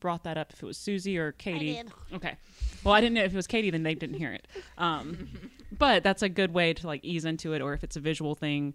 brought 0.00 0.24
that 0.24 0.36
up, 0.36 0.52
if 0.52 0.62
it 0.62 0.66
was 0.66 0.76
Susie 0.76 1.16
or 1.18 1.32
Katie. 1.32 1.80
Okay. 2.12 2.36
Well, 2.82 2.94
I 2.94 3.00
didn't 3.00 3.14
know 3.14 3.24
if 3.24 3.32
it 3.32 3.36
was 3.36 3.46
Katie, 3.46 3.70
then 3.70 3.82
they 3.82 3.94
didn't 3.94 4.16
hear 4.16 4.32
it. 4.32 4.46
Um, 4.76 5.28
but 5.78 6.02
that's 6.02 6.22
a 6.22 6.28
good 6.28 6.52
way 6.52 6.74
to 6.74 6.86
like 6.86 7.04
ease 7.04 7.24
into 7.24 7.52
it, 7.52 7.62
or 7.62 7.72
if 7.74 7.82
it's 7.84 7.96
a 7.96 8.00
visual 8.00 8.34
thing, 8.34 8.74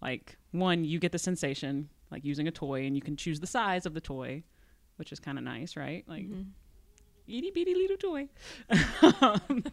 like 0.00 0.36
one, 0.52 0.84
you 0.84 0.98
get 0.98 1.12
the 1.12 1.18
sensation 1.18 1.90
like 2.10 2.24
using 2.24 2.48
a 2.48 2.50
toy, 2.50 2.86
and 2.86 2.96
you 2.96 3.02
can 3.02 3.16
choose 3.16 3.40
the 3.40 3.46
size 3.46 3.86
of 3.86 3.94
the 3.94 4.00
toy, 4.00 4.42
which 4.96 5.12
is 5.12 5.20
kind 5.20 5.38
of 5.38 5.44
nice, 5.44 5.76
right? 5.76 6.04
Like 6.08 6.26
itty 7.28 7.50
bitty 7.50 7.74
little 7.74 7.96
toy. 7.96 8.28
Um, 9.22 9.64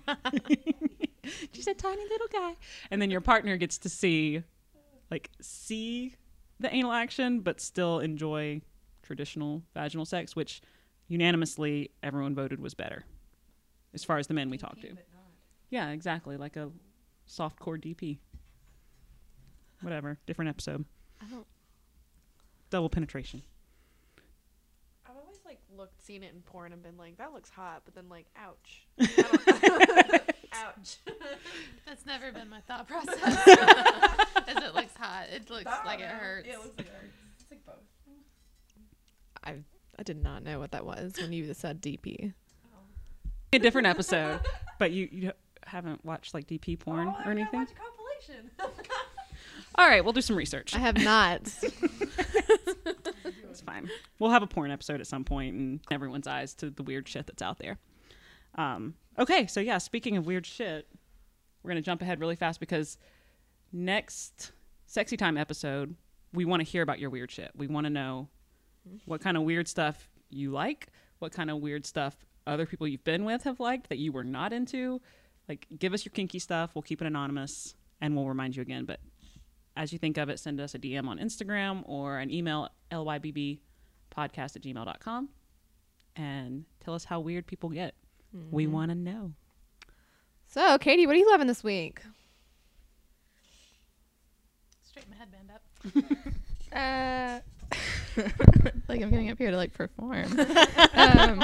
She's 1.52 1.68
a 1.68 1.74
tiny 1.74 2.04
little 2.04 2.28
guy, 2.32 2.56
and 2.92 3.02
then 3.02 3.12
your 3.12 3.22
partner 3.22 3.58
gets 3.58 3.78
to 3.80 3.90
see, 3.90 4.44
like, 5.10 5.30
see 5.42 6.16
the 6.60 6.74
anal 6.74 6.92
action, 6.92 7.42
but 7.42 7.62
still 7.62 8.00
enjoy 8.00 8.62
traditional 9.04 9.64
vaginal 9.74 10.06
sex, 10.06 10.36
which 10.36 10.62
unanimously 11.08 11.92
everyone 12.04 12.36
voted 12.36 12.60
was 12.60 12.74
better, 12.74 13.06
as 13.94 14.04
far 14.04 14.18
as 14.18 14.28
the 14.28 14.34
men 14.34 14.50
we 14.50 14.58
talked 14.58 14.82
to. 14.82 14.96
Yeah, 15.70 15.90
exactly, 15.92 16.38
like 16.38 16.56
a 16.56 16.70
soft 17.26 17.60
core 17.60 17.78
DP. 17.78 18.20
Whatever, 19.82 20.18
different 20.26 20.50
episode. 20.50 20.86
Double 22.70 22.90
penetration. 22.90 23.44
I've 25.06 25.16
always 25.16 25.40
like 25.46 25.60
looked, 25.78 26.02
seen 26.02 26.24
it 26.24 26.34
in 26.34 26.42
porn, 26.42 26.74
and 26.74 26.84
been 26.84 26.98
like, 26.98 27.18
that 27.18 27.34
looks 27.34 27.50
hot, 27.50 27.84
but 27.86 27.96
then 27.96 28.10
like, 28.10 28.26
ouch. 28.36 28.88
ouch. 30.58 30.98
That's 31.86 32.06
never 32.06 32.32
been 32.32 32.50
my 32.50 32.62
thought 32.62 32.88
process. 32.90 33.18
As 34.48 34.64
it 34.64 34.76
looks 34.76 34.96
hot, 34.98 35.26
it 35.34 35.50
looks 35.50 35.66
like 35.86 36.00
it 36.00 36.08
hurts. 36.08 36.48
like 36.48 36.58
it 36.80 36.88
hurts. 36.88 37.14
It's 37.40 37.52
like 37.52 37.66
both. 37.66 37.76
I 39.44 39.56
I 40.00 40.04
did 40.04 40.22
not 40.22 40.44
know 40.44 40.60
what 40.60 40.72
that 40.72 40.86
was 40.86 41.14
when 41.20 41.34
you 41.34 41.54
said 41.54 41.82
DP. 41.82 42.34
A 43.54 43.60
different 43.60 43.88
episode, 43.88 44.42
but 44.78 44.92
you, 44.92 45.08
you 45.12 45.32
haven't 45.66 46.04
watched 46.04 46.34
like 46.34 46.48
DP 46.48 46.78
porn 46.78 47.08
or 47.26 47.32
anything? 47.32 47.62
Watch 47.62 47.70
a 47.72 47.76
compilation. 47.76 48.52
All 49.76 49.88
right, 49.88 50.04
we'll 50.04 50.14
do 50.14 50.22
some 50.22 50.36
research. 50.36 50.76
I 50.76 50.80
have 50.80 51.02
not. 51.02 51.42
It's 53.24 53.62
fine. 53.62 53.90
We'll 54.20 54.32
have 54.32 54.44
a 54.44 54.48
porn 54.48 54.70
episode 54.70 55.00
at 55.02 55.08
some 55.08 55.24
point 55.24 55.56
and 55.56 55.80
everyone's 55.90 56.28
eyes 56.28 56.54
to 56.56 56.70
the 56.70 56.84
weird 56.84 57.08
shit 57.08 57.26
that's 57.26 57.42
out 57.42 57.58
there. 57.58 57.80
Um, 58.56 58.96
okay, 59.18 59.48
so 59.48 59.60
yeah, 59.60 59.78
speaking 59.78 60.18
of 60.18 60.26
weird 60.26 60.46
shit, 60.46 60.88
we're 61.64 61.74
to 61.74 61.82
jump 61.82 62.02
ahead 62.02 62.20
really 62.20 62.36
fast 62.36 62.60
because 62.60 62.98
next 63.72 64.52
Sexy 64.86 65.18
Time 65.18 65.38
episode, 65.38 65.96
we 66.34 66.46
want 66.46 66.62
to 66.62 66.64
hear 66.64 66.82
about 66.82 67.00
your 67.00 67.10
weird 67.10 67.32
shit. 67.32 67.52
We 67.56 67.68
want 67.68 67.86
to 67.86 67.90
know 67.90 68.30
what 69.06 69.22
kind 69.22 69.38
of 69.38 69.44
weird 69.44 69.68
stuff 69.68 70.10
you 70.30 70.52
like, 70.52 70.88
what 71.20 71.32
kind 71.32 71.50
of 71.50 71.58
weird 71.58 71.86
stuff 71.86 72.16
other 72.46 72.66
people 72.66 72.88
you've 72.88 73.04
been 73.04 73.26
with 73.26 73.44
have 73.44 73.60
liked 73.60 73.90
that 73.90 73.98
you 73.98 74.12
were 74.12 74.24
not 74.24 74.54
into. 74.54 75.02
Like, 75.50 75.68
give 75.78 75.94
us 75.94 76.06
your 76.06 76.12
kinky 76.12 76.40
stuff. 76.40 76.72
We'll 76.74 76.82
keep 76.82 77.02
it 77.02 77.08
anonymous 77.08 77.76
and 78.02 78.16
we'll 78.16 78.28
remind 78.28 78.56
you 78.56 78.62
again. 78.62 78.86
But 78.86 79.00
as 79.76 79.92
you 79.92 80.00
think 80.00 80.18
of 80.18 80.30
it, 80.30 80.40
send 80.40 80.60
us 80.60 80.76
a 80.76 80.80
DM 80.80 81.08
on 81.08 81.20
Instagram 81.20 81.84
or 81.86 82.18
an 82.18 82.32
email, 82.32 82.70
lybbpodcast 82.92 83.60
at 84.18 84.62
gmail.com, 84.62 85.30
and 86.16 86.66
tell 86.84 86.94
us 86.94 87.06
how 87.06 87.20
weird 87.20 87.46
people 87.48 87.70
get. 87.70 87.96
We 88.52 88.68
want 88.68 88.92
to 88.92 88.96
know. 88.96 89.34
so, 90.48 90.78
Katie, 90.78 91.08
what 91.08 91.16
are 91.16 91.20
you 91.20 91.30
loving 91.30 91.48
this 91.48 91.64
week? 91.64 92.02
Straighten 94.84 95.12
my 95.12 95.18
headband 95.18 95.52
up. 95.52 96.34
Uh, 96.74 97.40
like 98.88 99.02
I'm 99.02 99.10
getting 99.10 99.32
up 99.32 99.38
here 99.38 99.52
to 99.52 99.58
like 99.58 99.74
perform. 99.74 100.26
um, 100.40 101.40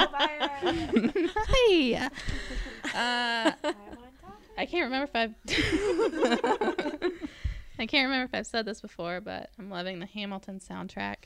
hi. 1.34 2.10
Uh, 2.94 3.52
I 4.56 4.66
can't 4.66 4.84
remember 4.84 5.04
if 5.04 5.16
I've. 5.16 5.34
I 7.78 7.86
can't 7.86 8.04
remember 8.06 8.24
if 8.24 8.34
I've 8.34 8.46
said 8.46 8.66
this 8.66 8.80
before, 8.80 9.20
but 9.20 9.50
I'm 9.58 9.70
loving 9.70 9.98
the 9.98 10.06
Hamilton 10.06 10.60
soundtrack. 10.60 11.16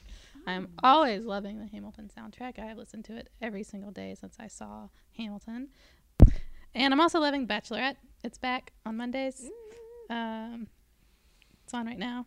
I'm 0.49 0.68
always 0.82 1.24
loving 1.24 1.59
the 1.61 1.66
Hamilton 1.66 2.11
soundtrack. 2.16 2.59
I 2.59 2.72
listen 2.72 3.03
to 3.05 3.16
it 3.16 3.28
every 3.42 3.62
single 3.62 3.90
day 3.90 4.14
since 4.18 4.36
I 4.40 4.46
saw 4.46 4.88
Hamilton. 5.16 5.68
And 6.74 6.94
I'm 6.94 7.01
also 7.01 7.20
loving 7.20 7.46
Bachelorette. 7.46 7.96
It's 8.24 8.38
back 8.38 8.72
on 8.86 8.96
Mondays. 8.96 9.49
Um, 10.09 10.68
it's 11.64 11.74
on 11.74 11.86
right 11.86 11.99
now. 11.99 12.26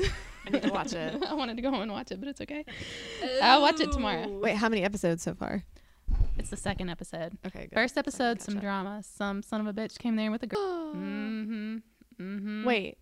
I 0.00 0.50
need 0.50 0.62
to 0.62 0.70
watch 0.70 0.92
it. 0.92 1.22
I 1.26 1.34
wanted 1.34 1.56
to 1.56 1.62
go 1.62 1.70
home 1.70 1.80
and 1.82 1.92
watch 1.92 2.10
it, 2.12 2.20
but 2.20 2.28
it's 2.28 2.40
okay. 2.42 2.64
I'll 3.42 3.62
watch 3.62 3.80
it 3.80 3.92
tomorrow. 3.92 4.28
Wait, 4.28 4.56
how 4.56 4.68
many 4.68 4.82
episodes 4.82 5.22
so 5.22 5.34
far? 5.34 5.64
It's 6.38 6.50
the 6.50 6.56
second 6.56 6.90
episode. 6.90 7.38
Okay, 7.46 7.68
good. 7.68 7.74
First 7.74 7.96
episode, 7.96 8.40
some 8.40 8.54
Gotcha. 8.54 8.64
drama. 8.64 9.02
Some 9.02 9.42
son 9.42 9.66
of 9.66 9.66
a 9.66 9.72
bitch 9.72 9.98
came 9.98 10.16
there 10.16 10.30
with 10.30 10.42
a 10.42 10.46
girl. 10.46 10.60
mm-hmm. 10.96 11.76
Mm-hmm. 12.20 12.64
Wait. 12.64 12.98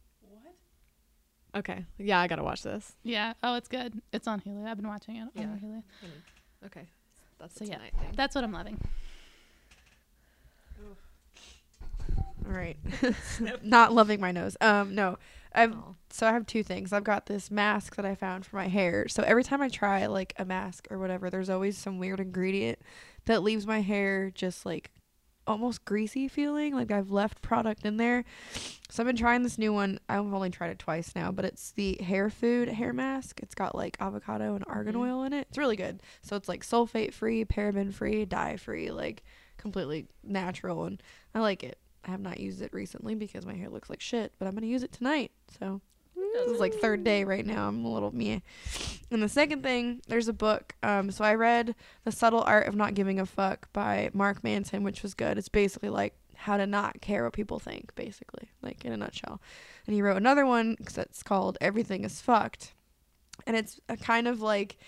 Okay. 1.54 1.84
Yeah, 1.98 2.20
I 2.20 2.26
gotta 2.28 2.44
watch 2.44 2.62
this. 2.62 2.94
Yeah. 3.02 3.32
Oh, 3.42 3.54
it's 3.56 3.68
good. 3.68 4.00
It's 4.12 4.26
on 4.28 4.40
Hulu. 4.40 4.66
I've 4.66 4.76
been 4.76 4.86
watching 4.88 5.16
it 5.16 5.28
Yeah. 5.34 5.42
on 5.44 5.58
Hulu. 5.58 6.66
Okay. 6.66 6.86
That's 7.38 7.54
So 7.58 7.64
the 7.64 7.70
yeah, 7.72 7.78
thing. 7.78 7.90
That's 8.14 8.34
what 8.34 8.44
I'm 8.44 8.52
loving. 8.52 8.78
All 12.46 12.52
right. 12.52 12.76
Not 13.62 13.92
loving 13.92 14.20
my 14.20 14.32
nose. 14.32 14.56
Um, 14.60 14.94
no. 14.94 15.18
I've 15.52 15.72
Oh. 15.72 15.96
so 16.10 16.26
I 16.28 16.32
have 16.32 16.46
two 16.46 16.62
things. 16.62 16.92
I've 16.92 17.04
got 17.04 17.26
this 17.26 17.50
mask 17.50 17.96
that 17.96 18.04
I 18.04 18.14
found 18.14 18.46
for 18.46 18.56
my 18.56 18.68
hair. 18.68 19.08
So 19.08 19.22
every 19.24 19.42
time 19.44 19.60
I 19.62 19.68
try 19.68 20.06
like 20.06 20.32
a 20.38 20.44
mask 20.44 20.86
or 20.90 20.98
whatever, 20.98 21.28
there's 21.30 21.50
always 21.50 21.76
some 21.76 21.98
weird 21.98 22.20
ingredient 22.20 22.78
that 23.26 23.42
leaves 23.42 23.66
my 23.66 23.80
hair 23.80 24.30
just 24.30 24.64
like 24.64 24.90
almost 25.46 25.84
greasy 25.84 26.28
feeling. 26.28 26.74
Like 26.74 26.90
I've 26.90 27.10
left 27.10 27.42
product 27.42 27.84
in 27.84 27.96
there. 27.96 28.24
So 28.88 29.02
I've 29.02 29.06
been 29.06 29.16
trying 29.16 29.42
this 29.42 29.58
new 29.58 29.72
one. 29.72 29.98
I've 30.08 30.20
only 30.20 30.50
tried 30.50 30.70
it 30.70 30.78
twice 30.78 31.14
now, 31.14 31.30
but 31.32 31.44
it's 31.44 31.72
the 31.72 31.96
hair 32.02 32.28
food 32.30 32.68
hair 32.68 32.92
mask. 32.92 33.40
It's 33.42 33.54
got 33.54 33.74
like 33.74 33.96
avocado 34.00 34.54
and 34.54 34.64
argan 34.66 34.94
Mhm. 34.94 35.00
oil 35.00 35.22
in 35.24 35.32
it. 35.32 35.46
It's 35.48 35.58
really 35.58 35.76
good. 35.76 36.02
So 36.22 36.36
it's 36.36 36.48
like 36.48 36.64
sulfate 36.64 37.12
free, 37.12 37.44
paraben 37.44 37.92
free, 37.92 38.24
dye 38.24 38.56
free, 38.56 38.90
like 38.90 39.22
completely 39.56 40.08
natural 40.22 40.84
and 40.84 41.02
I 41.34 41.40
like 41.40 41.62
it. 41.62 41.78
I 42.04 42.10
have 42.10 42.20
not 42.20 42.40
used 42.40 42.62
it 42.62 42.72
recently 42.72 43.14
because 43.14 43.44
my 43.44 43.54
hair 43.54 43.68
looks 43.68 43.90
like 43.90 44.00
shit, 44.00 44.32
but 44.38 44.48
I'm 44.48 44.54
gonna 44.54 44.66
use 44.66 44.82
it 44.82 44.92
tonight. 44.92 45.32
So 45.58 45.80
this 46.32 46.50
is 46.50 46.60
like 46.60 46.74
third 46.74 47.04
day 47.04 47.24
right 47.24 47.44
now. 47.44 47.68
I'm 47.68 47.84
a 47.84 47.92
little 47.92 48.14
meh. 48.14 48.40
And 49.10 49.22
the 49.22 49.28
second 49.28 49.62
thing, 49.62 50.00
there's 50.08 50.28
a 50.28 50.32
book. 50.32 50.74
Um, 50.82 51.10
so 51.10 51.24
I 51.24 51.34
read 51.34 51.74
The 52.04 52.12
Subtle 52.12 52.42
Art 52.42 52.68
of 52.68 52.76
Not 52.76 52.94
Giving 52.94 53.18
a 53.18 53.26
Fuck 53.26 53.72
by 53.72 54.10
Mark 54.12 54.44
Manson, 54.44 54.84
which 54.84 55.02
was 55.02 55.14
good. 55.14 55.38
It's 55.38 55.48
basically 55.48 55.88
like 55.88 56.14
how 56.36 56.56
to 56.56 56.66
not 56.66 57.00
care 57.00 57.24
what 57.24 57.32
people 57.32 57.58
think, 57.58 57.94
basically, 57.94 58.50
like 58.62 58.84
in 58.84 58.92
a 58.92 58.96
nutshell. 58.96 59.40
And 59.86 59.94
he 59.94 60.02
wrote 60.02 60.16
another 60.16 60.46
one 60.46 60.76
that's 60.94 61.22
called 61.22 61.58
Everything 61.60 62.04
is 62.04 62.20
Fucked. 62.20 62.72
And 63.46 63.56
it's 63.56 63.80
a 63.88 63.96
kind 63.96 64.28
of 64.28 64.40
like 64.40 64.78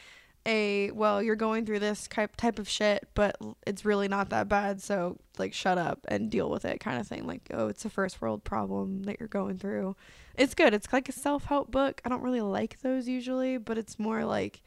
a 0.46 0.90
well 0.90 1.22
you're 1.22 1.36
going 1.36 1.64
through 1.64 1.78
this 1.78 2.08
type 2.08 2.58
of 2.58 2.68
shit 2.68 3.08
but 3.14 3.36
it's 3.66 3.84
really 3.84 4.08
not 4.08 4.30
that 4.30 4.48
bad 4.48 4.82
so 4.82 5.16
like 5.38 5.54
shut 5.54 5.78
up 5.78 6.04
and 6.08 6.30
deal 6.30 6.50
with 6.50 6.64
it 6.64 6.80
kind 6.80 6.98
of 6.98 7.06
thing. 7.06 7.26
Like 7.26 7.48
oh 7.52 7.68
it's 7.68 7.84
a 7.84 7.90
first 7.90 8.20
world 8.20 8.44
problem 8.44 9.04
that 9.04 9.18
you're 9.20 9.28
going 9.28 9.58
through. 9.58 9.96
It's 10.36 10.54
good. 10.54 10.74
It's 10.74 10.92
like 10.92 11.08
a 11.08 11.12
self-help 11.12 11.70
book. 11.70 12.00
I 12.04 12.08
don't 12.08 12.22
really 12.22 12.40
like 12.40 12.80
those 12.80 13.08
usually 13.08 13.56
but 13.56 13.78
it's 13.78 13.98
more 13.98 14.24
like 14.24 14.62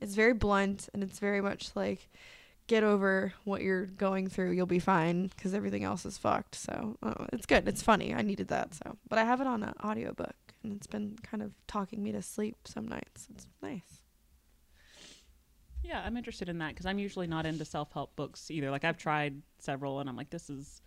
it's 0.00 0.14
very 0.14 0.34
blunt 0.34 0.88
and 0.92 1.02
it's 1.02 1.18
very 1.18 1.40
much 1.40 1.70
like 1.74 2.08
get 2.66 2.82
over 2.84 3.32
what 3.44 3.62
you're 3.62 3.86
going 3.86 4.28
through 4.28 4.52
you'll 4.52 4.64
be 4.64 4.78
fine 4.78 5.26
because 5.26 5.54
everything 5.54 5.84
else 5.84 6.04
is 6.04 6.18
fucked. 6.18 6.56
So 6.56 6.96
uh, 7.02 7.26
it's 7.32 7.46
good. 7.46 7.68
It's 7.68 7.82
funny. 7.82 8.14
I 8.14 8.22
needed 8.22 8.48
that 8.48 8.74
so. 8.74 8.96
But 9.08 9.18
i 9.18 9.24
have 9.24 9.40
it 9.40 9.46
on 9.46 9.62
an 9.62 9.74
audiobook 9.84 10.34
and 10.64 10.72
it's 10.72 10.86
been 10.88 11.16
kind 11.22 11.42
of 11.42 11.52
talking 11.68 12.02
me 12.02 12.10
to 12.12 12.22
sleep 12.22 12.56
some 12.64 12.88
nights. 12.88 13.28
It's 13.30 13.46
nice 13.62 13.99
Yeah, 15.82 16.02
I'm 16.04 16.16
interested 16.16 16.48
in 16.48 16.58
that 16.58 16.70
because 16.70 16.86
I'm 16.86 16.98
usually 16.98 17.26
not 17.26 17.46
into 17.46 17.64
self 17.64 17.92
help 17.92 18.14
books 18.16 18.50
either. 18.50 18.70
Like 18.70 18.84
I've 18.84 18.98
tried 18.98 19.42
several, 19.58 20.00
and 20.00 20.08
I'm 20.08 20.16
like, 20.16 20.30
this 20.30 20.50
is. 20.50 20.82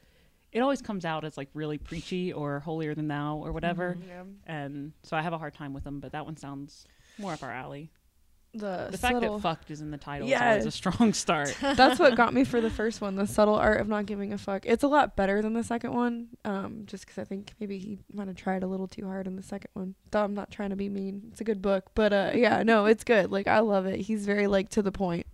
It 0.51 0.59
always 0.59 0.83
comes 0.83 1.03
out 1.03 1.25
as 1.25 1.35
like 1.35 1.49
really 1.55 1.79
preachy 1.79 2.31
or 2.31 2.59
holier 2.59 2.93
than 2.93 3.07
thou 3.07 3.37
or 3.37 3.51
whatever, 3.51 3.97
mm-hmm, 3.99 4.07
yeah 4.07 4.23
and 4.45 4.91
so 5.01 5.17
I 5.17 5.21
have 5.23 5.33
a 5.33 5.39
hard 5.39 5.55
time 5.55 5.73
with 5.73 5.83
them. 5.83 5.99
But 5.99 6.11
that 6.11 6.25
one 6.25 6.37
sounds 6.37 6.85
more 7.17 7.33
up 7.33 7.41
our 7.41 7.51
alley. 7.51 7.89
The, 8.53 8.87
The 8.91 8.97
fact 8.99 9.13
subtle- 9.15 9.35
that 9.37 9.41
"fucked" 9.41 9.71
is 9.71 9.81
in 9.81 9.89
the 9.89 9.97
title 9.97 10.27
is 10.27 10.33
always 10.39 10.63
Yeah. 10.63 10.67
a 10.67 10.71
strong 10.71 11.13
start. 11.13 11.55
that's 11.61 11.99
what 11.99 12.15
got 12.15 12.33
me 12.33 12.43
for 12.43 12.61
the 12.61 12.69
first 12.79 13.01
one, 13.01 13.15
the 13.15 13.25
subtle 13.25 13.55
art 13.55 13.81
of 13.81 13.87
not 13.87 14.05
giving 14.05 14.31
a 14.31 14.37
fuck. 14.37 14.65
It's 14.65 14.83
a 14.83 14.87
lot 14.87 15.15
better 15.15 15.41
than 15.41 15.53
the 15.53 15.63
second 15.63 15.93
one, 15.93 16.27
um, 16.45 16.83
just 16.85 17.05
because 17.05 17.17
I 17.19 17.23
think 17.25 17.53
maybe 17.59 17.79
he 17.79 17.97
might 18.13 18.27
have 18.27 18.35
tried 18.35 18.61
a 18.63 18.67
little 18.67 18.87
too 18.87 19.05
hard 19.05 19.25
in 19.25 19.35
the 19.35 19.43
second 19.43 19.69
one. 19.73 19.95
Though 20.11 20.23
I'm 20.23 20.33
not 20.35 20.51
trying 20.51 20.69
to 20.69 20.75
be 20.75 20.87
mean. 20.89 21.23
It's 21.31 21.41
a 21.41 21.43
good 21.43 21.61
book, 21.61 21.85
but 21.95 22.13
uh, 22.13 22.31
yeah, 22.35 22.61
no, 22.63 22.85
it's 22.85 23.03
good. 23.03 23.31
Like 23.31 23.47
I 23.47 23.59
love 23.59 23.85
it. 23.87 23.99
He's 24.01 24.25
very 24.25 24.45
like 24.47 24.69
to 24.69 24.81
the 24.83 24.91
point. 24.91 25.25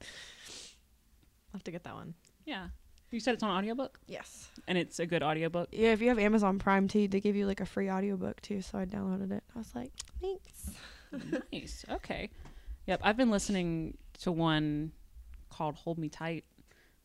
I'll 1.52 1.58
have 1.58 1.64
to 1.64 1.72
get 1.72 1.84
that 1.84 1.96
one. 1.96 2.14
yeah, 2.46 2.68
you 3.12 3.20
said 3.20 3.34
it's 3.34 3.44
on 3.44 3.50
audiobook, 3.50 4.00
Yes. 4.08 4.50
and 4.68 4.78
it's 4.78 5.00
a 5.00 5.06
good 5.06 5.24
audiobook. 5.24 5.70
Yeah, 5.72 5.92
if 5.94 6.02
you 6.02 6.10
have 6.10 6.20
Amazon 6.20 6.60
Prime 6.60 6.88
too, 6.88 7.08
they 7.08 7.20
give 7.20 7.36
you 7.36 7.48
like 7.48 7.60
a 7.60 7.66
free 7.66 7.90
audiobook 7.90 8.40
too. 8.42 8.62
So 8.62 8.78
I 8.78 8.86
downloaded 8.86 9.32
it. 9.32 9.44
I 9.56 9.58
was 9.58 9.74
like, 9.76 9.92
thanks. 10.22 10.70
nice. 11.52 11.86
Okay. 11.90 12.30
Yep, 12.90 13.02
I've 13.04 13.18
been 13.18 13.30
listening 13.30 14.00
to 14.22 14.32
one 14.32 14.92
called 15.52 15.76
"Hold 15.76 16.00
Me 16.00 16.10
Tight." 16.10 16.44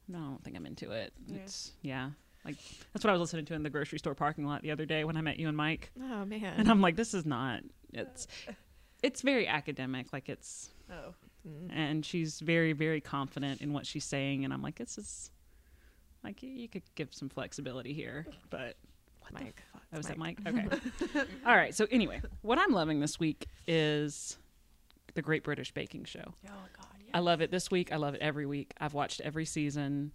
No, 0.09 0.16
I 0.16 0.20
don't 0.22 0.43
think 0.43 0.57
I'm 0.57 0.64
into 0.64 0.93
it. 0.93 1.12
Yeah. 1.26 1.37
It's 1.37 1.72
yeah, 1.82 2.11
like 2.43 2.57
that's 2.95 3.05
what 3.05 3.11
I 3.11 3.12
was 3.12 3.20
listening 3.20 3.45
to 3.45 3.55
in 3.55 3.62
the 3.62 3.68
grocery 3.68 3.99
store 3.99 4.14
parking 4.14 4.47
lot 4.47 4.62
the 4.62 4.70
other 4.70 4.87
day 4.87 5.05
when 5.05 5.18
I 5.18 5.20
met 5.20 5.39
you 5.39 5.47
and 5.47 5.55
Mike. 5.55 5.93
Oh 6.03 6.24
man. 6.24 6.55
and 6.57 6.70
I'm 6.70 6.80
like, 6.80 6.97
this 6.97 7.12
is 7.12 7.26
not. 7.26 7.61
It's 7.93 8.26
it's 9.03 9.20
very 9.20 9.47
academic, 9.47 10.11
like 10.11 10.30
it's, 10.30 10.70
oh. 10.91 11.12
Mm. 11.47 11.70
and 11.70 12.07
she's 12.07 12.41
very 12.41 12.72
very 12.72 13.03
confident 13.03 13.61
in 13.61 13.74
what 13.74 13.85
she's 13.85 14.07
saying, 14.07 14.47
and 14.47 14.55
I'm 14.55 14.62
like, 14.62 14.76
this 14.76 14.97
is 14.97 15.30
like 16.22 16.43
you 16.43 16.66
could 16.66 16.85
give 16.95 17.12
some 17.12 17.28
flexibility 17.28 17.93
here, 17.93 18.26
but 18.49 18.78
what 19.20 19.35
the 19.35 19.45
Mike. 19.45 19.62
fuck? 19.70 19.82
Oh, 19.93 19.97
was 19.99 20.07
that 20.07 20.16
Mike. 20.16 20.39
Mike? 20.43 20.72
Okay. 21.03 21.24
All 21.47 21.55
right. 21.55 21.74
So 21.74 21.87
anyway, 21.91 22.22
what 22.41 22.59
I'm 22.59 22.72
loving 22.72 23.01
this 23.01 23.20
week 23.20 23.49
is 23.66 24.39
the 25.15 25.23
Great 25.23 25.45
British 25.45 25.73
Baking 25.73 26.05
Show. 26.05 26.35
Oh 26.47 26.67
God. 26.77 26.87
I 27.12 27.21
love 27.21 27.41
it 27.41 27.51
this 27.53 27.71
week. 27.71 27.93
I 27.93 27.97
love 27.97 28.15
it 28.15 28.21
every 28.21 28.45
week. 28.45 28.75
I've 28.81 28.93
watched 28.93 29.21
every 29.21 29.45
season 29.45 30.11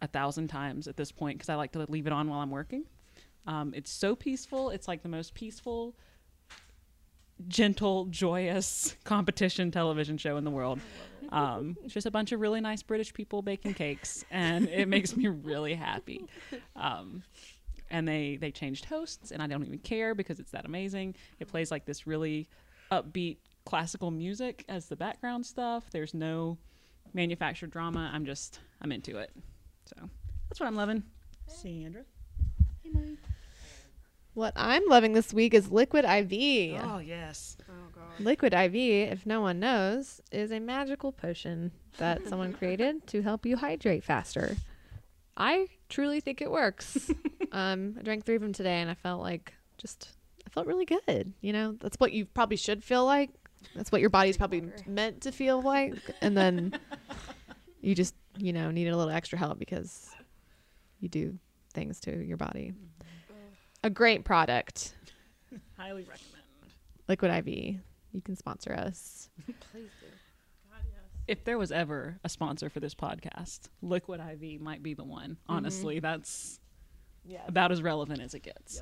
a 0.00 0.06
thousand 0.06 0.48
times 0.48 0.86
at 0.86 0.96
this 0.96 1.10
point 1.10 1.38
because 1.38 1.48
I 1.48 1.56
like 1.56 1.72
to 1.72 1.84
leave 1.88 2.06
it 2.06 2.12
on 2.12 2.28
while 2.28 2.40
I'm 2.40 2.50
working. 2.50 2.84
Um, 3.46 3.72
it's 3.74 3.90
so 3.90 4.14
peaceful. 4.14 4.70
It's 4.70 4.86
like 4.86 5.02
the 5.02 5.08
most 5.08 5.34
peaceful, 5.34 5.96
gentle, 7.48 8.06
joyous 8.06 8.96
competition 9.04 9.72
television 9.72 10.18
show 10.18 10.36
in 10.36 10.44
the 10.44 10.50
world. 10.50 10.78
Um, 11.30 11.76
it's 11.84 11.94
just 11.94 12.06
a 12.06 12.10
bunch 12.12 12.30
of 12.30 12.40
really 12.40 12.60
nice 12.60 12.82
British 12.82 13.12
people 13.12 13.42
baking 13.42 13.74
cakes, 13.74 14.24
and 14.30 14.68
it 14.68 14.86
makes 14.88 15.16
me 15.16 15.26
really 15.26 15.74
happy. 15.74 16.26
Um, 16.76 17.24
and 17.90 18.06
they 18.06 18.36
they 18.40 18.52
changed 18.52 18.84
hosts, 18.84 19.32
and 19.32 19.42
I 19.42 19.48
don't 19.48 19.64
even 19.64 19.78
care 19.78 20.14
because 20.14 20.38
it's 20.38 20.52
that 20.52 20.64
amazing. 20.64 21.16
It 21.40 21.48
plays 21.48 21.70
like 21.70 21.84
this 21.84 22.06
really 22.06 22.48
upbeat 22.92 23.38
classical 23.66 24.10
music 24.10 24.64
as 24.68 24.86
the 24.86 24.96
background 24.96 25.44
stuff. 25.44 25.90
There's 25.90 26.14
no 26.14 26.56
manufactured 27.12 27.70
drama. 27.70 28.10
I'm 28.14 28.24
just 28.24 28.60
I'm 28.80 28.92
into 28.92 29.18
it. 29.18 29.30
So 29.84 30.08
that's 30.48 30.58
what 30.58 30.66
I'm 30.66 30.76
loving. 30.76 31.02
Hey. 31.46 31.54
Sandra. 31.54 32.02
Hey 32.82 32.90
Mike. 32.94 33.18
What 34.32 34.52
I'm 34.54 34.86
loving 34.86 35.12
this 35.12 35.32
week 35.32 35.54
is 35.54 35.70
Liquid 35.70 36.04
IV. 36.04 36.80
Oh 36.82 36.98
yes. 36.98 37.56
Oh 37.68 37.88
God. 37.94 38.20
Liquid 38.20 38.54
IV, 38.54 38.74
if 38.74 39.26
no 39.26 39.40
one 39.40 39.60
knows, 39.60 40.20
is 40.30 40.52
a 40.52 40.60
magical 40.60 41.10
potion 41.10 41.72
that 41.98 42.26
someone 42.28 42.52
created 42.58 43.06
to 43.08 43.22
help 43.22 43.44
you 43.44 43.56
hydrate 43.56 44.04
faster. 44.04 44.56
I 45.36 45.68
truly 45.88 46.20
think 46.20 46.40
it 46.40 46.50
works. 46.50 47.10
um, 47.52 47.96
I 47.98 48.02
drank 48.02 48.24
three 48.24 48.36
of 48.36 48.42
them 48.42 48.52
today, 48.52 48.80
and 48.80 48.90
I 48.90 48.94
felt 48.94 49.22
like 49.22 49.54
just 49.78 50.12
I 50.46 50.50
felt 50.50 50.66
really 50.66 50.84
good. 50.84 51.32
You 51.40 51.52
know, 51.52 51.76
that's 51.80 51.96
what 51.98 52.12
you 52.12 52.26
probably 52.26 52.56
should 52.56 52.84
feel 52.84 53.04
like. 53.04 53.30
That's 53.74 53.90
what 53.92 54.00
your 54.00 54.10
body's 54.10 54.36
probably 54.36 54.64
meant 54.86 55.22
to 55.22 55.32
feel 55.32 55.60
like, 55.62 55.98
and 56.20 56.36
then 56.36 56.78
you 57.80 57.94
just 57.94 58.14
you 58.38 58.52
know 58.52 58.70
needed 58.70 58.92
a 58.92 58.96
little 58.96 59.12
extra 59.12 59.38
help 59.38 59.58
because 59.58 60.10
you 61.00 61.08
do 61.08 61.38
things 61.74 62.00
to 62.00 62.24
your 62.24 62.36
body. 62.36 62.72
Mm-hmm. 62.72 63.36
A 63.84 63.90
great 63.90 64.24
product, 64.24 64.94
Highly 65.76 66.02
recommend. 66.02 66.42
Liquid 67.08 67.30
IV. 67.30 67.76
You 68.12 68.22
can 68.22 68.34
sponsor 68.36 68.72
us. 68.72 69.28
Please 69.72 69.90
do. 70.00 70.06
If 71.28 71.42
there 71.44 71.58
was 71.58 71.72
ever 71.72 72.18
a 72.22 72.28
sponsor 72.28 72.70
for 72.70 72.78
this 72.78 72.94
podcast, 72.94 73.62
Liquid 73.82 74.20
IV 74.20 74.60
might 74.60 74.82
be 74.82 74.94
the 74.94 75.02
one. 75.04 75.30
Mm-hmm. 75.32 75.52
Honestly, 75.52 75.98
that's 76.00 76.60
Yeah. 77.24 77.42
about 77.48 77.72
as 77.72 77.82
relevant 77.82 78.20
as 78.22 78.32
it 78.34 78.44
gets. 78.44 78.80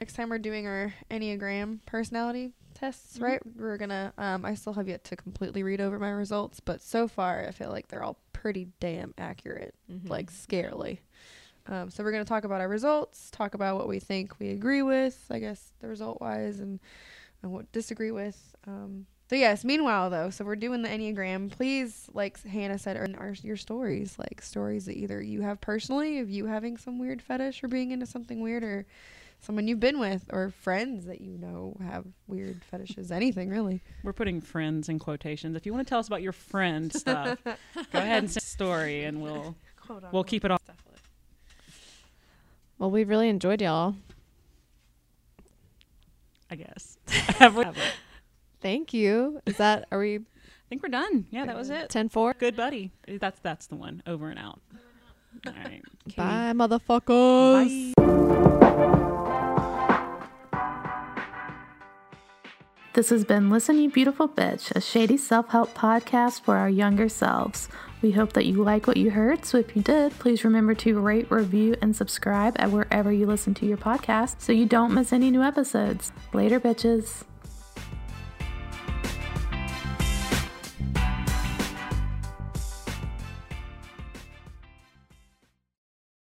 Next 0.00 0.14
time 0.14 0.30
we're 0.30 0.38
doing 0.38 0.66
our 0.66 0.94
Enneagram 1.10 1.80
personality 1.86 2.54
tests, 2.82 3.18
right? 3.20 3.40
We're 3.56 3.76
gonna. 3.76 4.12
Um, 4.18 4.44
I 4.44 4.54
still 4.54 4.72
have 4.72 4.88
yet 4.88 5.04
to 5.04 5.16
completely 5.16 5.62
read 5.62 5.80
over 5.80 5.98
my 5.98 6.10
results, 6.10 6.58
but 6.60 6.82
so 6.82 7.06
far 7.06 7.46
I 7.46 7.52
feel 7.52 7.70
like 7.70 7.88
they're 7.88 8.02
all 8.02 8.18
pretty 8.32 8.68
damn 8.80 9.14
accurate, 9.16 9.74
like 10.08 10.32
scarily. 10.32 10.98
Um, 11.66 11.90
so 11.90 12.02
we're 12.02 12.10
gonna 12.10 12.24
talk 12.24 12.44
about 12.44 12.60
our 12.60 12.68
results, 12.68 13.30
talk 13.30 13.54
about 13.54 13.76
what 13.76 13.86
we 13.86 14.00
think 14.00 14.38
we 14.40 14.48
agree 14.48 14.82
with, 14.82 15.24
I 15.30 15.38
guess 15.38 15.72
the 15.80 15.86
result 15.86 16.20
wise, 16.20 16.58
and 16.58 16.80
and 17.42 17.52
what 17.52 17.70
disagree 17.72 18.10
with. 18.10 18.56
Um, 18.66 19.06
so 19.30 19.36
yes. 19.36 19.64
Meanwhile, 19.64 20.10
though, 20.10 20.30
so 20.30 20.44
we're 20.44 20.56
doing 20.56 20.82
the 20.82 20.88
enneagram. 20.88 21.50
Please, 21.50 22.08
like 22.12 22.42
Hannah 22.42 22.78
said, 22.78 22.96
in 22.96 23.14
our 23.14 23.34
your 23.42 23.56
stories, 23.56 24.16
like 24.18 24.42
stories 24.42 24.86
that 24.86 24.96
either 24.96 25.22
you 25.22 25.42
have 25.42 25.60
personally 25.60 26.18
of 26.18 26.28
you 26.28 26.46
having 26.46 26.76
some 26.76 26.98
weird 26.98 27.22
fetish 27.22 27.62
or 27.62 27.68
being 27.68 27.92
into 27.92 28.06
something 28.06 28.40
weird, 28.40 28.64
or 28.64 28.86
someone 29.42 29.68
you've 29.68 29.80
been 29.80 29.98
with, 29.98 30.24
or 30.32 30.50
friends 30.50 31.04
that 31.06 31.20
you 31.20 31.36
know 31.36 31.76
have 31.84 32.04
weird 32.26 32.62
fetishes. 32.70 33.12
Anything 33.12 33.50
really. 33.50 33.82
We're 34.02 34.12
putting 34.14 34.40
friends 34.40 34.88
in 34.88 34.98
quotations. 34.98 35.54
If 35.56 35.66
you 35.66 35.72
want 35.74 35.86
to 35.86 35.90
tell 35.90 35.98
us 35.98 36.06
about 36.06 36.22
your 36.22 36.32
friend 36.32 36.92
stuff, 36.94 37.38
go 37.44 37.52
ahead 37.92 38.22
and 38.22 38.30
send 38.30 38.42
a 38.42 38.46
story, 38.46 39.04
and 39.04 39.20
we'll 39.20 39.56
we'll 40.12 40.24
keep 40.24 40.44
it 40.44 40.50
all. 40.50 40.58
Well, 42.78 42.90
we 42.90 43.04
really 43.04 43.28
enjoyed 43.28 43.60
y'all. 43.60 43.94
I 46.50 46.56
guess. 46.56 46.98
Have 47.08 47.56
we- 47.56 47.64
Thank 48.60 48.94
you. 48.94 49.40
Is 49.46 49.56
that 49.56 49.86
are 49.90 49.98
we 49.98 50.16
I 50.16 50.20
think 50.68 50.82
we're 50.82 50.88
done. 50.88 51.26
Yeah, 51.30 51.44
that 51.46 51.56
was 51.56 51.68
it. 51.70 51.90
10 51.90 52.08
4? 52.08 52.34
Good 52.34 52.56
buddy. 52.56 52.90
That's 53.06 53.38
that's 53.40 53.66
the 53.66 53.76
one. 53.76 54.02
Over 54.06 54.30
and 54.30 54.38
out. 54.38 54.60
All 55.46 55.52
right. 55.64 55.82
Bye, 56.16 56.52
motherfuckers. 56.54 57.92
This 62.94 63.08
has 63.08 63.24
been 63.24 63.48
Listen 63.48 63.78
You 63.78 63.88
Beautiful 63.88 64.28
Bitch, 64.28 64.70
a 64.76 64.80
shady 64.80 65.16
self 65.16 65.48
help 65.48 65.72
podcast 65.72 66.42
for 66.42 66.58
our 66.58 66.68
younger 66.68 67.08
selves. 67.08 67.70
We 68.02 68.10
hope 68.10 68.34
that 68.34 68.44
you 68.44 68.62
like 68.62 68.86
what 68.86 68.98
you 68.98 69.10
heard, 69.10 69.46
so 69.46 69.56
if 69.56 69.74
you 69.74 69.80
did, 69.80 70.12
please 70.18 70.44
remember 70.44 70.74
to 70.74 71.00
rate, 71.00 71.30
review, 71.30 71.74
and 71.80 71.96
subscribe 71.96 72.54
at 72.58 72.70
wherever 72.70 73.10
you 73.10 73.24
listen 73.24 73.54
to 73.54 73.66
your 73.66 73.78
podcast 73.78 74.42
so 74.42 74.52
you 74.52 74.66
don't 74.66 74.92
miss 74.92 75.10
any 75.10 75.30
new 75.30 75.42
episodes. 75.42 76.12
Later, 76.34 76.60
bitches. 76.60 77.24